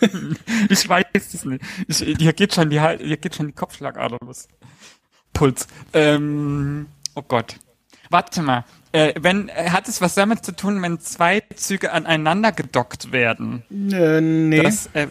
[0.70, 1.62] ich weiß es nicht.
[1.86, 4.48] Ich, hier geht schon die, hier geht schon die Kopfschlagader los.
[5.32, 5.66] Puls.
[5.92, 7.56] Ähm, oh Gott.
[8.10, 8.64] Warte mal.
[8.92, 13.62] Äh, wenn, äh, hat es was damit zu tun, wenn zwei Züge aneinander gedockt werden?
[13.70, 14.62] Äh, nee.
[14.62, 15.06] Das, äh,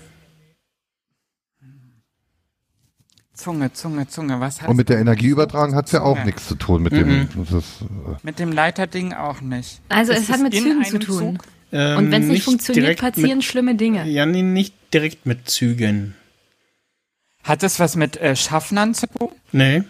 [3.34, 6.56] Zunge, Zunge, Zunge, was hat Und mit es der Energieübertragung hat's ja auch nichts zu
[6.56, 7.30] tun mit dem.
[7.36, 9.80] Das ist, äh, Mit dem Leiterding auch nicht.
[9.88, 11.36] Also es Ist hat mit Zügen zu tun.
[11.38, 11.48] Zug?
[11.72, 14.04] Ähm, Und wenn es nicht funktioniert, direkt passieren schlimme Dinge.
[14.04, 16.16] Mit, ja, nee, nicht direkt mit Zügen.
[17.44, 19.30] Hat es was mit äh, Schaffnern zu tun?
[19.54, 19.84] Nee.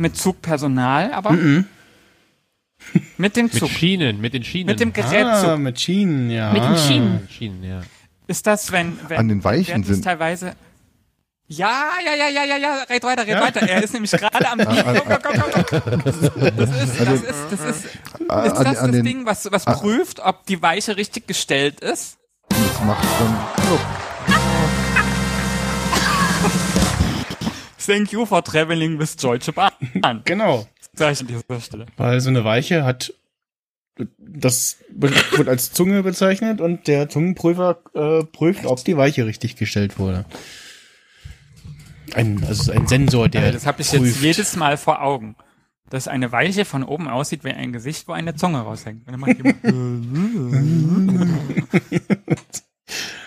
[0.00, 1.66] Mit Zugpersonal, aber Mhm.
[3.18, 3.68] mit dem Mit Zug.
[3.68, 4.68] Schienen, mit den Schienen.
[4.68, 5.58] Mit dem Ah, Gerätzug.
[5.58, 6.52] mit Schienen, ja.
[6.52, 7.28] Mit den Schienen.
[7.30, 7.82] Schienen, ja.
[8.26, 10.54] Ist das, wenn, wenn An den Weichen sind- teilweise.
[11.48, 13.60] Ja, ja, ja, ja, ja, ja, red weiter, red weiter.
[13.68, 14.58] Er ist nämlich gerade am.
[14.64, 16.02] Komm, komm, komm, komm, komm.
[16.04, 19.04] Das ist, das ist, das ist, das ist, ist äh, an, das an das den,
[19.04, 22.16] Ding, was, was prüft, ob die Weiche richtig gestellt ist?
[22.48, 23.36] das macht dann
[23.66, 23.80] Knopf.
[27.90, 29.72] Thank you for traveling with Deutsche Bahn.
[30.24, 30.68] Genau.
[30.94, 31.86] Ich an dieser Stelle.
[31.96, 33.12] Weil so eine Weiche hat,
[34.18, 39.98] das wird als Zunge bezeichnet und der Zungenprüfer äh, prüft, ob die Weiche richtig gestellt
[39.98, 40.24] wurde.
[42.14, 44.22] Ein, also ein Sensor, der Also das habe ich jetzt prüft.
[44.22, 45.34] jedes Mal vor Augen.
[45.88, 49.08] Dass eine Weiche von oben aussieht wie ein Gesicht, wo eine Zunge raushängt.
[49.08, 49.30] Und dann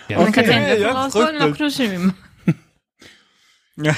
[0.07, 1.75] ja Okay, Löffel ja, rausholen und noch rückwärts.
[1.75, 2.13] knutschen.
[3.75, 3.93] ja.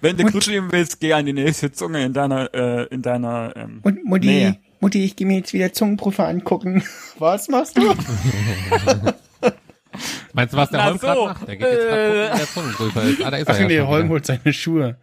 [0.00, 3.80] Wenn du kuscheln willst, geh an die nächste Zunge in deiner, äh, in deiner, ähm,
[3.82, 4.56] Und Mutti, Nähe.
[4.80, 6.82] Mutti, ich gehe mir jetzt wieder Zungenprüfer angucken.
[7.18, 7.82] Was machst du?
[10.32, 11.48] Meinst du, was der Na Holm gerade so, macht?
[11.48, 13.22] Der geht jetzt grad gucken, der Zungenprüfer ist.
[13.24, 14.12] Ah, da ist er Ach ja nee, schon Holm wieder.
[14.12, 14.96] holt seine Schuhe.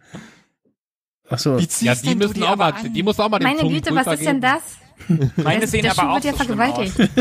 [1.28, 1.58] Ach so.
[1.58, 2.92] wie ziehst Ja, die denn du müssen die auch mal, aber an?
[2.94, 4.62] die muss auch mal den Meine Güte, was ist denn das?
[5.36, 6.46] Meine sehen der aber Schuh auch wird ja so aus.
[6.46, 7.10] vergewaltigt.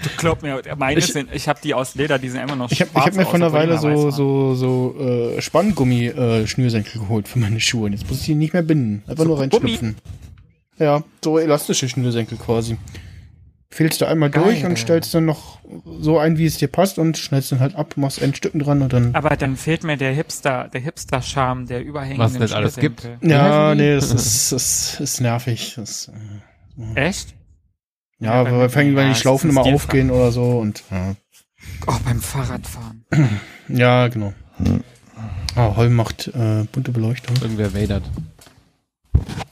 [0.00, 2.70] Du glaub mir, meine Ich- sind, ich habe die aus Leder, die sind immer noch
[2.70, 7.38] Ich habe hab mir aus, vor einer Weile so, so, so äh, Spanngummi-Schnürsenkel geholt für
[7.40, 7.86] meine Schuhe.
[7.86, 9.02] Und jetzt muss ich die nicht mehr binden.
[9.08, 9.96] Einfach So nur reinschlüpfen.
[10.78, 12.76] Ja, so elastische Schnürsenkel quasi.
[13.70, 14.44] Fehlst du einmal Geil.
[14.44, 15.58] durch und stellst dann noch
[16.00, 18.92] so ein, wie es dir passt und schneidest dann halt ab, machst Endstücken dran und
[18.92, 19.14] dann.
[19.14, 23.00] Aber dann fehlt mir der Hipster, der Hipster-Charme, der überhängende Was es alles gibt.
[23.00, 23.30] Schnürsenkel.
[23.30, 25.74] ja, nee, das ist, das ist nervig.
[25.76, 26.12] Das, äh,
[26.94, 27.34] Echt?
[28.20, 30.82] ja, Ja, aber bei- fängt, wenn ja, die Schlaufen ist immer aufgehen oder so und
[30.90, 31.14] ja,
[31.86, 33.04] Oh, beim Fahrradfahren.
[33.68, 34.32] ja genau.
[35.56, 37.34] Ah, Holm macht äh, bunte Beleuchtung.
[37.42, 38.04] Irgendwer wadert.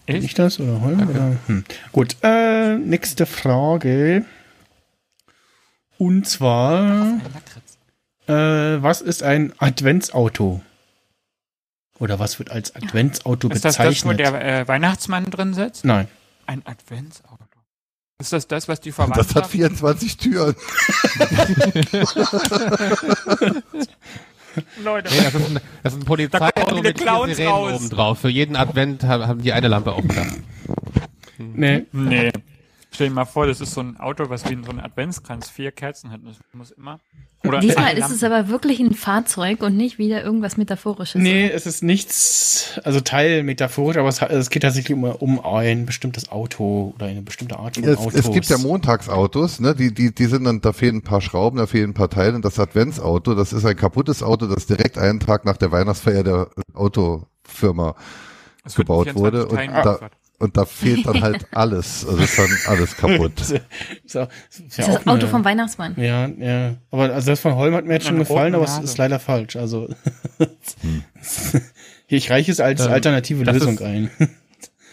[0.07, 0.35] Bin Ich?
[0.35, 0.99] das oder Holm?
[0.99, 1.13] Danke.
[1.15, 1.37] Oder?
[1.47, 1.65] Hm.
[1.91, 4.25] Gut, äh, nächste Frage.
[5.99, 7.19] Und zwar,
[8.29, 10.61] äh, was ist ein Adventsauto?
[11.99, 14.19] Oder was wird als Adventsauto Ist das das, wo bezeichnet?
[14.21, 15.85] der äh, Weihnachtsmann drin sitzt?
[15.85, 16.07] Nein.
[16.47, 17.45] Ein Adventsauto.
[18.19, 19.51] Ist das das, was die Das hat Verwandtschaft...
[19.51, 20.55] 24 Türen.
[24.83, 27.75] Leute, Nee, das ist ein, das ist ein Polizeiauto mit Clowns Sirenen raus.
[27.75, 28.19] oben drauf.
[28.21, 30.27] Für jeden Advent ha- haben die eine Lampe Dach.
[31.39, 31.85] Nee.
[31.93, 32.33] Nee.
[32.91, 35.71] Stell dir mal vor, das ist so ein Auto, was wie so ein Adventskranz vier
[35.71, 36.23] Kerzen hat.
[36.25, 36.99] Das muss immer.
[37.49, 41.21] Oder Diesmal ist es aber wirklich ein Fahrzeug und nicht wieder irgendwas Metaphorisches.
[41.21, 45.87] Nee, es ist nichts, also Teil metaphorisch, aber es, es geht tatsächlich um, um ein
[45.87, 48.15] bestimmtes Auto oder eine bestimmte Art von Es, Autos.
[48.15, 49.75] es gibt ja Montagsautos, ne?
[49.75, 52.35] Die, die, die sind dann, da fehlen ein paar Schrauben, da fehlen ein paar Teile.
[52.35, 56.23] Und das Adventsauto, das ist ein kaputtes Auto, das direkt einen Tag nach der Weihnachtsfeier
[56.23, 57.95] der Autofirma
[58.75, 60.11] gebaut 24 wurde und da.
[60.39, 62.07] Und da fehlt dann halt alles.
[62.07, 63.33] Also ist dann alles kaputt.
[63.45, 63.55] so,
[64.05, 65.95] ist ja Das ist auch das Auto eine- vom Weihnachtsmann.
[65.97, 66.75] Ja, ja.
[66.91, 69.57] Aber also das von Holm hat mir jetzt schon gefallen, aber es ist leider falsch.
[69.57, 69.89] Also
[72.09, 74.11] ich reiche es als Ähm, alternative Lösung ist- ein.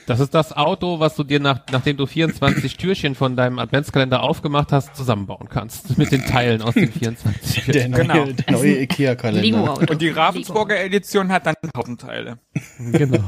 [0.06, 4.22] Das ist das Auto, was du dir nach, nachdem du 24 Türchen von deinem Adventskalender
[4.22, 5.98] aufgemacht hast, zusammenbauen kannst.
[5.98, 7.92] Mit den Teilen aus den 24 Der Türchen.
[7.92, 8.26] neue, Genau.
[8.26, 9.80] der neue Ikea-Kalender.
[9.90, 12.38] Und die Ravensburger Edition hat dann Hauptenteile.
[12.80, 13.24] Genau.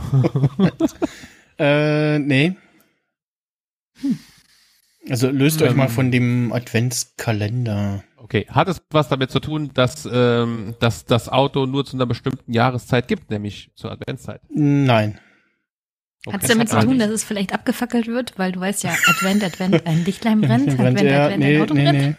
[1.57, 2.55] Äh, nee.
[5.09, 5.77] Also löst euch Ähm.
[5.77, 8.03] mal von dem Adventskalender.
[8.17, 8.47] Okay.
[8.49, 12.51] Hat es was damit zu tun, dass, ähm, dass das Auto nur zu einer bestimmten
[12.51, 14.41] Jahreszeit gibt, nämlich zur Adventszeit?
[14.49, 15.19] Nein.
[16.25, 16.53] Hat es Okay.
[16.53, 17.01] damit zu tun, nicht.
[17.01, 21.01] dass es vielleicht abgefackelt wird, weil du weißt ja, Advent, Advent, ein Lichtlein brennt, Advent,
[21.01, 21.99] ja, Advent, nee, ein Auto nee, brennt.
[21.99, 22.15] nee.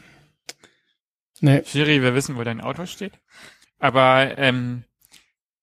[1.40, 1.62] Nee.
[1.66, 3.12] Schiri, wir wissen, wo dein Auto steht.
[3.80, 4.84] Aber ähm,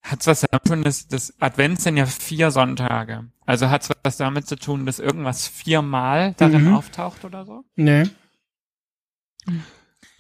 [0.04, 3.26] hat's was damit zu tun, dass das Advent sind ja vier Sonntage.
[3.46, 6.76] Also hat's was damit zu tun, dass irgendwas viermal darin Mhm.
[6.76, 7.64] auftaucht oder so?
[7.76, 8.04] Nee.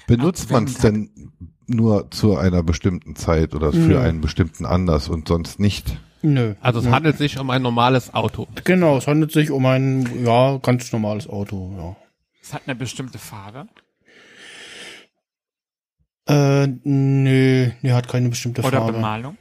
[0.07, 1.31] Benutzt man es denn
[1.67, 3.99] nur zu einer bestimmten Zeit oder für Nö.
[3.99, 5.97] einen bestimmten Anlass und sonst nicht?
[6.21, 6.55] Nö.
[6.61, 6.91] Also es Nö.
[6.91, 8.47] handelt sich um ein normales Auto.
[8.63, 11.95] Genau, es handelt sich um ein, ja, ganz normales Auto, ja.
[12.41, 13.67] Es hat eine bestimmte Farbe.
[16.27, 18.93] Äh, nö, nee, hat keine bestimmte Oder Farbe.
[18.93, 19.37] Bemalung.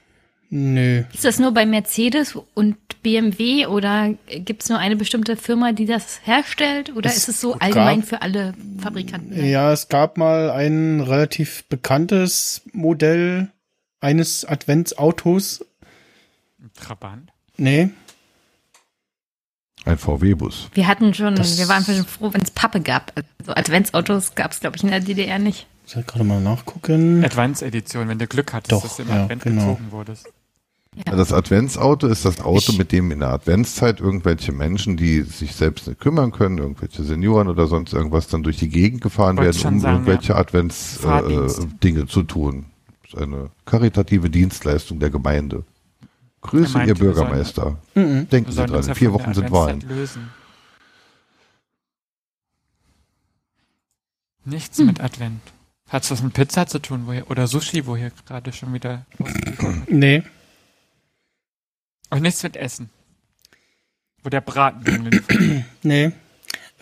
[0.54, 1.04] Nö.
[1.14, 5.86] Ist das nur bei Mercedes und BMW oder gibt es nur eine bestimmte Firma, die
[5.86, 6.94] das herstellt?
[6.94, 9.44] Oder Es ist es so gab- allgemein für alle Fabrikanten?
[9.46, 13.50] Ja, es gab mal ein relativ bekanntes Modell
[14.00, 15.64] eines Adventsautos.
[16.78, 17.30] Trabant.
[17.56, 17.88] Nee,
[19.84, 20.68] Ein VW-Bus.
[20.74, 23.12] Wir hatten schon, Das- wir waren schon froh, wenn es Pappe gab.
[23.40, 25.66] Also Adventsautos gab es, glaube ich, in der DDR nicht.
[25.86, 27.24] ich soll gerade mal nachgucken.
[27.24, 29.62] Advance Edition, wenn du Glück hattest, Doch, dass du im ja, Advent genau.
[29.72, 30.28] gezogen wurdest.
[30.94, 35.22] Ja, Das Adventsauto ist das Auto, Ich- mit dem in der Adventszeit irgendwelche Menschen, die
[35.22, 39.38] sich selbst nicht kümmern können, irgendwelche Senioren oder sonst irgendwas, dann durch die Gegend gefahren
[39.38, 40.38] Wollte werden, um sagen, irgendwelche ja.
[40.38, 42.66] Adventsdinge äh, zu tun.
[43.04, 45.64] Das ist eine karitative Dienstleistung der Gemeinde.
[46.42, 47.78] Grüße, meinte, ihr wir sollen- Bürgermeister.
[47.94, 48.28] Mhm.
[48.28, 49.80] Denken Sie dran, in vier Wochen sind Wahlen.
[49.80, 50.28] lösen.
[54.44, 55.40] Nichts mit Advent.
[55.88, 59.06] Hat's was mit Pizza zu tun, wo hier, oder Sushi, wo hier gerade schon wieder
[59.88, 60.22] Nee,
[62.12, 62.90] Und nichts mit Essen.
[64.22, 66.12] Wo der Braten nee.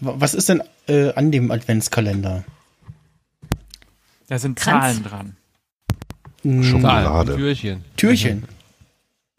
[0.01, 2.45] Was ist denn äh, an dem Adventskalender?
[4.27, 4.97] Da sind Kranz?
[4.97, 5.37] Zahlen dran.
[6.43, 7.37] Hm, Schokolade.
[7.37, 7.85] Türchen.
[7.97, 8.45] Türchen.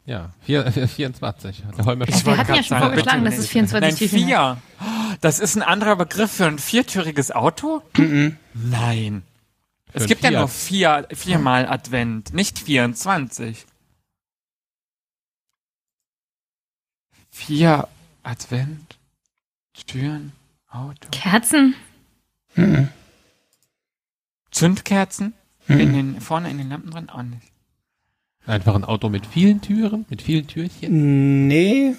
[0.04, 1.64] Ja, vier, 24.
[1.64, 2.26] Hat der Holmer Ich.
[2.26, 3.52] Wir hatten ja schon vorgeschlagen, dass es nicht.
[3.52, 4.58] 24 Nein, Türchen vier.
[5.22, 7.84] Das ist ein anderer Begriff für ein viertüriges Auto?
[7.96, 8.36] Mhm.
[8.56, 9.22] Nein.
[9.94, 10.40] Es ein gibt ja Fiat.
[10.40, 13.68] nur vier, viermal Advent, nicht 24.
[17.46, 17.88] Vier
[18.22, 18.98] Advent,
[19.88, 20.32] Türen,
[20.70, 21.08] Auto.
[21.12, 21.74] Kerzen?
[22.56, 22.90] Mhm.
[24.52, 25.34] Zündkerzen?
[25.68, 27.10] In den, vorne in den Lampen dran?
[27.10, 27.52] Auch nicht.
[28.46, 31.48] Einfach ein Auto mit vielen Türen, mit vielen Türchen.
[31.48, 31.96] Nee.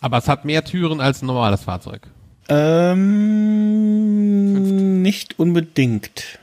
[0.00, 2.06] Aber es hat mehr Türen als ein normales Fahrzeug.
[2.48, 2.92] Ähm,
[5.02, 6.38] nicht unbedingt.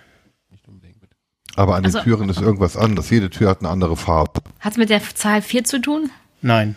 [0.50, 0.98] Nicht unbedingt.
[1.56, 3.12] Aber an den Also- Türen ist irgendwas anderes.
[3.12, 4.42] Jede Tür hat eine andere Farbe.
[4.60, 6.10] Hat es mit der Zahl 4 zu tun?
[6.42, 6.76] Nein.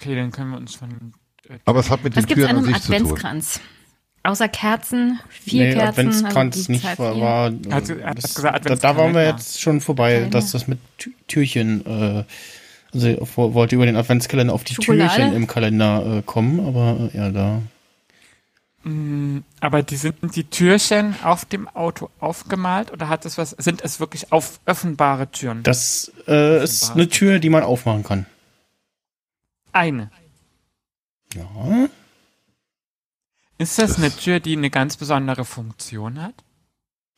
[0.00, 1.12] Okay, dann können wir uns von.
[1.48, 3.12] Äh, Aber es hat mit den Türen an sich zu tun.
[3.12, 3.60] Außer
[4.24, 5.88] Außer Kerzen, vier nee, Kerzen.
[6.08, 7.20] Adventskranz also die nicht war.
[7.20, 9.24] war hat- er hat das, gesagt, da, da waren wir Adventskalender.
[9.30, 10.38] jetzt schon vorbei, Kalender.
[10.38, 12.24] dass das mit Tü- Türchen, äh,
[12.92, 15.14] also wollte über den Adventskalender auf die Schokolade?
[15.14, 17.62] Türchen im Kalender äh, kommen, aber äh, ja, da.
[18.84, 23.50] Mm, Aber die sind die Türchen auf dem Auto aufgemalt oder hat es was?
[23.50, 25.62] Sind es wirklich auf offenbare Türen?
[25.62, 28.26] Das äh, ist eine Tür, die man aufmachen kann.
[29.72, 30.10] Eine.
[31.34, 31.88] Ja.
[33.58, 36.34] Ist das eine Tür, die eine ganz besondere Funktion hat?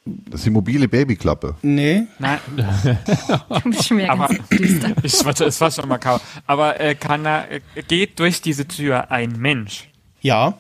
[0.06, 1.56] Das ist die mobile Babyklappe.
[1.62, 2.06] Nee.
[2.18, 4.30] Nein, wieder Aber-
[5.02, 6.18] ich warte, es war schon mal kaum.
[6.46, 9.88] Aber äh, kann da, äh, geht durch diese Tür ein Mensch?
[10.22, 10.58] Ja.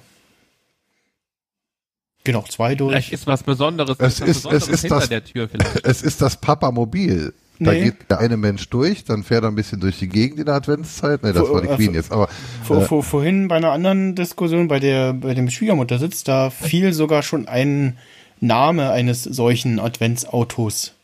[2.22, 2.92] Geht auch zwei durch.
[2.92, 5.84] Vielleicht ist was Besonderes, Es was ist- es Besonderes ist hinter das- der Tür vielleicht.
[5.86, 7.32] Es ist das Papamobil.
[7.62, 7.84] Da Nee.
[7.84, 10.54] geht der eine Mensch durch, dann fährt er ein bisschen durch die Gegend in der
[10.54, 11.22] Adventszeit.
[11.22, 12.10] Nee, das Vor- war die äh, Queen vor- jetzt.
[12.12, 12.28] Aber
[12.64, 17.22] Vor, vor, vorhin bei einer anderen Diskussion, bei der bei dem Schwiegermuttersitz, da fiel sogar
[17.22, 17.98] schon ein
[18.40, 20.94] Name eines solchen Adventsautos.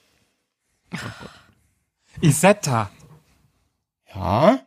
[2.23, 2.91] Isetta.
[4.15, 4.61] Ja.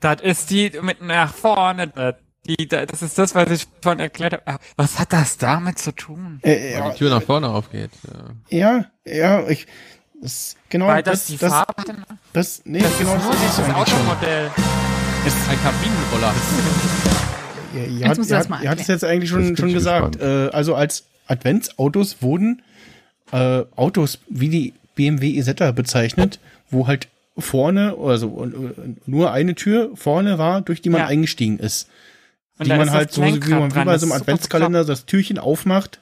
[0.00, 1.88] Das ist die mit nach vorne.
[1.88, 2.14] das-
[2.46, 4.46] Die, das ist das, was ich schon erklärt habe.
[4.46, 6.38] Aber Was hat das damit zu tun?
[6.42, 7.90] Äh, Weil ja, die Tür nach vorne aufgeht.
[8.48, 8.84] Ja.
[9.04, 9.66] ja, ja, ich.
[10.20, 11.96] Das, genau, Weil das, das, die das, Farbe hat.
[12.32, 13.74] das, nee, Das genau, ist das ist schon.
[13.74, 14.50] Automodell.
[15.50, 16.34] Ein Kabinenroller.
[17.74, 19.72] Ihr, ihr, Jetzt du ihr, das mal ihr habt es jetzt eigentlich Das schon, schon
[19.72, 20.20] gesagt.
[20.20, 22.62] Äh, also als Adventsautos wurden
[23.32, 26.40] äh, Autos wie die BMW Isetta bezeichnet,
[26.70, 31.06] wo halt vorne, also äh, nur eine Tür vorne war, durch die man Ja.
[31.08, 31.88] eingestiegen ist.
[32.58, 34.20] Und die man ist halt das so, wie man wie bei das so einem ist
[34.22, 36.00] Adventskalender das Türchen aufmacht.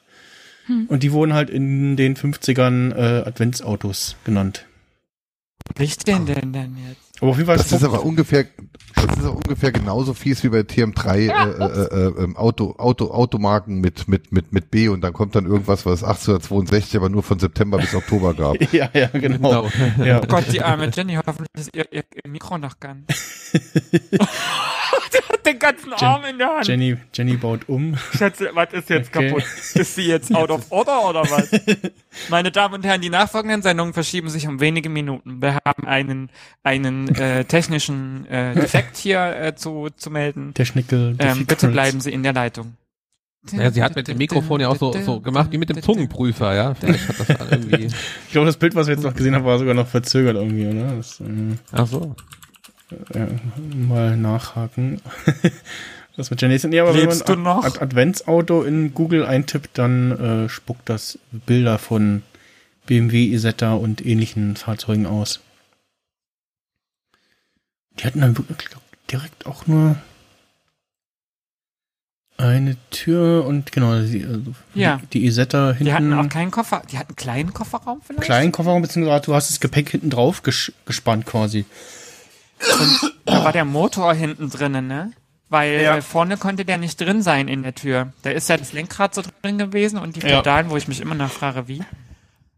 [0.69, 4.67] Und die wurden halt in den 50ern äh, Adventsautos genannt.
[5.79, 7.21] Nicht denn denn denn jetzt?
[7.21, 8.47] Aber auf jeden Fall das ist aber ungefähr,
[8.97, 13.11] das ist auch ungefähr genauso fies wie bei TM3 äh, äh, äh, ähm, Auto, Auto,
[13.11, 17.09] Automarken mit, mit, mit, mit B und dann kommt dann irgendwas, was es 1862 aber
[17.09, 18.61] nur von September bis Oktober gab.
[18.73, 19.69] ja, ja, genau.
[20.03, 20.21] Ja.
[20.23, 23.53] Oh Gott, die arme Jenny, hoffentlich ist ihr, ihr, ihr Mikro noch ganz.
[25.29, 26.69] hat den ganzen Arm in der Hand.
[26.69, 27.97] Jenny, Jenny baut um.
[28.17, 29.29] Schätze, was ist jetzt Okay.
[29.29, 29.45] kaputt?
[29.75, 31.51] Ist sie jetzt out of order oder was?
[32.29, 35.41] Meine Damen und Herren, die nachfolgenden Sendungen verschieben sich um wenige Minuten.
[35.41, 36.31] Wir haben einen,
[36.63, 40.55] einen äh, technischen äh, Defekt hier äh, zu, zu melden.
[40.55, 41.15] Der Schnickel.
[41.15, 42.77] der Ähm, bitte bleiben Sie in der Leitung.
[43.53, 46.55] Ja, sie hat mit dem Mikrofon ja auch so, so gemacht wie mit dem Zungenprüfer,
[46.55, 46.75] ja.
[46.75, 47.89] Vielleicht hat das dann irgendwie.
[48.27, 50.67] Ich glaube, das Bild, was wir jetzt noch gesehen haben, war sogar noch verzögert irgendwie,
[50.67, 50.97] oder?
[50.97, 51.25] Das, äh,
[51.73, 52.17] Ach so.
[53.15, 53.29] ja,
[53.75, 55.01] mal nachhaken.
[56.17, 56.65] das mit Jenny ist.
[56.65, 57.65] Nee, aber Lebst wenn du man noch?
[57.65, 62.23] Ad Adventsauto in Google eintippt, dann äh, spuckt das Bilder von
[62.87, 65.41] BMW Isetta und ähnlichen Fahrzeugen aus.
[67.99, 69.97] Die hatten dann wirklich glaub, direkt auch nur
[72.39, 74.99] eine Tür und genau, die, also Ja.
[75.03, 75.85] die, die Isetta hinten.
[75.87, 78.25] Die hatten auch keinen Koffer, die hatten einen kleinen Kofferraum vielleicht?
[78.25, 81.65] kleinen Kofferraum, beziehungsweise du hast das Gepäck hinten drauf ges gespannt quasi.
[83.25, 85.13] Da war der Motor hinten drinnen, ne?
[85.49, 86.01] Weil Ja.
[86.03, 88.13] vorne konnte der nicht drin sein in der Tür.
[88.23, 90.39] Da ist ja das Lenkrad so drin gewesen und die Ja.
[90.39, 91.83] Pedalen, wo ich mich immer noch frage, wie.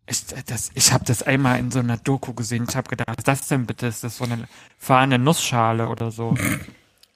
[0.09, 2.67] Ich, das, ich habe das einmal in so einer Doku gesehen.
[2.69, 3.87] Ich habe gedacht, was ist das denn bitte?
[3.87, 4.49] Ist das so eine
[4.79, 6.35] fahrende Nussschale oder so?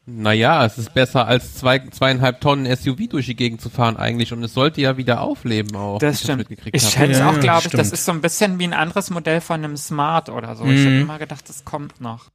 [0.04, 4.32] Naja, es ist besser als zwei, zweieinhalb Tonnen SUV durch die Gegend zu fahren eigentlich
[4.32, 6.00] und es sollte ja wieder aufleben auch.
[6.00, 6.38] Das stimmt.
[6.40, 7.06] mitgekriegt Ich habe.
[7.06, 9.62] schätze Ja, auch, glaube ich, das ist so ein bisschen wie ein anderes Modell von
[9.62, 10.64] einem Smart oder so.
[10.64, 11.02] Ich habe Mhm.
[11.02, 12.26] immer gedacht, das kommt noch.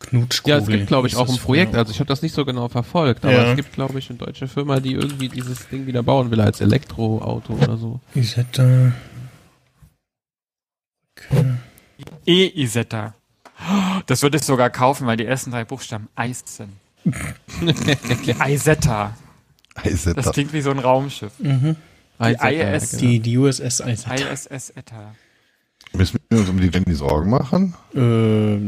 [0.00, 0.50] Knutschkugel.
[0.56, 2.68] Ja, es gibt, glaube ich, auch ein Projekt, also ich habe das nicht so genau
[2.68, 3.50] verfolgt, aber Ja.
[3.50, 6.60] es gibt, glaube ich, eine deutsche Firma, die irgendwie dieses Ding wieder bauen will als
[6.60, 8.00] Elektroauto oder so.
[8.14, 8.92] Isetta.
[11.16, 11.54] Okay.
[12.26, 13.14] E-Isetta.
[14.06, 16.72] Das würde ich sogar kaufen, weil die ersten drei Buchstaben Eis sind.
[17.04, 19.16] Die Isetta.
[19.82, 21.32] Das klingt wie so ein Raumschiff.
[21.38, 21.76] Mhm.
[22.18, 23.00] Isetta, IS genau.
[23.02, 24.14] Die, die USS Isetta.
[24.14, 25.14] ISS Etta.
[25.94, 27.74] Müssen wir uns um die Jenny Sorgen machen?
[27.94, 27.98] Äh,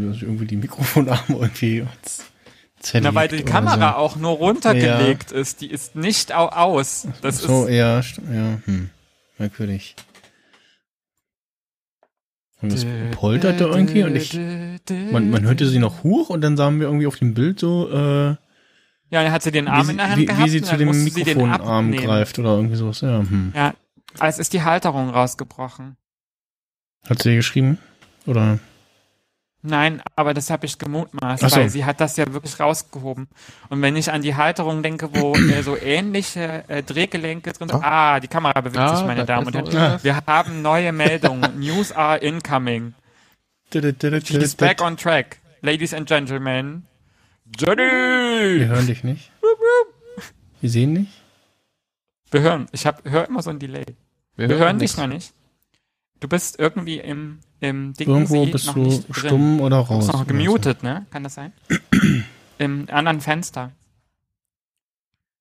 [0.09, 1.85] dass irgendwie die Mikrofonarme irgendwie
[2.81, 3.97] zerlegt Na, weil die Kamera so.
[3.97, 5.61] auch nur runtergelegt ist.
[5.61, 7.09] Die ist nicht au aus.
[7.23, 8.90] Das so, ist, ja, ja, hm.
[9.39, 9.97] Merkwürdig.
[12.62, 14.35] Und das polterte irgendwie und ich,
[15.12, 17.90] man, man hörte sie noch hoch und dann sahen wir irgendwie auf dem Bild so,
[17.90, 18.28] äh,
[19.11, 20.62] Ja, dann hat sie den wie, Arm sie, in der Hand wie, gehabt wie sie
[20.62, 23.03] zu dem Mikrofonarm greift oder irgendwie sowas.
[23.03, 23.53] Ja, hm.
[23.55, 23.74] Ja,
[24.19, 25.97] aber es ist die Halterung rausgebrochen.
[27.08, 27.78] Hat sie geschrieben?
[28.26, 28.58] Oder?
[29.62, 31.56] Nein, aber das habe ich gemutmaßt, so.
[31.56, 33.26] weil sie hat das ja wirklich rausgehoben.
[33.68, 37.82] Und wenn ich an die Halterung denke, wo äh, so ähnliche äh, Drehgelenke drin sind,
[37.84, 40.02] ah, die Kamera bewegt Ah, sich, meine da Damen und Herren.
[40.02, 41.58] Wir haben neue Meldungen.
[41.58, 42.94] News are incoming.
[43.72, 45.38] She's back on track.
[45.62, 46.86] Ladies and Gentlemen.
[47.44, 48.66] Wir Jenny!
[48.66, 49.30] hören dich nicht.
[50.60, 51.12] Wir sehen nicht.
[52.30, 52.66] Wir hören.
[52.72, 53.84] Ich hab, höre immer so ein Delay.
[54.36, 55.32] Wir, hören dich noch nicht.
[56.20, 59.14] Du bist irgendwie im, im Ding Irgendwo bist noch du nicht drin.
[59.14, 59.98] stumm oder Du raus.
[60.06, 60.38] bist noch oder so.
[60.44, 61.06] gemutet, ne?
[61.10, 61.52] Kann das sein?
[62.59, 63.72] Im anderen Fenster.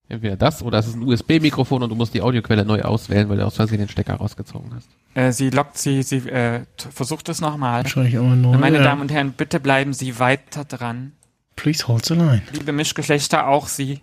[0.07, 3.37] Entweder das oder es ist ein USB-Mikrofon und du musst die Audioquelle neu auswählen, weil
[3.37, 4.87] du aus Versehen den Stecker rausgezogen hast.
[5.15, 7.83] Äh, sie lockt sie, sie äh, versucht es nochmal.
[7.83, 8.57] Wahrscheinlich immer nur.
[8.57, 8.83] Meine ja.
[8.83, 11.13] Damen und Herren, bitte bleiben Sie weiter dran.
[11.55, 12.43] Please hold the line.
[12.51, 14.01] Liebe Mischgeschlechter, auch Sie.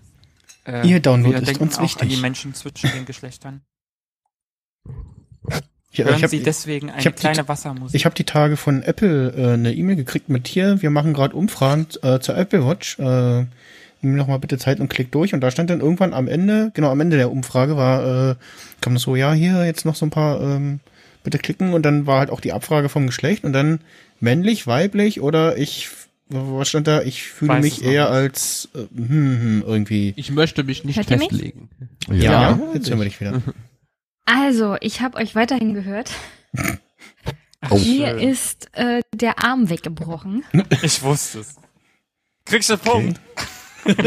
[0.67, 2.09] Äh, Ihr Download wir ist denken uns auch an wichtig.
[2.09, 3.61] die Menschen zwischen den Geschlechtern.
[5.93, 7.95] Ich, Hören ich habe Sie deswegen eine hab die- kleine Wassermusik.
[7.95, 11.37] ich hab die Tage von Apple äh, eine E-Mail gekriegt mit hier, wir machen gerade
[11.37, 12.99] Umfragen äh, zur Apple Watch.
[12.99, 13.45] Äh,
[14.01, 15.35] nimm noch mal bitte Zeit und klick durch.
[15.35, 18.35] Und da stand dann irgendwann am Ende, genau am Ende der Umfrage war, äh,
[18.81, 20.81] kam das so, ja, hier jetzt noch so ein paar, ähm,
[21.25, 21.73] bitte klicken.
[21.75, 23.79] Und dann war halt auch die Abfrage vom Geschlecht und dann
[24.19, 25.89] männlich, weiblich oder ich,
[26.31, 27.03] was stand da?
[27.03, 28.13] Ich fühle Weiß mich eher nicht.
[28.13, 30.15] als äh, hm, hm, irgendwie.
[30.17, 31.29] Ich möchte mich nicht Hört ihr mich?
[31.29, 31.69] festlegen.
[32.11, 32.59] Ja, Ja.
[32.75, 33.43] jetzt hören wir dich wieder.
[34.25, 36.11] Also, ich habe euch weiterhin gehört.
[37.71, 37.77] Oh.
[37.79, 40.45] Mir ist äh, der Arm weggebrochen.
[40.83, 41.57] Ich wusste es.
[42.45, 43.21] Kriegst du Punkt.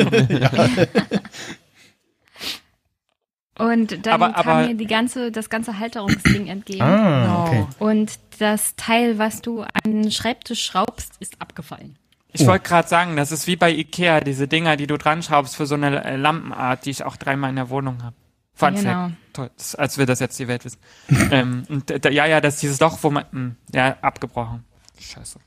[3.58, 6.82] Und dann Aber- kam aber- mir die ganze, das ganze Halterungsding entgegen.
[6.82, 7.66] Ah, okay.
[7.80, 11.98] Und das Teil, was du an den Schreibtisch schraubst, ist abgefallen.
[12.34, 12.48] Ich Oh.
[12.48, 15.66] wollte gerade sagen, das ist wie bei Ikea, diese Dinger, die du dran schraubst für
[15.66, 18.16] so eine äh, Lampenart, die ich auch dreimal in der Wohnung habe.
[18.56, 19.08] Fun Genau.
[19.10, 19.16] Fact.
[19.34, 20.80] Toll, das, als wir das jetzt die Welt wissen.
[21.32, 24.64] ähm, und, da- ja, ja, das ist dieses Loch, wo man, mh, ja, abgebrochen.
[25.00, 25.40] Scheiße.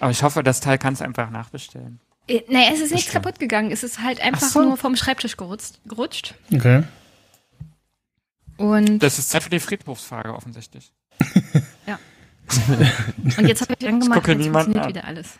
[0.00, 2.00] Aber ich hoffe, das Teil kannst du einfach nachbestellen.
[2.26, 3.24] Äh, nee, es ist nichts Bestimmt.
[3.24, 3.70] kaputt gegangen.
[3.70, 4.62] Es ist halt einfach Ach so.
[4.62, 5.78] nur vom Schreibtisch gerutscht.
[5.86, 6.34] gerutscht.
[6.52, 6.82] Okay.
[8.56, 10.92] Und, Das ist Zeit für die Friedhofsfrage offensichtlich.
[13.38, 14.88] und jetzt habe ich angemacht, jetzt funktioniert an.
[14.88, 15.38] wieder alles.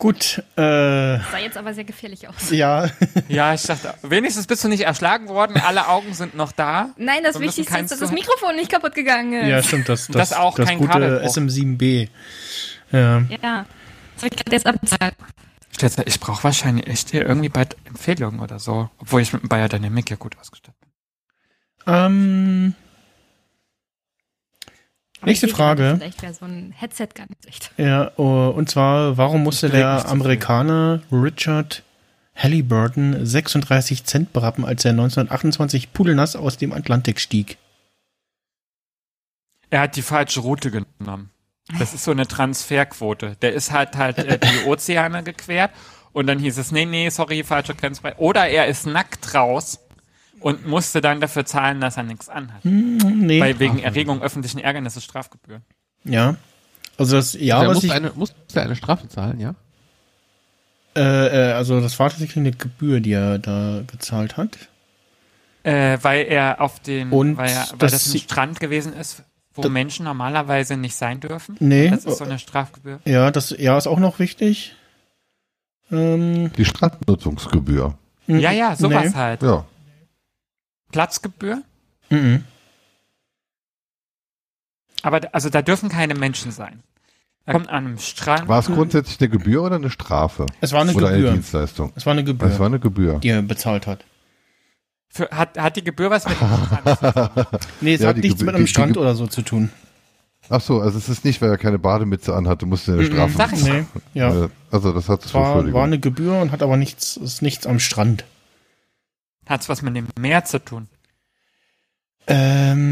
[0.00, 2.50] Gut, äh, Sah jetzt aber sehr gefährlich aus.
[2.50, 2.88] ja.
[3.28, 6.88] Ja, ich dachte, wenigstens bist du nicht erschlagen worden, alle Augen sind noch da.
[6.96, 9.48] Nein, das Wichtigste ist, dass das Mikrofon nicht kaputt gegangen ist.
[9.48, 11.36] Ja, stimmt, das, das, Das auch das kein gute Kabelbruch.
[11.36, 12.08] SM7B.
[12.92, 13.18] Ja.
[13.42, 13.66] Ja.
[14.14, 14.56] Das habe ich gerade
[15.82, 18.88] jetzt du, Ich brauche wahrscheinlich echt hier irgendwie bald Empfehlungen oder so.
[18.98, 21.94] Obwohl ich mit dem Bayer Dynamic ja gut ausgestattet bin.
[21.94, 22.74] Ähm,
[25.24, 25.96] Nächste Frage.
[25.98, 27.72] Vielleicht wäre so ein Headset gar nicht schlecht.
[27.76, 30.08] ja, oh, und zwar, warum musste der.
[30.08, 31.82] Amerikaner Richard
[32.34, 37.58] Halliburton 36 Cent berappen, als er 1928 pudelnass aus dem Atlantik stieg?
[39.68, 41.30] Er hat die falsche Route genommen.
[41.78, 43.36] Das ist so eine Transferquote.
[43.42, 45.70] Der ist halt halt äh, die Ozeane gequert
[46.12, 48.18] und dann hieß es, nee, nee, sorry, falsche Grenzbereich.
[48.18, 49.78] Oder er ist nackt raus
[50.40, 52.64] und musste dann dafür zahlen, dass er nichts anhat.
[52.64, 53.40] Hm, nee.
[53.40, 55.60] Weil wegen Erregung öffentlichen Ärgernisses Strafgebühr.
[56.04, 56.36] ja.
[56.98, 59.54] Also das Jahr, der was muss ich, eine, muss der eine Strafe zahlen, ja?
[60.94, 64.58] äh, äh, also das war tatsächlich eine Gebühr, die er da gezahlt hat.
[65.62, 69.22] Äh, weil er auf dem, Und weil, er, weil das das ein Strand gewesen ist,
[69.54, 71.56] wo Da- Menschen normalerweise nicht sein dürfen.
[71.60, 71.88] Nee.
[71.88, 73.00] Das ist so eine Strafgebühr.
[73.06, 74.74] Ja, das Jahr ist auch noch wichtig.
[75.90, 77.94] Ähm, Die Strandnutzungsgebühr.
[78.26, 79.14] Ja, ja, sowas nee.
[79.14, 79.42] halt.
[79.42, 79.64] Ja.
[80.92, 81.62] Platzgebühr.
[82.10, 82.44] Mhm.
[85.02, 86.82] Aber da- also da dürfen keine Menschen sein.
[87.46, 88.48] Er kommt an einem Strand.
[88.48, 90.46] War es grundsätzlich eine Gebühr oder eine Strafe?
[90.60, 91.32] Es war eine oder eine Gebühr.
[91.32, 91.92] Dienstleistung?
[91.96, 93.18] Es war eine Gebühr, Es war eine Gebühr.
[93.18, 94.04] die er bezahlt hat.
[95.08, 97.60] Für, hat, hat die Gebühr was mit dem Strand zu tun?
[97.80, 99.26] Nee, es Ja, hat die nichts Gebühr- mit einem die- die Strand Ge- oder so
[99.26, 99.70] zu tun.
[100.48, 103.36] Ach so, also es ist nicht, weil er keine Bademütze anhatte, musste er eine Strafe
[103.36, 103.84] Sag ich Nee,
[104.14, 104.44] ja.
[104.44, 107.66] Äh, Also das hat Es war, war eine Gebühr und hat aber nichts, ist nichts
[107.66, 108.24] am Strand.
[109.50, 110.86] Hat's was mit dem Meer zu tun?
[112.28, 112.84] Ähm,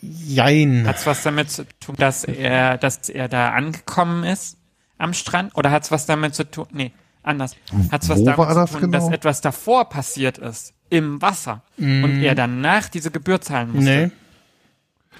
[0.00, 0.88] jein.
[0.88, 4.56] Hat's was damit zu tun, dass er, dass er da angekommen ist
[4.98, 5.56] am Strand?
[5.56, 6.66] Oder hat's was damit zu tun?
[6.72, 6.90] Nee,
[7.22, 7.54] anders.
[7.92, 8.98] Hat's was Wo damit zu tun, genau?
[8.98, 10.74] dass etwas davor passiert ist?
[10.90, 11.62] Im Wasser.
[11.78, 13.84] Und er danach diese Gebühr zahlen musste?
[13.84, 14.10] Nee.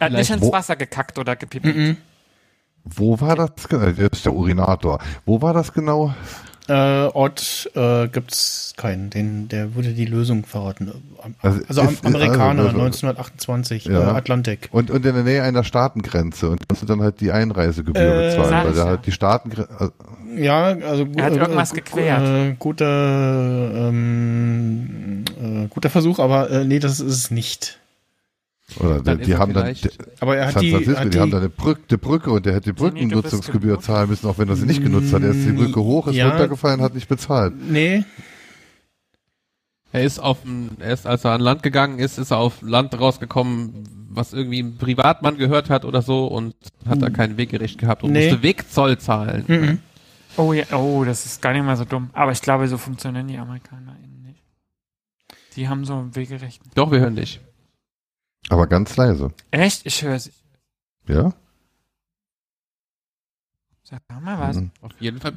[0.00, 1.66] Er hat nicht ins Wasser gekackt oder gepippt.
[1.66, 1.98] Mhm.
[2.82, 3.92] Wo war das genau?
[3.92, 4.98] Das ist der Urinator.
[5.24, 6.12] Wo war das genau?
[6.68, 9.10] Äh, Ort äh, gibt's keinen.
[9.10, 10.92] Den, der würde die Lösung verraten.
[11.42, 14.00] Also Also, am, ist- Amerikaner, also- 1928, Ja.
[14.12, 14.68] äh, Atlantik.
[14.70, 18.36] Und, und in der Nähe einer Staatengrenze und musst du dann halt die Einreisegebühr Äh,
[18.36, 18.90] bezahlen, weil der ja.
[18.90, 19.92] halt die Staatengrenze.
[20.36, 22.22] Ja, also gu- Er hat äh, irgendwas gequert.
[22.26, 27.78] Äh, guter, ähm, äh, guter Versuch, aber äh, nee, das ist es nicht.
[28.80, 29.74] Oder Dann die, die haben dann
[30.20, 32.30] Aber er hat San die, Francisco, hat die, die, haben da eine Brücke, eine Brücke
[32.30, 35.22] und der hätte die Brückennutzungsgebühr zahlen müssen, auch wenn er sie nicht genutzt hat.
[35.22, 36.28] Er ist die Brücke hoch, ist Ja.
[36.30, 37.54] runtergefallen, hat nicht bezahlt.
[37.68, 38.04] nee,
[39.94, 42.62] Er ist auf dem, er ist, als er an Land gegangen ist, ist er auf
[42.62, 46.54] Land rausgekommen, was irgendwie ein Privatmann gehört hat oder so und
[46.86, 48.28] hat da kein Wegerecht gehabt und Nee.
[48.30, 49.44] musste Wegzoll zahlen.
[49.48, 49.78] mhm.
[50.38, 52.08] Oh ja, oh, das ist gar nicht mal so dumm.
[52.14, 53.94] Aber ich glaube, so funktionieren die Amerikaner
[54.24, 54.40] nicht.
[55.56, 56.62] Die haben so ein Wegerecht.
[56.74, 57.38] Doch, wir hören dich.
[58.48, 59.32] Aber ganz leise.
[59.50, 59.86] Echt?
[59.86, 60.32] Ich höre sie.
[61.06, 61.32] Ja?
[63.84, 64.56] Sag mal was.
[64.56, 64.70] Mhm.
[64.80, 65.34] Auf jeden Fall.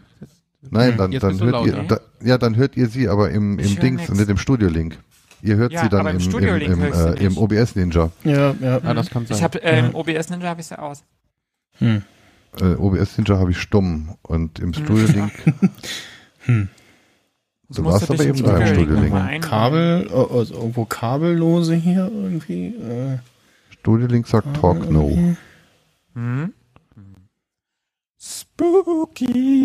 [0.69, 1.99] Nein, dann, Jetzt dann hört ihr, lauter.
[2.19, 4.09] da, ja, dann hört ihr sie aber im, im Dings, nix.
[4.19, 4.97] nicht im Studio-Link.
[5.41, 7.27] Ihr hört Ja, sie dann aber im im, im, Studio-Link im, hör ich sie äh,
[7.27, 7.37] im.
[7.37, 8.11] OBS Ninja.
[8.23, 8.77] ja, ja.
[8.83, 9.37] Ah, das kann sein.
[9.37, 9.85] Ich habe äh, Ja.
[9.87, 11.03] im OBS Ninja habe ich sie aus.
[11.77, 12.01] Hm.
[12.59, 15.31] Äh, OBS Ninja habe ich stumm und im Studio-Link,
[16.45, 16.69] Hm.
[17.69, 19.43] Du musst warst aber eben da im Studio-Link.
[19.43, 22.67] Kabel, äh, also irgendwo Kabellose hier irgendwie.
[22.75, 23.17] Äh,
[23.71, 25.35] Studio-Link sagt Talk No.
[26.13, 26.53] Hm?
[28.19, 29.55] Spooky.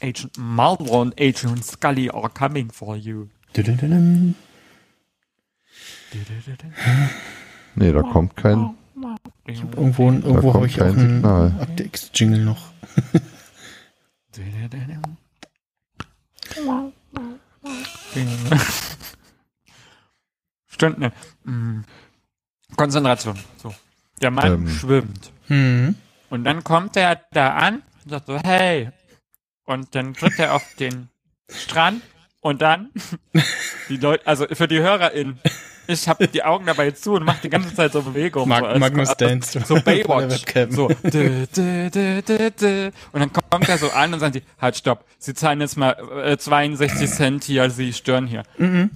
[0.00, 3.28] Agent Mulder und Agent Scully are coming for you.
[7.74, 8.74] Nee, da kommt kein,
[9.46, 11.54] Irgendwo, irgendwo kommt habe ich auch einen Signal.
[11.60, 12.72] Akte X-Jingle noch.
[20.66, 21.12] Stimmt nicht.
[21.44, 21.80] Mm.
[22.76, 23.38] Konzentration.
[23.62, 23.74] So.
[24.20, 24.68] Der Mann Ähm.
[24.68, 25.32] schwimmt.
[25.48, 25.94] Hm.
[26.30, 28.90] Und dann kommt er da an und sagt so, hey.
[29.64, 31.08] Und dann tritt er auf den
[31.50, 32.02] Strand
[32.40, 32.90] und dann
[33.88, 35.38] die Leute, also für die HörerInnen,
[35.86, 38.48] ich habe die Augen dabei zu und mache die ganze Zeit so Bewegungen.
[38.48, 39.60] Mag, so, als- Magnus als- Dance.
[39.66, 40.44] So Baywatch.
[40.70, 40.88] So.
[41.02, 42.90] Dö, dö, dö, dö, dö.
[43.12, 45.96] Und dann kommt er so an und sagt sie, halt stopp, sie zahlen jetzt mal
[46.24, 48.42] äh, 62 Cent hier, sie stören hier.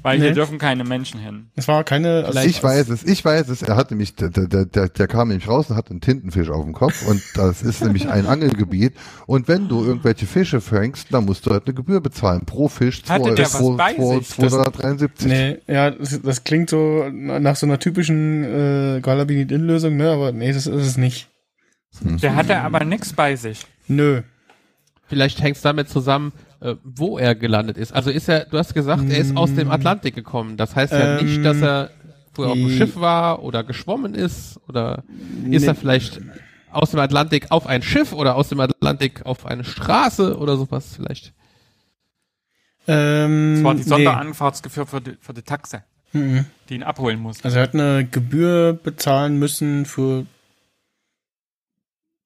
[0.03, 0.35] Weil hier nee.
[0.35, 1.49] dürfen keine Menschen hin.
[1.57, 2.25] Es war keine.
[2.27, 3.63] Also Ich weiß es, ich weiß es.
[3.63, 6.65] Er hat nämlich, der, der, der, der kam nämlich raus und hat einen Tintenfisch auf
[6.65, 8.95] dem Kopf und das ist nämlich ein Angelgebiet.
[9.27, 12.45] Und wenn du irgendwelche Fische fängst, dann musst du halt eine Gebühr bezahlen.
[12.47, 14.29] Pro Fisch Hatte der was bei sich?
[14.29, 15.27] 273.
[15.29, 16.80] Nee, ja, das, das klingt so
[17.11, 20.11] nach so einer typischen äh, Galabinit-In-Lösung, ne?
[20.11, 21.29] Aber nee, das ist es nicht.
[22.03, 23.67] Der hatte aber nix bei sich.
[23.89, 24.23] Nö.
[25.07, 27.93] Vielleicht hängt es damit zusammen, äh, wo er gelandet ist.
[27.93, 30.57] Also ist er, du hast gesagt, er ist aus dem Atlantik gekommen.
[30.57, 31.91] Das heißt ja Ähm, nicht, dass er
[32.33, 35.03] vorher auf dem Schiff war oder geschwommen ist oder
[35.51, 36.21] ist er vielleicht
[36.71, 40.93] aus dem Atlantik auf ein Schiff oder aus dem Atlantik auf eine Straße oder sowas
[40.95, 41.33] vielleicht.
[42.87, 43.87] Ähm, Das war die nee.
[43.89, 46.47] Sonderanfahrtsgebühr für die, für die Taxe, Mhm.
[46.69, 47.45] die ihn abholen muss.
[47.45, 50.27] Also er hat eine Gebühr bezahlen müssen für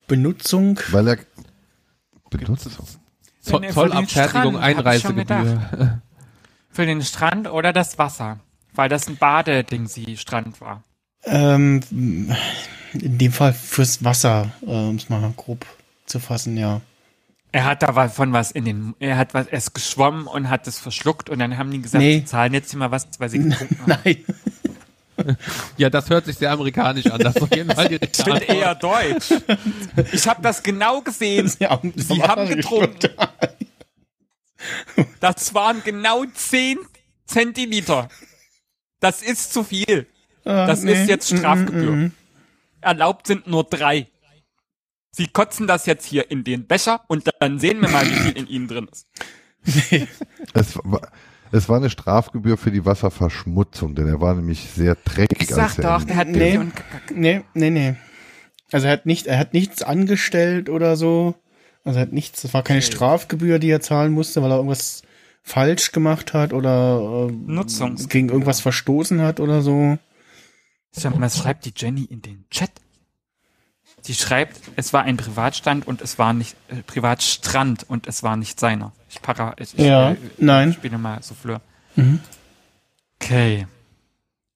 [0.06, 0.80] Benutzung.
[0.90, 1.18] Weil er
[2.30, 2.68] benutzt.
[3.40, 6.00] Zoll, Nee, Zollabfertigung, Einreisegebühr.
[6.70, 8.40] Für den Strand oder das Wasser.
[8.72, 10.82] Weil das ein Badeding sie Strand war.
[11.24, 11.80] Ähm,
[12.92, 15.64] in dem Fall fürs Wasser, äh, um es mal grob
[16.06, 16.80] zu fassen, ja.
[17.54, 20.50] Er hat da was von was in den, er hat was, er ist geschwommen und
[20.50, 22.18] hat es verschluckt und dann haben die gesagt, Nee.
[22.18, 24.00] sie zahlen jetzt hier mal was, weil sie getrunken haben.
[24.04, 24.24] Nein.
[25.76, 27.20] Ja, das hört sich sehr amerikanisch an.
[27.20, 29.30] Das ist auf jeden Fall die Ich bin eher deutsch.
[30.10, 31.48] Ich habe das genau gesehen.
[31.60, 33.10] Ja, Sie haben getrunken.
[35.20, 36.78] Das waren genau 10
[37.26, 38.08] Zentiliter.
[38.98, 40.08] Das ist zu viel.
[40.42, 42.10] Das ist jetzt Strafgebühr.
[42.80, 44.08] Erlaubt sind nur drei.
[45.16, 48.36] Sie kotzen das jetzt hier in den Becher und dann sehen wir mal, wie viel
[48.36, 49.06] in ihnen drin ist.
[50.52, 51.08] Es war,
[51.52, 55.42] es war eine Strafgebühr für die Wasserverschmutzung, denn er war nämlich sehr dreckig.
[55.42, 56.50] Ich sag als er doch, der hat Nee.
[56.50, 57.14] Pipi und Kack.
[57.14, 57.94] Nee, nee, nee.
[58.72, 61.36] Also er hat nicht, er hat nichts angestellt oder so.
[61.84, 65.02] Also er hat nichts, es war keine Strafgebühr, die er zahlen musste, weil er irgendwas
[65.44, 69.96] falsch gemacht hat oder äh, gegen irgendwas verstoßen hat oder so.
[70.98, 72.70] Schau mal, schreibt die Jenny in den Chat?
[74.06, 78.36] Die schreibt, es war ein Privatstand und es war nicht äh, Privatstrand und es war
[78.36, 78.92] nicht seiner.
[79.08, 80.70] Ich para, ich, ich, Ja, äh, nein.
[80.70, 81.60] Ich spiele mal Souffleur.
[81.96, 82.20] Mhm.
[83.20, 83.66] Okay.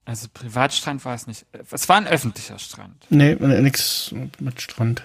[0.04, 1.46] Also Privatstrand war es nicht.
[1.70, 3.06] Es war ein öffentlicher Strand.
[3.08, 5.02] Nee, äh, nix mit Strand.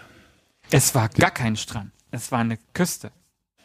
[0.71, 1.91] Es war gar kein Strand.
[2.11, 3.11] Es war eine Küste.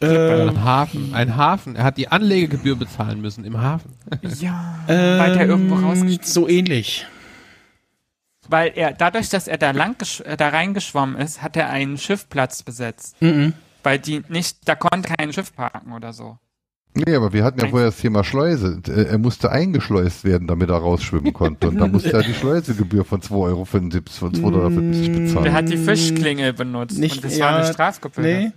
[0.01, 1.75] Äh, Ein Hafen, ein Hafen.
[1.75, 3.95] Er hat die Anlegegebühr bezahlen müssen im Hafen.
[4.39, 4.79] Ja.
[4.87, 7.05] weil der irgendwo ähm, rausgestiegen So ähnlich.
[8.49, 12.63] Weil er, dadurch, dass er da lang äh, da reingeschwommen ist, hat er einen Schiffplatz
[12.63, 13.17] besetzt.
[13.21, 13.53] Mhm.
[13.83, 16.39] Weil die nicht, da konnte kein Schiff parken oder so.
[16.95, 18.81] Nee, aber wir hatten ja vorher das Thema Schleuse.
[18.89, 21.69] Äh, Er musste eingeschleust werden, damit er rausschwimmen konnte.
[21.69, 25.45] Und da musste er die Schleusegebühr von 2,75 Euro, von 2,50 Euro bezahlen.
[25.45, 28.25] Der hat die Fischklingel benutzt Nicht- und das ja, war eine Strafgebühr.
[28.25, 28.53] Nee,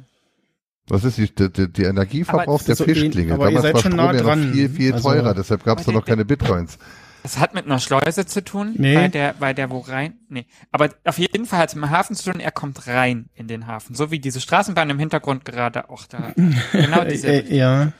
[0.87, 3.31] Was ist die, der, der, der Energieverbrauch Aber der so Fischklinge?
[3.31, 5.33] ähn- aber ihr Damals seid war schon Strom nah ja noch viel, viel Also- teurer.
[5.35, 6.79] Deshalb gab es da noch keine Bitcoins.
[7.23, 8.95] Das hat mit einer Schleuse zu tun, Nee.
[8.95, 10.45] weil der, weil der wo rein, nee.
[10.71, 13.47] Aber auf jeden Fall hat es mit dem Hafen zu tun, er kommt rein in
[13.47, 13.95] den Hafen.
[13.95, 16.33] So wie diese Straßenbahn im Hintergrund gerade auch da.
[16.71, 17.27] genau diese.
[17.27, 17.91] äh, ja.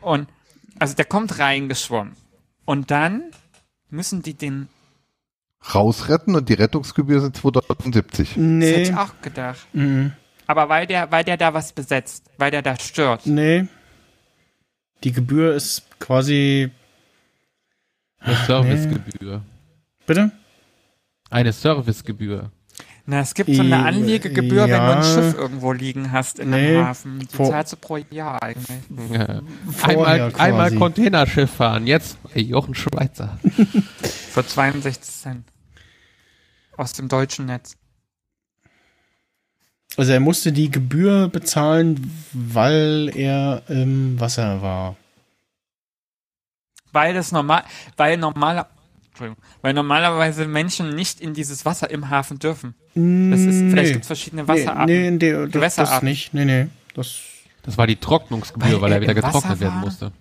[0.00, 0.28] Und,
[0.78, 2.14] also der kommt reingeschwommen.
[2.64, 3.30] Und dann
[3.90, 4.68] müssen die den,
[5.74, 8.82] Rausretten und die Rettungsgebühr sind 2,70 das hätte Nee.
[8.82, 9.66] ich auch gedacht.
[9.72, 10.12] Mhm.
[10.46, 13.24] Aber weil der, weil der da was besetzt, weil der da stört.
[13.26, 13.66] Nee.
[15.04, 16.70] Die Gebühr ist quasi.
[18.24, 19.42] Eine Servicegebühr.
[20.06, 20.30] Bitte?
[21.30, 22.50] Eine Servicegebühr.
[23.06, 24.96] Na, es gibt so eine Anlegegebühr, wenn du ja.
[24.96, 26.76] ein Schiff irgendwo liegen hast in Nee.
[26.76, 27.18] einem Hafen.
[27.18, 28.78] Die Vor- zahlst du pro Jahr eigentlich.
[29.12, 29.42] Ja.
[29.82, 31.86] Einmal, einmal Containerschiff fahren.
[31.86, 33.38] Jetzt Jochen Schweizer.
[34.02, 35.44] Für 62 Cent.
[36.78, 37.76] Aus dem deutschen Netz.
[39.96, 44.96] Also er musste die Gebühr bezahlen, weil er im Wasser war.
[46.94, 47.64] Weil das normal,
[47.98, 48.68] weil normaler,
[49.08, 52.74] Entschuldigung, weil normalerweise Menschen nicht in dieses Wasser im Hafen dürfen.
[52.94, 53.92] Das ist, vielleicht nee.
[53.92, 54.86] gibt es verschiedene Nee, Wasserarten.
[54.86, 56.08] nee, nee, das, das Gewässerarten.
[56.08, 56.32] nicht.
[56.32, 56.66] Nee, nee.
[56.94, 57.20] Das,
[57.64, 59.80] Das war die Trocknungsgebühr, Weil weil, er er wieder im Wasser getrocknet werden war?
[59.80, 60.12] musste.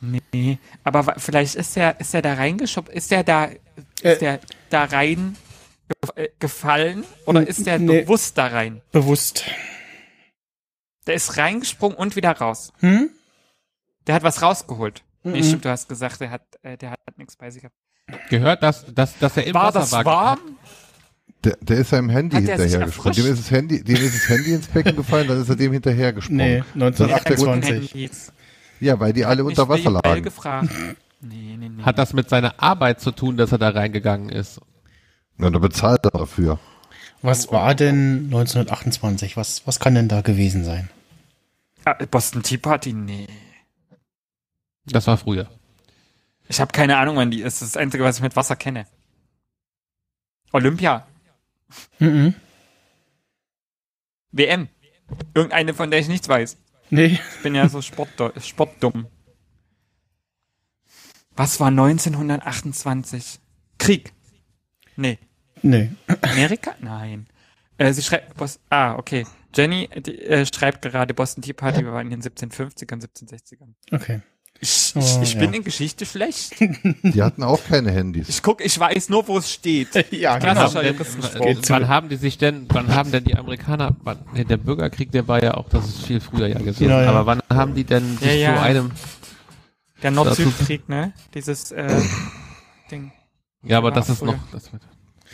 [0.00, 3.58] Nee, aber vielleicht ist er, ist er da reingeschubbt, ist er da, ist
[4.02, 4.18] Äh.
[4.18, 4.40] der
[4.70, 5.36] da rein
[6.16, 8.02] äh, gefallen oder ist der Nee.
[8.02, 8.82] bewusst da rein?
[8.92, 9.44] bewusst.
[11.06, 12.72] Der ist reingesprungen und wieder raus.
[12.80, 13.10] Hm?
[14.06, 15.02] Der hat was rausgeholt.
[15.32, 15.44] Nee, Mhm.
[15.44, 17.76] stimmt, du hast gesagt, der hat, äh, der hat nichts bei sich gehabt.
[18.30, 20.04] Gehört das, dass, dass er im War Wasser das war?
[20.04, 20.38] warm?
[21.44, 23.14] Der, der ist seinem Handy er hinterhergesprungen.
[23.16, 25.72] Dem ist, das Handy, dem ist das Handy ins Becken gefallen, dann ist er dem
[25.72, 26.64] hinterhergesprungen.
[26.74, 27.92] Nee, Das ist der Grund- 1928.
[27.94, 28.32] Handys.
[28.80, 30.22] Ja, weil die alle unter Wasser lagen.
[30.22, 30.68] gefragt.
[31.22, 31.82] Nee, nee, nee.
[31.82, 34.60] Hat das mit seiner Arbeit zu tun, dass er da reingegangen ist?
[35.38, 36.58] Na, da bezahlt er dafür.
[37.22, 39.34] Was war denn 1928?
[39.38, 40.90] Was, was kann denn da gewesen sein?
[41.86, 42.92] Ah, Boston Tea Party?
[42.92, 43.26] Nee.
[44.86, 45.50] Das war früher.
[46.48, 47.60] Ich habe keine Ahnung, wann die ist.
[47.60, 48.86] Das ist das Einzige, was ich mit Wasser kenne.
[50.52, 51.06] Olympia.
[51.98, 52.34] Mhm.
[54.32, 54.68] WM.
[55.34, 56.56] Irgendeine, von der ich nichts weiß.
[56.90, 57.18] Nee.
[57.36, 59.06] Ich bin ja so sportdumm.
[61.34, 63.40] Was war 1928?
[63.78, 64.12] Krieg.
[64.96, 65.18] Nee.
[65.62, 65.90] Nee.
[66.22, 66.74] Amerika?
[66.80, 67.26] Nein.
[67.76, 69.26] Äh, sie schreibt, Bos ah, okay.
[69.54, 73.74] Jenny die, äh, schreibt gerade Boston Tea Party, wir waren in den 1750ern, 1760ern.
[73.90, 74.22] Okay.
[74.60, 75.40] Ich, Oh, ich, ich ja.
[75.40, 76.54] bin in Geschichte schlecht.
[77.02, 78.28] Die hatten auch keine Handys.
[78.30, 79.88] Ich guck, ich weiß nur, wo es steht.
[80.12, 80.54] Ja, Genau.
[80.54, 80.96] Wann Klassischer haben,
[81.34, 84.44] denn, Geht wann zu- haben die sich denn, wann haben denn die Amerikaner, wann, nee,
[84.44, 87.10] der Bürgerkrieg, der war ja auch, das ist viel früher ja gewesen, Genau, ja.
[87.10, 88.54] aber wann haben die denn sich Ja, ja.
[88.56, 88.90] zu einem,
[90.02, 91.12] Der Nord-Süd-Krieg, ne?
[91.34, 92.00] Dieses äh,
[92.90, 93.12] Ding.
[93.62, 94.32] ja, aber Ja, das ist früher.
[94.32, 94.82] noch, das wird,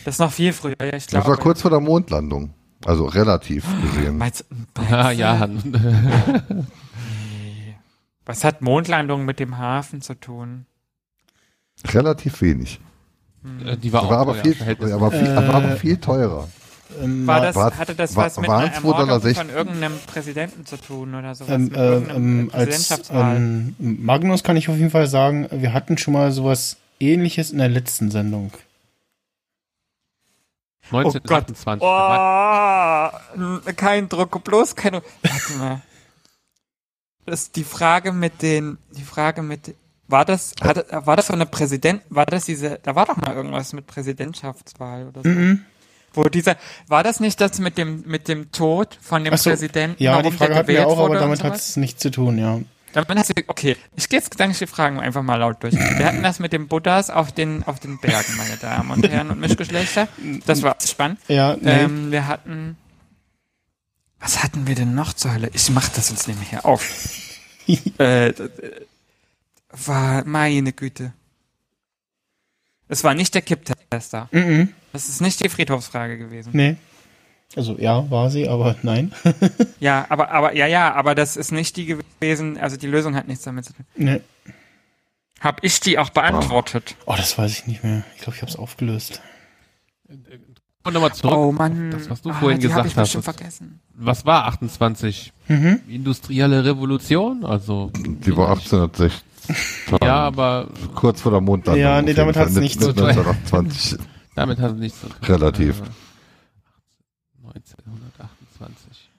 [0.05, 1.23] Das ist noch viel früher, ja, ich glaube.
[1.25, 2.55] Das war kurz vor der Mondlandung.
[2.85, 4.19] Also relativ gesehen.
[4.19, 4.45] Meinst,
[4.91, 6.67] ja, meinst ja, du?
[8.27, 10.67] Was hat Mondlandung mit dem Hafen zu tun?
[11.87, 12.81] Relativ wenig.
[13.45, 16.49] die war War aber teuer, viel, aber viel, Äh, war aber viel teurer.
[17.03, 20.65] ähm, War das, war- hatte das war- was mit einer 2,60 Ermordung von irgendeinem Präsidenten
[20.67, 21.51] zu tun oder sowas?
[21.51, 25.73] ähm, mit äh, irgendeinem ähm, als ähm, Magnus kann ich auf jeden Fall sagen, wir
[25.73, 28.53] hatten schon mal sowas ähnliches in der letzten Sendung.
[30.93, 31.83] 1928.
[31.83, 35.05] Oh, n- kein Druck, bloß kein Druck.
[35.23, 35.81] Warte mal.
[37.27, 39.75] Das ist die Frage mit den, die Frage mit,
[40.09, 43.35] war das, hatte, war das so eine Präsident, war das diese, da war doch mal
[43.35, 45.29] irgendwas mit Präsidentschaftswahl oder so.
[45.29, 45.65] Mhm.
[46.15, 46.57] Wo dieser,
[46.89, 50.03] war das nicht das mit dem, mit dem Tod von dem so, Präsidenten?
[50.03, 52.59] Ja, die Frage hatten wir auch, aber damit hat es nichts zu tun, ja.
[52.93, 55.75] Damit hast du, okay, ich gehe jetzt gedanklich die Fragen einfach mal laut durch.
[55.75, 59.31] Wir hatten das mit den Buddhas auf den, auf den Bergen, meine Damen und Herren
[59.31, 60.09] und Mischgeschlechter.
[60.45, 61.19] Das war spannend.
[61.29, 61.71] Ja, nee.
[61.71, 62.77] Ähm, wir hatten,
[64.23, 65.51] was hatten wir denn noch zur Hölle?
[65.53, 66.83] Ich mach das uns nebenher auf.
[67.67, 68.87] äh, d- d-
[69.71, 71.13] war, meine Güte.
[72.89, 74.29] Es war nicht der Kipptester.
[74.33, 74.73] Mhm.
[74.93, 76.51] Das ist nicht die Friedhofsfrage gewesen.
[76.53, 76.77] Nee.
[77.57, 79.13] Also ja, war sie, aber nein.
[79.81, 83.29] Ja, aber, aber, ja, ja, aber das ist nicht die gewesen, also die Lösung hat
[83.29, 83.85] nichts damit zu tun.
[83.97, 84.21] nee.
[85.41, 86.95] Hab ich die auch beantwortet?
[87.05, 88.05] Oh, das weiß ich nicht mehr.
[88.15, 89.21] Ich glaube, ich habe es aufgelöst.
[90.85, 91.37] Und nochmal zurück.
[91.37, 91.91] Oh Mann.
[91.93, 93.17] Das, was du Ah, vorhin gesagt ich hast.
[93.23, 93.81] vergessen.
[93.95, 95.33] was war 28?
[95.49, 95.81] Mhm.
[95.89, 97.45] Industrielle Revolution?
[97.45, 97.91] Also.
[97.95, 99.23] Die war 1860.
[100.03, 101.81] Ja, aber Kurz vor der Mondlandung.
[101.83, 103.07] Ja, auf nee, damit hat's Mit- nichts zu tun.
[103.07, 103.99] 1928.
[104.35, 105.17] damit hat es nichts zu tun.
[105.25, 105.81] Relativ.
[105.81, 105.85] Äh,
[107.47, 109.11] 1928.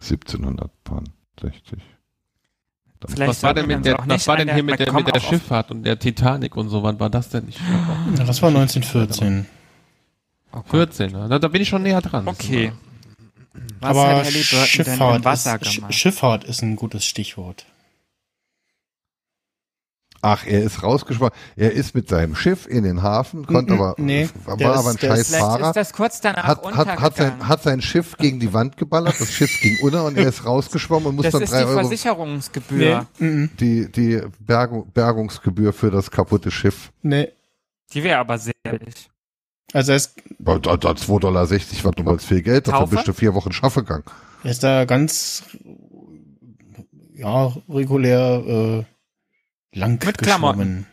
[0.00, 1.82] 1760.
[3.06, 5.70] Vielleicht Was war denn mit der, was war denn hier mit der, mit der Schifffahrt
[5.70, 6.82] und der Titanic und so?
[6.82, 7.48] Wann war das denn?
[7.48, 9.46] Ich Ja, das war 1914.
[10.50, 10.70] Oh Gott.
[10.70, 11.38] 14, ne?
[11.40, 12.26] Da, bin ich schon näher dran.
[12.26, 12.72] Okay.
[13.80, 15.94] Was aber hat Schifffahrt ist, Sch- gemacht?
[15.94, 17.66] Schifffahrt ist ein gutes Stichwort.
[20.20, 21.32] Ach, er ist rausgeschwommen.
[21.54, 24.90] Er ist mit seinem Schiff in den Hafen, konnte mm, aber, nee, war der aber
[24.90, 25.68] ein ist- ist- scheiß Fahrer.
[25.68, 29.14] ist das kurz danach Hat, hat, hat, sein, hat sein Schiff gegen die Wand geballert,
[29.20, 31.66] das Schiff ging unter und er ist rausgeschwommen und muss das dann ist drei die
[31.66, 33.06] Euro Versicherungsgebühr.
[33.20, 33.50] Mhm.
[33.60, 36.90] die, die Bergung, Bergungsgebühr für das kaputte Schiff.
[37.02, 37.28] Nee.
[37.92, 39.08] Die wäre aber sehr billig.
[39.72, 41.48] Also er ist, Da, da, da 2,60 Dollar
[41.84, 42.94] war damals viel Geld, dafür Taufe?
[42.96, 44.04] bist du vier Wochen schaffen gegangen.
[44.42, 45.44] er ist da ganz
[47.14, 48.84] ja, regulär äh,
[49.74, 50.86] lang Mit geschwommen.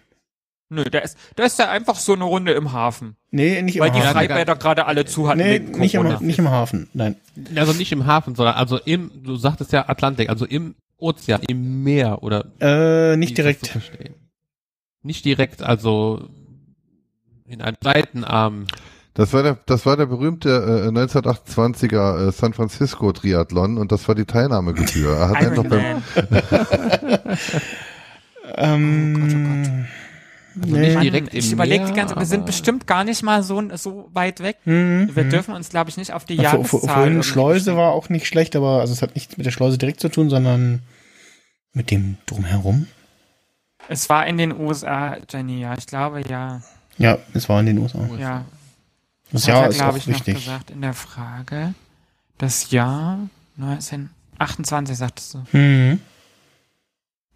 [0.69, 3.15] Nö, da ist, da ist ja einfach so eine Runde im Hafen.
[3.29, 4.13] Nee, nicht Weil im die Hafen.
[4.13, 6.19] Freibäder gerade alle zu hatten Nee, wegen nicht im, Corona.
[6.21, 6.89] nicht im Hafen.
[6.93, 7.15] Nein.
[7.55, 11.83] Also nicht im Hafen, sondern also im, du sagtest ja Atlantik, also im Ozean, im
[11.83, 13.77] Meer oder Äh, nicht direkt.
[15.03, 16.27] Nicht direkt, also
[17.45, 18.65] in einem Seitenarm.
[19.13, 24.07] Das war der, das war der berühmte äh, 1928er äh, San Francisco Triathlon und das
[24.07, 25.15] war die Teilnahmegebühr.
[25.15, 25.63] Er hat einfach
[28.57, 29.63] Iron beim, Man.
[29.65, 29.85] Ähm,
[30.61, 30.79] Also nee.
[30.81, 33.61] nicht Mann, direkt im ich überlege die ganze, wir sind bestimmt gar nicht mal so,
[33.75, 34.57] so weit weg.
[34.65, 35.29] Mhm, Wir mhm.
[35.29, 38.55] dürfen uns, glaube ich, nicht auf die Jahreszahl vor- Vorhin Schleuse war auch nicht schlecht,
[38.55, 40.81] aber also es hat nichts mit der Schleuse direkt zu tun, sondern
[41.73, 42.87] mit dem drumherum.
[43.89, 46.61] Es war in den USA, Jenny, ja, ich glaube, ja.
[46.97, 48.07] Ja, es war in den USA.
[48.17, 48.45] Ja,
[49.33, 50.35] Das hat Jahr er, ist glaube auch ich, noch wichtig.
[50.35, 51.73] gesagt in der Frage.
[52.37, 53.19] Das Jahr
[53.57, 55.57] 1928, sagtest du.
[55.57, 55.99] Mhm.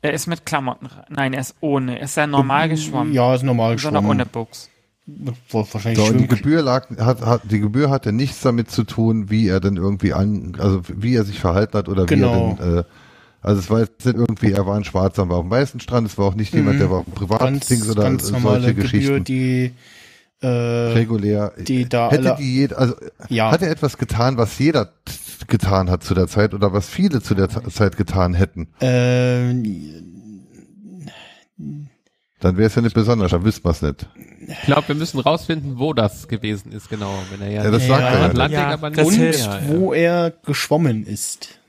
[0.02, 2.00] Er ist mit Klamotten, nein, er ist ohne.
[2.00, 3.14] Ist er normal geschwommen?
[3.14, 4.22] Ja, ist normal Sondern geschwommen.
[4.22, 4.70] ohne Buchs.
[5.06, 5.34] Wa-
[5.72, 6.28] Wahrscheinlich so, die.
[6.28, 10.14] Gebühr lag, hat, hat, die Gebühr hatte nichts damit zu tun, wie er denn irgendwie
[10.14, 12.56] an, also wie er sich verhalten hat oder Genau.
[12.58, 12.84] wie er denn, äh,
[13.42, 16.08] also es war jetzt nicht irgendwie, er war ein Schwarzer, war auf dem weißen Strand,
[16.08, 16.80] es war auch nicht jemand, Mhm.
[16.80, 19.24] der war auf dem ganz, Privatdings oder ganz normale solche Gebühr, Geschichten.
[19.24, 19.72] die
[20.42, 21.54] äh, regulär.
[21.58, 22.96] die da Hätte die jeder, also
[23.28, 24.94] ja, hat er etwas getan, was jeder
[25.48, 29.54] getan hat zu der Zeit oder was viele zu der Z- Zeit getan hätten, äh,
[32.42, 34.08] dann wäre es ja nicht besonders, dann wüsste man es nicht.
[34.48, 37.22] Ich glaube, wir müssen rausfinden, wo das gewesen ist, genau.
[37.32, 38.26] Wenn er ja, Ja, das sagt im er ja.
[38.26, 39.68] Atlantik, Ja, aber das nicht und mehr, ja.
[39.68, 41.60] wo er geschwommen ist.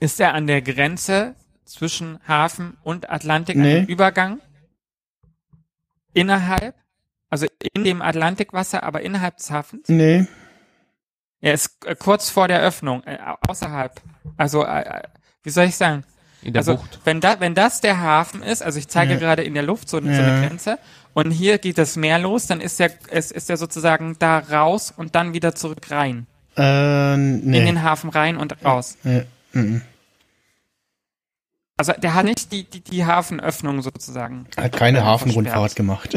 [0.00, 1.34] Ist er an der Grenze
[1.64, 3.78] zwischen Hafen und Atlantik Nee.
[3.80, 4.40] an dem Übergang?
[6.12, 6.74] Innerhalb?
[7.30, 9.88] Also in dem Atlantikwasser, aber innerhalb des Hafens?
[9.88, 10.26] Nee,
[11.44, 14.00] Er ist äh, kurz vor der Öffnung, äh, außerhalb.
[14.38, 15.02] Also, äh,
[15.42, 16.02] wie soll ich sagen?
[16.40, 17.00] In der also, Bucht.
[17.04, 19.18] wenn, da, wenn das der Hafen ist, also ich zeige Ja.
[19.18, 20.18] gerade in der Luft so, so Ja.
[20.18, 20.78] eine Grenze,
[21.12, 24.90] und hier geht das Meer los, dann ist der, ist, ist der sozusagen da raus
[24.96, 26.26] und dann wieder zurück rein.
[26.56, 27.58] äh, nee.
[27.58, 28.96] In den Hafen rein und raus.
[29.02, 29.24] nee.
[29.52, 29.82] mhm.
[31.76, 34.46] Also der hat nicht die, die, die Hafenöffnung sozusagen.
[34.56, 36.16] Hat keine Hafenrundfahrt gemacht.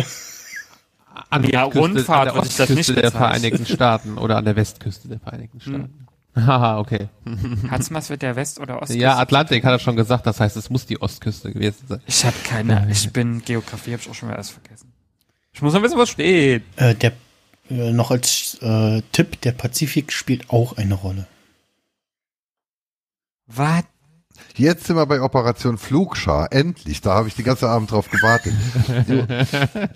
[1.29, 3.11] An Ja, der Ostküste- Rundfahrt an der ich das nicht Ostküste der.
[3.11, 6.07] Vereinigten Staaten oder an der Westküste der Vereinigten Staaten.
[6.35, 7.09] Haha, okay.
[7.71, 9.01] Hat's was mit der West- oder Ostküste?
[9.01, 12.01] Ja, Atlantik hat er schon gesagt, das heißt, es muss die Ostküste gewesen sein.
[12.05, 14.91] Ich habe keine, ich bin Geografie, habe ich auch schon wieder alles vergessen.
[15.53, 16.61] Ich muss noch wissen, was steht.
[16.75, 17.13] Äh, der
[17.71, 21.25] äh, noch als äh, Tipp, der Pazifik spielt auch eine Rolle.
[23.47, 23.83] Was?
[24.55, 26.51] Jetzt sind wir bei Operation Flugschar.
[26.51, 27.01] Endlich.
[27.01, 28.53] Da habe ich die ganze Abend drauf gewartet.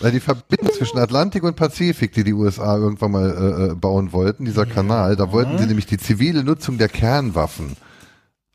[0.00, 4.12] Weil die Verbindung zwischen Atlantik und Pazifik, die die USA irgendwann mal äh, äh, bauen
[4.12, 7.76] wollten, dieser Kanal, da wollten sie nämlich die zivile Nutzung der Kernwaffen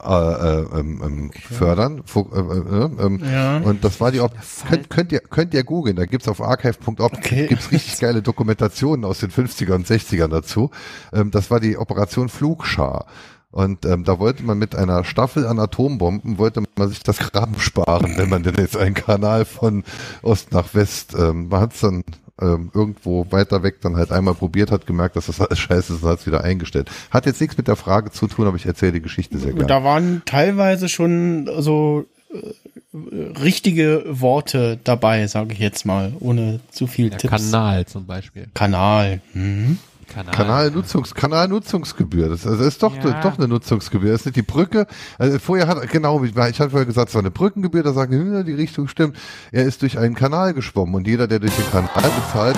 [0.03, 2.01] äh, äh, ähm, ähm, fördern.
[2.05, 3.57] Fu- äh, äh, ähm, Ja.
[3.57, 4.33] Und das war die Op
[4.69, 7.47] könnt, könnt ihr könnt ihr googeln, da gibt's auf archive.org Okay.
[7.47, 10.71] gibt's richtig geile Dokumentationen aus den 50er und 60ern dazu.
[11.13, 13.05] Ähm, das war die Operation Flugschar.
[13.51, 17.59] Und ähm, da wollte man mit einer Staffel an Atombomben, wollte man sich das Graben
[17.59, 19.83] sparen, wenn man denn jetzt einen Kanal von
[20.21, 22.03] Ost nach West, ähm, man hat's dann
[22.41, 26.03] ähm, irgendwo weiter weg dann halt einmal probiert, hat gemerkt, dass das alles scheiße ist
[26.03, 26.89] und hat es wieder eingestellt.
[27.11, 29.67] Hat jetzt nichts mit der Frage zu tun, aber ich erzähle die Geschichte sehr gerne.
[29.67, 32.97] Da waren teilweise schon so äh,
[33.41, 37.51] richtige Worte dabei, sage ich jetzt mal, ohne zu viel Der Tipps.
[37.51, 38.47] Kanal zum Beispiel.
[38.53, 39.21] Kanal.
[39.33, 39.79] Mhm.
[40.09, 40.33] Kanal.
[40.33, 42.29] Kanalnutzungs Kanalnutzungsgebühr.
[42.29, 43.21] Das, also ist doch, Ja.
[43.21, 44.11] doch eine Nutzungsgebühr.
[44.11, 44.87] Das ist nicht die Brücke.
[45.17, 48.17] Also vorher hat, genau, ich hatte vorher gesagt, es war eine Brückengebühr, da sagen die,
[48.17, 49.17] hm, die Richtung stimmt.
[49.51, 51.89] Er ist durch einen Kanal geschwommen und jeder, der durch den Kanal
[52.25, 52.57] bezahlt,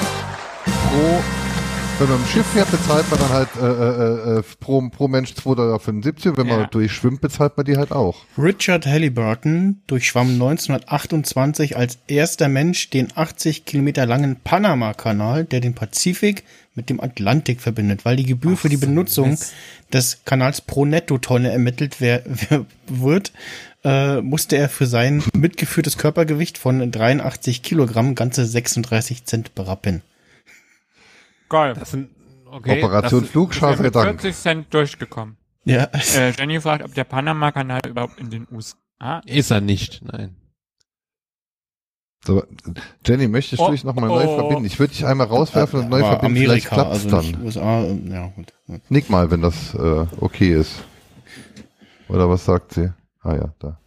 [0.66, 1.22] pro,
[2.00, 5.34] wenn man im Schiff fährt, bezahlt man dann halt äh, äh, äh, pro, pro Mensch
[5.34, 5.44] 2,75
[6.24, 6.38] Dollar.
[6.38, 6.58] Wenn Ja.
[6.58, 8.18] man durchschwimmt, bezahlt man die halt auch.
[8.40, 16.44] Richard Halliburton durchschwamm 1928 als erster Mensch den 80 Kilometer langen Panama-Kanal, der den Pazifik
[16.74, 19.54] mit dem Atlantik verbindet, weil die Gebühr für die so Benutzung Mist.
[19.92, 23.34] des Kanals pro Nettotonne ermittelt wer, wer, wird,
[23.84, 30.02] äh, musste er für sein mitgeführtes Körpergewicht von 83 Kilogramm ganze 36 Cent berappen.
[31.50, 31.74] Geil.
[31.78, 32.10] Das sind,
[32.46, 32.82] okay.
[32.82, 34.22] Operation das, Flugschar, Ich bin mit Dank.
[34.22, 35.38] 40 Cent durchgekommen.
[35.66, 40.36] Ja, Äh, Jenny fragt, ob der Panama-Kanal überhaupt in den USA Ist er nicht, nein.
[42.24, 42.44] So,
[43.06, 44.36] Jenny, möchtest du Oh, dich nochmal neu oh.
[44.38, 44.66] verbinden?
[44.66, 46.38] Ich würde dich einmal rauswerfen und neu aber verbinden.
[46.38, 47.44] Vielleicht Amerika, klappt's also dann.
[47.44, 48.54] USA, äh, ja gut.
[48.90, 50.84] Nick mal, wenn das äh, okay ist.
[52.08, 52.92] Oder was sagt sie?
[53.22, 53.80] Ah ja, da.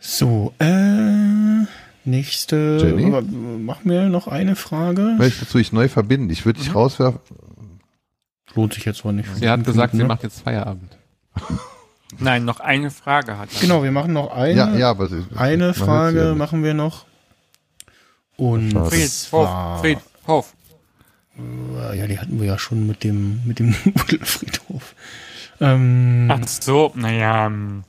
[0.00, 1.64] So, äh,
[2.04, 2.78] nächste.
[2.80, 3.22] Jenny?
[3.58, 5.14] Mach mir noch eine Frage.
[5.18, 6.30] Möchtest du dich neu verbinden?
[6.30, 7.20] Ich würde dich rauswerfen.
[8.54, 9.28] Lohnt sich jetzt wohl nicht.
[9.36, 10.06] Sie hat gesagt, sie ne?
[10.06, 10.98] macht jetzt Feierabend.
[12.18, 13.60] Nein, noch eine Frage hat er.
[13.60, 14.54] Genau, wir machen noch eine.
[14.54, 17.06] Ja, ja, aber sie, Eine Frage ja machen wir noch.
[18.36, 18.72] Und.
[18.72, 20.54] Friedhof, Friedhof.
[21.38, 24.94] äh, ja, die hatten wir ja schon mit dem mit dem Nudelfriedhof.
[25.60, 27.46] Ähm, Ach so, naja.
[27.46, 27.84] ähm,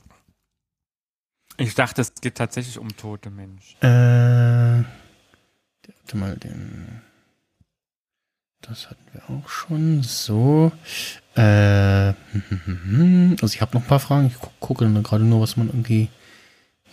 [1.56, 3.76] Ich dachte, es geht tatsächlich um tote Menschen.
[3.82, 4.84] äh,
[5.88, 7.00] warte mal, den.
[8.60, 10.02] Das hatten wir auch schon.
[10.02, 10.70] So.
[11.36, 12.12] Äh,
[13.40, 14.26] also ich habe noch ein paar Fragen.
[14.26, 16.08] Ich gu gucke gerade nur, was man irgendwie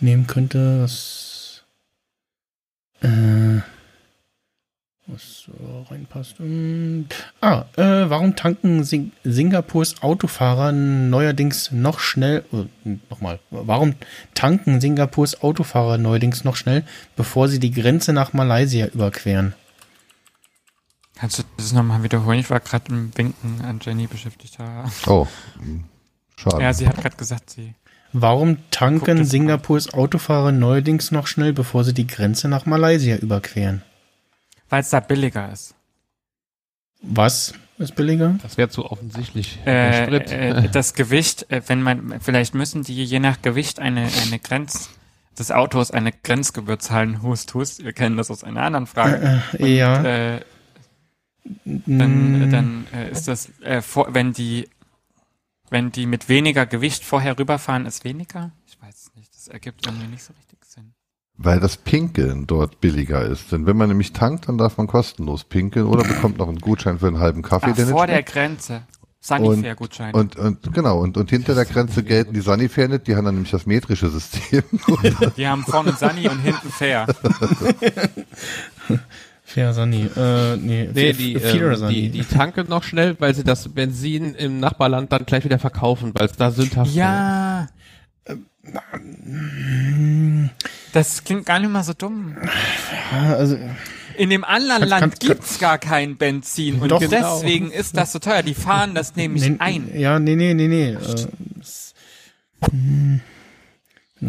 [0.00, 0.82] nehmen könnte.
[0.82, 1.62] Was,
[3.02, 3.60] äh,
[5.06, 6.38] was so reinpasst.
[6.38, 7.06] Hm.
[7.40, 13.94] Ah, äh, warum tanken Sing Singapurs Autofahrer neuerdings noch schnell, äh, nochmal, warum
[14.34, 16.84] tanken Singapurs Autofahrer neuerdings noch schnell,
[17.16, 19.54] bevor sie die Grenze nach Malaysia überqueren?
[21.20, 22.38] Kannst du das nochmal wiederholen?
[22.38, 24.56] Ich war gerade im Winken an Jenny beschäftigt.
[24.58, 25.26] Ja, Oh,
[26.36, 26.62] schade.
[26.62, 27.74] ja sie hat gerade gesagt, sie.
[28.14, 33.82] Warum tanken Singapurs Autofahrer neuerdings noch schnell, bevor sie die Grenze nach Malaysia überqueren?
[34.70, 35.74] Weil es da billiger ist.
[37.02, 38.38] Was ist billiger?
[38.42, 39.58] Das wäre zu offensichtlich.
[39.66, 44.38] Äh, äh, das Gewicht, äh, wenn man, vielleicht müssen die je nach Gewicht eine, eine
[44.38, 44.88] Grenz
[45.38, 47.22] des Autos eine Grenzgebühr zahlen.
[47.22, 47.84] Hust, hust.
[47.84, 49.42] Wir kennen das aus einer anderen Frage.
[49.58, 50.02] Äh, ja.
[50.02, 50.40] Äh,
[51.64, 54.68] dann, Mm, dann äh, ist das, äh, vor, wenn die,
[55.70, 58.52] wenn die mit weniger Gewicht vorher rüberfahren, ist weniger?
[58.66, 59.34] Ich weiß es nicht.
[59.34, 60.92] Das ergibt irgendwie nicht so richtig Sinn.
[61.36, 63.52] Weil das Pinkeln dort billiger ist.
[63.52, 66.98] Denn wenn man nämlich tankt, dann darf man kostenlos pinkeln oder bekommt noch einen Gutschein
[66.98, 67.74] für einen halben Kaffee.
[67.76, 68.22] Ach, vor der.
[68.22, 68.82] Grenze.
[69.22, 70.14] Sanifair-Gutschein.
[70.14, 73.34] Und, und genau, und, und hinter der Grenze gelten die Sanifair nicht, die haben dann
[73.34, 74.62] nämlich das metrische System.
[75.36, 77.06] Die haben vorne Sunny und hinten Fair.
[79.52, 80.08] Fair Sunny.
[80.16, 81.94] Äh, nee, Nee, die, Fear ähm, Sunny.
[81.94, 86.12] die, die tanken noch schnell, weil sie das Benzin im Nachbarland dann gleich wieder verkaufen,
[86.14, 87.66] weil es da sündhaft Ja.
[90.92, 92.36] Das klingt gar nicht mal so dumm.
[93.12, 93.56] also,
[94.16, 97.00] In dem anderen Kann- Land kann- gibt's gar kein Benzin und Doch.
[97.00, 98.42] deswegen ist das so teuer.
[98.42, 99.90] Die fahren das nämlich nee, ein.
[99.98, 100.90] Ja, nee, nee, nee, nee.
[100.92, 101.26] Äh,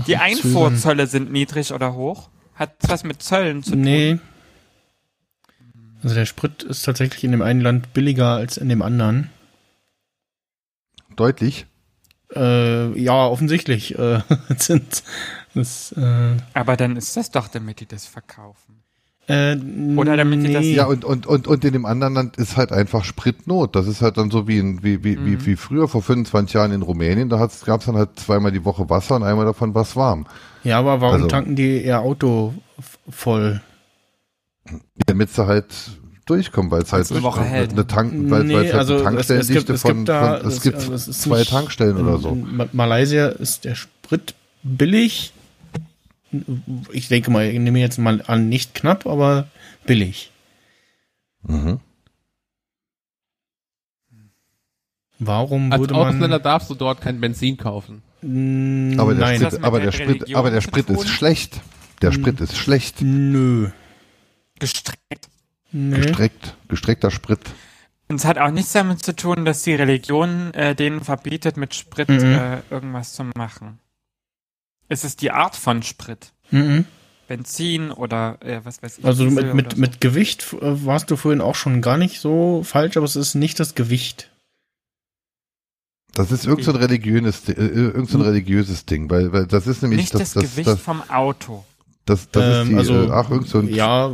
[0.07, 0.17] Die.
[0.17, 2.29] Einfuhrzölle sind niedrig oder hoch.
[2.55, 3.81] Hat was mit Zöllen zu tun.
[3.81, 4.19] Nee.
[6.03, 9.29] Also der Sprit ist tatsächlich in dem einen Land billiger als in dem anderen.
[11.15, 11.65] Deutlich.
[12.35, 14.21] Äh, ja, offensichtlich äh,
[14.57, 15.03] sind
[15.53, 15.91] das.
[15.93, 18.77] Äh, Aber dann ist das doch, damit die das verkaufen.
[19.27, 19.57] Äh,
[19.97, 20.73] Oder damit die das- nee.
[20.75, 23.75] Ja, und, und, und, und in dem anderen Land ist halt einfach Spritnot.
[23.75, 25.25] Das ist halt dann so wie, in, wie, wie, Mhm.
[25.25, 27.29] wie, wie früher, vor 25 Jahren in Rumänien.
[27.29, 30.25] Da gab es dann halt zweimal die Woche Wasser und einmal davon was warm.
[30.63, 32.53] Ja, aber warum Also- tanken die ihr Auto
[33.09, 33.61] voll?
[35.05, 35.65] Damit sie halt
[36.25, 37.71] durchkommen, weil es halt eine Woche hält.
[37.71, 40.09] eine Tank, Nee, weil es halt also eine es- es Tankstellendichte gibt- es von, gibt
[40.09, 42.29] von, es es- gibt also es ist zwei nicht- Tankstellen oder in, so.
[42.29, 45.33] In Ma- Malaysia ist der Sprit billig.
[46.91, 49.47] Ich denke mal, ich nehme jetzt mal an, nicht knapp, aber
[49.85, 50.31] billig.
[51.43, 51.79] Mhm.
[55.19, 56.41] Warum Als würde Ausländer man...
[56.43, 58.01] darfst du dort kein Benzin kaufen.
[58.23, 61.59] Aber der, Nein, Sprit, aber der Sprit, aber der Sprit ist schlecht.
[62.01, 63.01] Der Sprit ist schlecht.
[63.01, 63.69] nö.
[64.61, 65.29] Gestreckt.
[65.71, 65.97] Nee.
[66.01, 67.39] Gestreckt, gestreckter Sprit.
[68.07, 71.73] Und es hat auch nichts damit zu tun, dass die Religion äh, denen verbietet, mit
[71.73, 72.33] Sprit Mhm.
[72.33, 73.79] äh, irgendwas zu machen.
[74.87, 76.31] Es ist die Art von Sprit.
[76.51, 76.85] Mhm.
[77.27, 79.05] Benzin oder äh, was weiß ich.
[79.05, 79.79] Also Diesel mit, mit, so.
[79.79, 83.35] mit Gewicht äh, warst du vorhin auch schon gar nicht so falsch, aber es ist
[83.35, 84.29] nicht das Gewicht.
[86.13, 89.65] Das ist irgend so ein religiöses, äh, irgend so ein religiöses Ding, weil, weil das
[89.65, 91.63] ist nämlich Nicht das, das, das, Gewicht das, vom Auto.
[92.05, 94.07] Das, das ist Ähm, die, also, äh, ach, irgend so ein, Ja,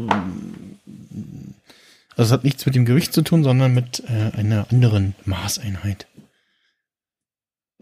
[2.16, 6.08] also es hat nichts mit dem Gewicht zu tun, sondern mit äh, einer anderen Maßeinheit.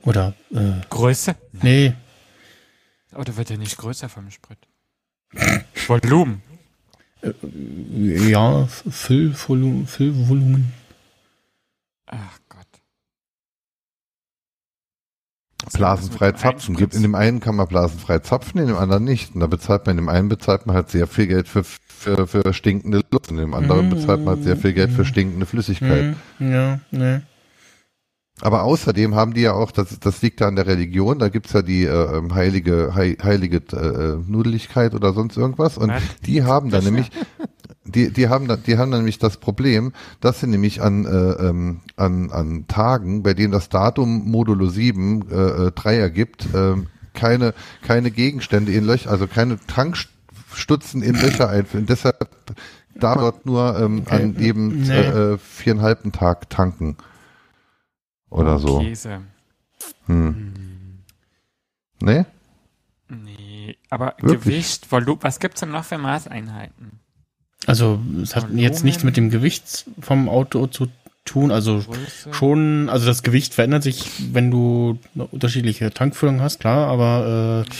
[0.04, 1.36] Oder, äh, Größe?
[1.54, 1.94] nee,
[3.14, 4.58] Oder wird er nicht größer vom Sprit?
[5.88, 6.42] Volumen.
[7.94, 10.74] ja, Füllvolumen, Füllvolumen.
[12.08, 12.68] Ach Gott.
[15.74, 16.76] Blasenfrei zapfen.
[16.76, 19.34] Gibt, in dem einen kann man blasenfrei zapfen, in dem anderen nicht.
[19.36, 22.28] Und da bezahlt man, in dem einen bezahlt man halt sehr viel Geld für, für,
[22.28, 23.90] für stinkende Luft, in dem anderen Mhm.
[23.92, 26.16] bezahlt man halt sehr viel Geld für stinkende Flüssigkeit.
[26.38, 27.20] Hm, ja, nee.
[28.42, 31.54] Aber außerdem haben die ja auch, das, das liegt ja an der Religion, da gibt's
[31.54, 35.78] ja die äh, ähm, heilige, hei, heilige äh, Nudeligkeit oder sonst irgendwas.
[35.78, 36.04] Und Was?
[36.26, 37.12] die haben dann nämlich,
[37.86, 41.10] die, die haben die haben nämlich das Problem, dass sie nämlich an, äh,
[41.48, 45.36] ähm, an, an Tagen, bei denen das Datum Modulo 7 äh,
[45.68, 46.76] äh, 3 ergibt, äh,
[47.14, 47.54] keine,
[47.84, 51.86] keine Gegenstände in Löcher, also keine Tankstutzen in Löcher einführen.
[51.86, 52.30] Deshalb
[52.96, 54.16] darf dort nur ähm, Okay.
[54.16, 54.90] an jedem Nee.
[54.92, 56.98] äh, äh, viereinhalbten Tag tanken.
[58.30, 58.80] Oder so.
[58.80, 59.22] Käse.
[60.08, 60.54] Hm.
[62.02, 62.26] Ne?
[63.08, 64.44] Nee, aber Wirklich?
[64.44, 67.00] Gewicht, Volumen, was gibt's denn noch für Maßeinheiten?
[67.68, 70.88] Also es hat jetzt nichts mit dem Gewicht vom Auto zu
[71.26, 71.52] tun.
[71.52, 72.34] Also Größe?
[72.34, 77.72] schon, also das Gewicht verändert sich, wenn du eine unterschiedliche Tankfüllung hast, klar, aber äh,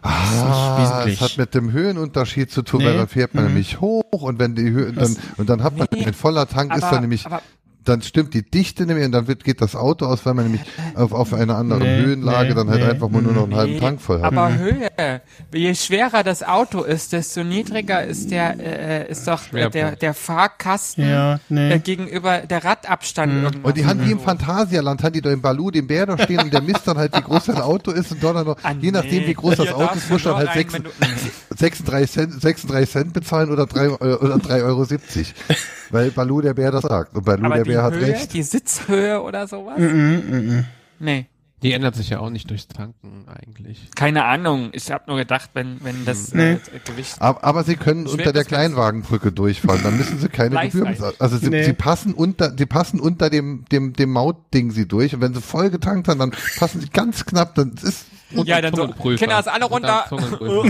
[0.00, 1.14] Ah, wesentlich.
[1.16, 2.86] es hat mit dem Höhenunterschied zu tun, Nee.
[2.86, 3.50] weil dann fährt man Mhm.
[3.50, 6.72] nämlich hoch und wenn die Höhe, dann, und dann hat man Nee, mit voller Tank
[6.74, 7.42] ist aber- dann nämlich, aber-
[7.88, 10.62] dann stimmt die Dichte nämlich und dann wird, geht das Auto aus, weil man nämlich
[10.94, 13.56] auf, auf einer anderen Nee, Höhenlage nee, dann halt nee, einfach mal nur noch einen
[13.56, 14.26] halben Nee, Tank voll hat.
[14.32, 14.58] Aber Mhm.
[14.58, 15.20] Höhe.
[15.52, 20.14] Je schwerer das Auto ist, desto niedriger ist der, äh, ist doch äh, der, der
[20.14, 23.48] Fahrkasten ja, äh, gegenüber der Radabstand Mhm.
[23.62, 24.24] Und die haben wie im so.
[24.24, 27.16] Phantasialand, haben die da im Balu den Bär da stehen und der misst dann halt,
[27.16, 29.72] wie groß sein Auto ist und dort dann noch, Ah, je nachdem, wie groß das
[29.72, 31.06] Auto ist, muss dann halt rein, sechs, wenn du- Nee.
[31.56, 34.86] 36 Cent, 36 Cent bezahlen oder 3, oder 3,70 Euro.
[35.90, 37.16] Weil Balu der Bär das sagt.
[37.16, 38.32] Und Balu Aber der die Bär hat Höhe, recht.
[38.34, 39.78] die Sitzhöhe oder sowas?
[39.78, 40.64] Mhm, mhm.
[40.98, 41.26] Nee.
[41.60, 43.90] Die ändert sich ja auch nicht durchs Tanken eigentlich.
[43.96, 44.68] Keine Ahnung.
[44.74, 46.52] Ich habe nur gedacht, wenn, wenn das Nee.
[46.52, 47.16] äh, Gewicht.
[47.18, 51.14] Aber, aber sie können unter der Kleinwagenbrücke durchfahren, dann müssen sie keine Gebühren bezahlen.
[51.18, 51.64] Also sie, Nee.
[51.64, 55.40] sie passen unter, die passen unter dem, dem, dem Mautding sie durch und wenn sie
[55.42, 58.86] voll getankt haben, dann passen sie ganz knapp, dann ist, Ja, dann so.
[59.16, 60.04] Kinder, ist alle runter.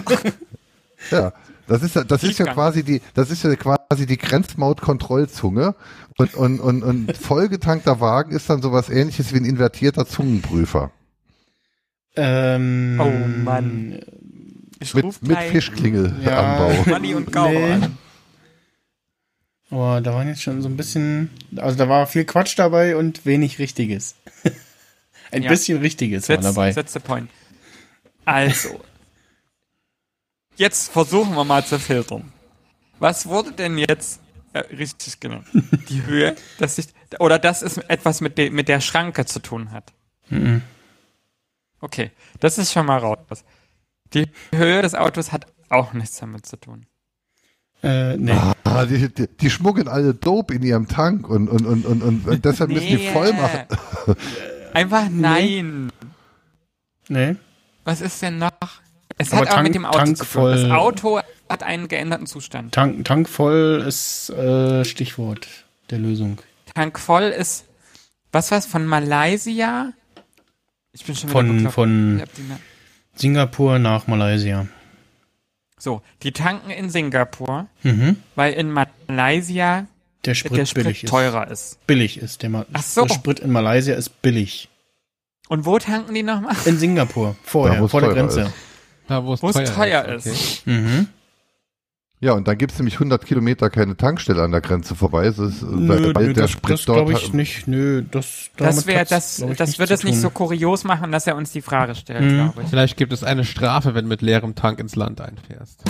[1.10, 1.32] Ja,
[1.68, 5.74] das ist ja, das ist ja quasi die, das ist ja quasi die Grenzmautkontrollzunge
[6.18, 10.90] und, und, und, und vollgetankter Wagen ist dann sowas ähnliches wie ein invertierter Zungenprüfer.
[12.16, 13.10] Ähm, Oh
[13.44, 14.00] Mann.
[14.80, 16.70] Ich Mit, ruf mit gleich Fischklingelanbau.
[16.70, 16.82] Ja.
[16.86, 17.72] Manni und Gau Nee.
[17.72, 17.98] an.
[19.70, 23.26] Aber da waren jetzt schon so ein bisschen, also da war viel Quatsch dabei und
[23.26, 24.14] wenig Richtiges.
[25.30, 25.50] ein Ja.
[25.50, 26.72] bisschen Richtiges war That's, dabei.
[26.72, 27.28] that's the point.
[28.24, 28.80] Also.
[30.56, 32.32] Jetzt versuchen wir mal zu filtern.
[32.98, 34.20] Was wurde denn jetzt
[34.52, 35.46] äh, richtig genannt?
[35.88, 36.88] Die Höhe, dass sich,
[37.18, 39.92] oder dass es etwas mit, de, mit der Schranke zu tun hat.
[40.28, 40.62] Mhm.
[41.80, 42.10] Okay,
[42.40, 43.44] das ist schon mal raus.
[44.14, 46.86] Die Höhe des Autos hat auch nichts damit zu tun.
[47.82, 48.32] Äh, nee.
[48.64, 52.26] Ah, die, die, die schmuggeln alle Dope in ihrem Tank und, und, und, und, und,
[52.26, 53.12] und deshalb müssen die Nee.
[53.12, 53.66] voll machen.
[54.72, 55.92] Einfach nein.
[57.08, 57.36] Nee.
[57.84, 58.50] Was ist denn noch?
[59.16, 60.50] Es Aber hat auch Tank- mit dem Auto Tank zu tun.
[60.50, 62.72] Das Auto hat einen geänderten Zustand.
[62.74, 65.46] Tank, Tank voll ist äh, Stichwort
[65.90, 66.38] der Lösung.
[66.74, 67.64] Tank voll ist,
[68.32, 69.92] was war's, von Malaysia?
[70.92, 71.74] Ich bin schon wieder Von, bekloppt.
[71.74, 72.22] von
[73.14, 74.66] Singapur nach Malaysia.
[75.78, 78.16] So, die tanken in Singapur, Mhm.
[78.34, 79.86] weil in Malaysia
[80.24, 81.10] Der Sprit, der Sprit billig ist.
[81.10, 81.86] teurer ist.
[81.86, 82.42] Billig ist.
[82.42, 83.04] Der, Ma Ach so.
[83.06, 84.68] der Sprit in Malaysia ist billig.
[85.48, 86.56] Und wo tanken die nochmal?
[86.66, 87.36] In Singapur.
[87.44, 88.42] Vorher, Da, vor der Grenze.
[88.42, 88.52] ist.
[89.06, 89.64] Da, wo es Wo es teuer,
[90.04, 90.26] teuer ist.
[90.26, 90.60] ist.
[90.62, 90.70] Okay.
[90.78, 91.08] Mhm.
[92.20, 95.24] Ja, und dann gibt's nämlich 100 Kilometer keine Tankstelle an der Grenze vorbei.
[95.26, 97.68] Das ist, äh, Nö, weil nö, der das, Sprit das glaube ich nicht.
[97.68, 101.52] Nö, das, Das hat's, das, das wird es nicht so kurios machen, dass er uns
[101.52, 102.34] die Frage stellt, Mhm.
[102.34, 102.68] glaube ich.
[102.70, 105.84] Vielleicht gibt es eine Strafe, wenn du mit leerem Tank ins Land einfährst.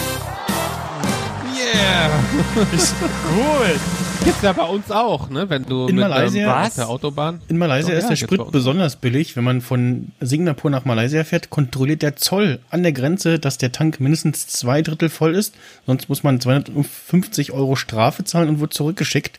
[1.74, 2.08] Yeah!
[2.70, 3.80] Gut.
[4.24, 5.48] Gibt's ja bei uns auch, ne?
[5.48, 6.74] Wenn du In mit Malaysia- ähm, auf Was?
[6.74, 7.40] der Autobahn.
[7.48, 9.36] In Malaysia Doch, ist ja, der Sprit besonders billig.
[9.36, 13.72] Wenn man von Singapur nach Malaysia fährt, kontrolliert der Zoll an der Grenze, dass der
[13.72, 15.54] Tank mindestens zwei Drittel voll ist.
[15.86, 19.38] Sonst muss man 250 Euro Strafe zahlen und wird zurückgeschickt.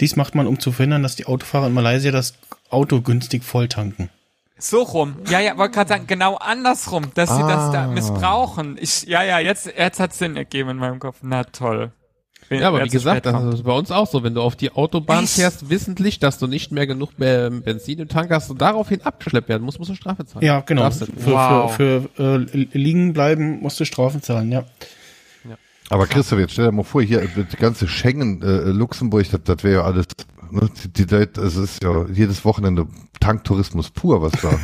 [0.00, 2.34] Dies macht man, um zu verhindern, dass die Autofahrer in Malaysia das
[2.70, 4.10] Auto günstig voll tanken.
[4.56, 5.16] So rum.
[5.28, 7.86] Ja, ja, wollte gerade sagen, genau andersrum, dass sie das da Ah.
[7.88, 8.76] missbrauchen.
[8.80, 11.18] Ich, ja, ja, jetzt, jetzt hat Sinn ergeben in meinem Kopf.
[11.22, 11.90] Na toll.
[12.48, 14.22] Bin- Ja, aber wie gesagt, das ist bei uns auch so.
[14.22, 15.34] Wenn du auf die Autobahn Echt?
[15.34, 19.48] fährst, wissentlich, dass du nicht mehr genug äh, Benzin im Tank hast und daraufhin abgeschleppt
[19.48, 20.44] werden musst, musst du Strafe zahlen.
[20.44, 20.90] Ja, genau.
[20.90, 21.06] Für.
[21.24, 21.74] Wow.
[21.74, 24.64] für, für äh, liegen bleiben musst du Strafen zahlen, ja.
[25.90, 29.40] Aber Christoph, jetzt stell dir mal vor, hier äh, die ganze Schengen, äh, Luxemburg, das,
[29.44, 30.06] das wäre ja alles,
[30.54, 32.86] ne, die, die, das ist ja jedes Wochenende
[33.20, 34.58] Tanktourismus pur, was da.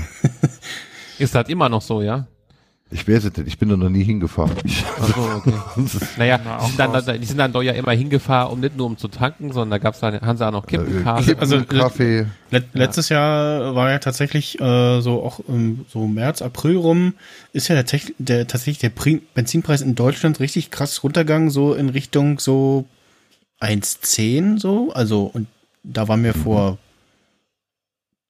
[1.19, 2.27] Ist das immer noch so, ja?
[2.93, 4.53] ich weiß es nicht, ich bin da noch nie hingefahren.
[5.01, 5.53] Achso, okay.
[6.17, 7.05] Naja, Na, die sind, dann, raus.
[7.07, 9.79] die sind dann doch ja immer hingefahren, um nicht nur um zu tanken, sondern da
[9.79, 11.25] gab's dann, haben sie auch noch äh, Kippenkarte.
[11.25, 12.27] Kippen, Also, Kaffee.
[12.51, 17.15] Let Letztes Jahr war ja tatsächlich äh, so auch ähm, so März, April rum,
[17.53, 21.91] ist ja tatsächlich der, tatsächlich der Pri Benzinpreis in Deutschland richtig krass runtergegangen, so in
[21.91, 22.87] Richtung so
[23.61, 24.93] 1,10 so.
[24.93, 25.47] Also, und
[25.83, 26.79] da waren wir vor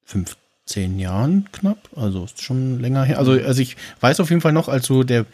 [0.05, 1.89] 15 Jahren knapp.
[1.97, 3.18] Also ist schon länger her.
[3.18, 5.27] Also, also ich weiß auf jeden Fall noch, als so der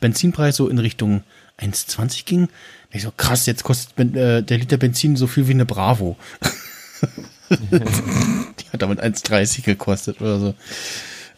[0.00, 1.22] Benzinpreis so in Richtung
[1.58, 2.48] 1,20 ging,
[2.90, 6.16] ich so, krass, jetzt kostet äh, der Liter Benzin so viel wie eine Bravo.
[7.50, 10.54] Die hat damit 1,30 gekostet oder so.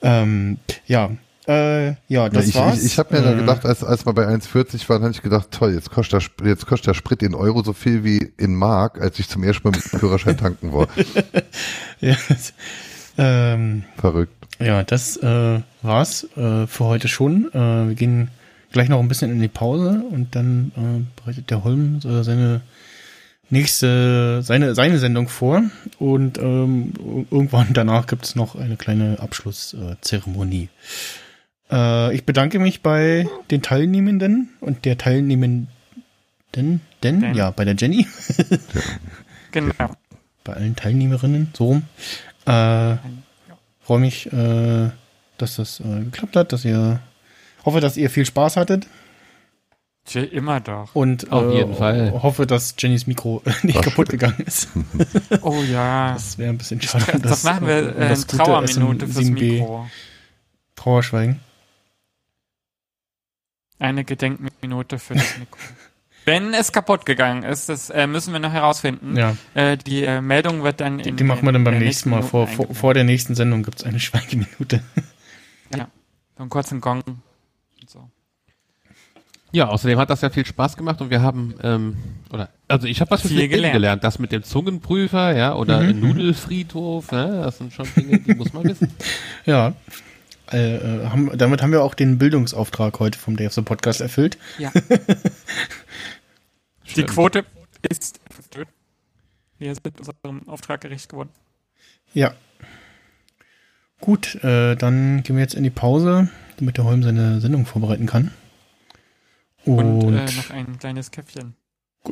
[0.02, 1.10] Ähm, ja,
[1.51, 2.78] äh, ja, das ja, ich war's.
[2.78, 5.22] ich, ich habe mir dann Äh, gedacht, als, als wir bei 1,40 waren, habe ich
[5.22, 8.55] gedacht, toll, jetzt kostet, der, jetzt kostet der Sprit in Euro so viel wie in
[8.55, 10.89] Mark, als ich zum ersten Mal mit dem Führerschein tanken war.
[12.01, 12.16] ja,
[13.18, 14.32] ähm, Verrückt.
[14.60, 17.51] ja, das äh, war's äh, für heute schon.
[17.52, 18.31] Äh, wir gehen
[18.72, 22.60] gleich noch ein bisschen in die Pause und dann äh, bereitet der Holm äh, seine
[23.51, 25.62] nächste, seine, seine Sendung vor
[25.98, 26.93] und ähm,
[27.31, 30.64] irgendwann danach gibt's noch eine kleine Abschlusszeremonie.
[30.64, 30.68] Äh,
[31.72, 35.68] ich bedanke mich bei den Teilnehmenden und der Teilnehmenden,
[36.55, 37.34] denn, Denn.
[37.34, 38.06] ja, bei der Jenny,
[39.52, 39.72] Genau.
[40.44, 41.82] bei allen Teilnehmerinnen, so rum.
[42.47, 42.97] Äh,
[43.82, 44.90] freue mich, äh,
[45.38, 47.01] dass das äh, geklappt hat, dass ihr,
[47.64, 48.86] hoffe, dass ihr viel Spaß hattet
[50.06, 50.94] Tja, Immer doch.
[50.94, 52.10] und Auf äh, jeden Fall.
[52.22, 54.68] hoffe, dass Jennys Mikro nicht War kaputt gegangen ist.
[55.42, 56.14] Oh ja.
[56.14, 57.05] Das wäre ein bisschen schade.
[57.12, 59.86] Das, das machen wir äh, Trauerminute fürs SM7B Mikro.
[60.74, 61.40] Trauerschweigen.
[63.81, 65.59] Eine Gedenkminute für das Mikro.
[66.27, 69.16] Wenn es kaputt gegangen ist, das äh, müssen wir noch herausfinden.
[69.16, 72.23] Ja, Äh, die äh, Meldung wird dann in die machen wir dann beim nächsten Mal.
[72.23, 74.82] Vor, vor, vor der nächsten Sendung gibt's eine Schweigeminute.
[75.73, 75.89] eingeblendet.
[76.36, 77.02] So einen kurzen Gong.
[77.07, 78.09] Und so.
[79.52, 81.97] Ja, außerdem hat das ja viel Spaß gemacht und wir haben, ähm,
[82.31, 83.73] oder, also ich habe was Viel gelernt.
[83.73, 84.05] gelernt.
[84.05, 86.01] Das mit dem Zungenprüfer, ja, oder Mhm.
[86.01, 88.93] Nudelfriedhof, ne, das sind schon Dinge, die muss man wissen.
[89.47, 89.73] Ja.
[90.52, 94.01] Äh, äh, haben, damit haben wir auch den Bildungsauftrag heute vom Day of the Podcast
[94.01, 94.36] erfüllt.
[94.59, 94.72] Ja.
[96.97, 97.05] Die.
[97.05, 97.44] Quote
[97.89, 98.68] ist erfüllt.
[99.59, 101.31] Wir sind unserem Auftrag gerecht geworden.
[102.14, 102.35] Ja.
[104.01, 108.06] Gut, äh, dann gehen wir jetzt in die Pause, damit der Holm seine Sendung vorbereiten
[108.06, 108.32] kann.
[109.64, 111.55] Und, Und, äh, noch ein kleines Käffchen.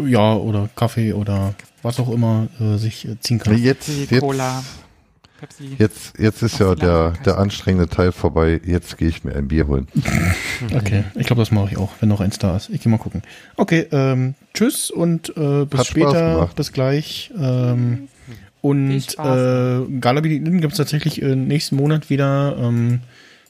[0.05, 3.57] ja, oder Kaffee oder was auch immer äh, sich äh, ziehen kann.
[3.57, 4.63] Jetzt, jetzt, Cola,
[5.39, 5.77] Pepsi.
[5.79, 8.61] jetzt, jetzt ist ja der, der anstrengende Teil vorbei.
[8.65, 9.89] Jetzt gehe ich mir ein Bier holen.
[10.75, 12.69] Okay, ich glaube, das mache ich auch, wenn noch eins da ist.
[12.71, 13.23] Ich gehe mal gucken.
[13.57, 17.33] Okay, ähm, tschüss und äh, bis Hat später, bis gleich.
[17.39, 18.09] Ähm,
[18.61, 22.57] und äh, Galabi gibt es tatsächlich äh, nächsten Monat wieder.
[22.59, 23.01] Ähm,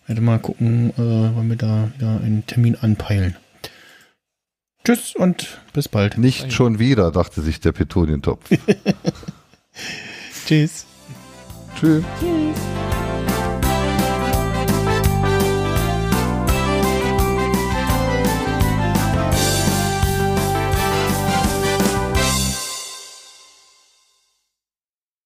[0.07, 3.37] werde mal gucken, äh, wann wir da wieder einen Termin anpeilen.
[4.85, 6.19] Tschüss und bis bald.
[6.19, 8.49] Nicht schon wieder, dachte sich der Petunientopf.
[10.47, 10.88] Tschüss.
[11.79, 12.03] Tschüss.
[12.19, 12.98] Tschüss.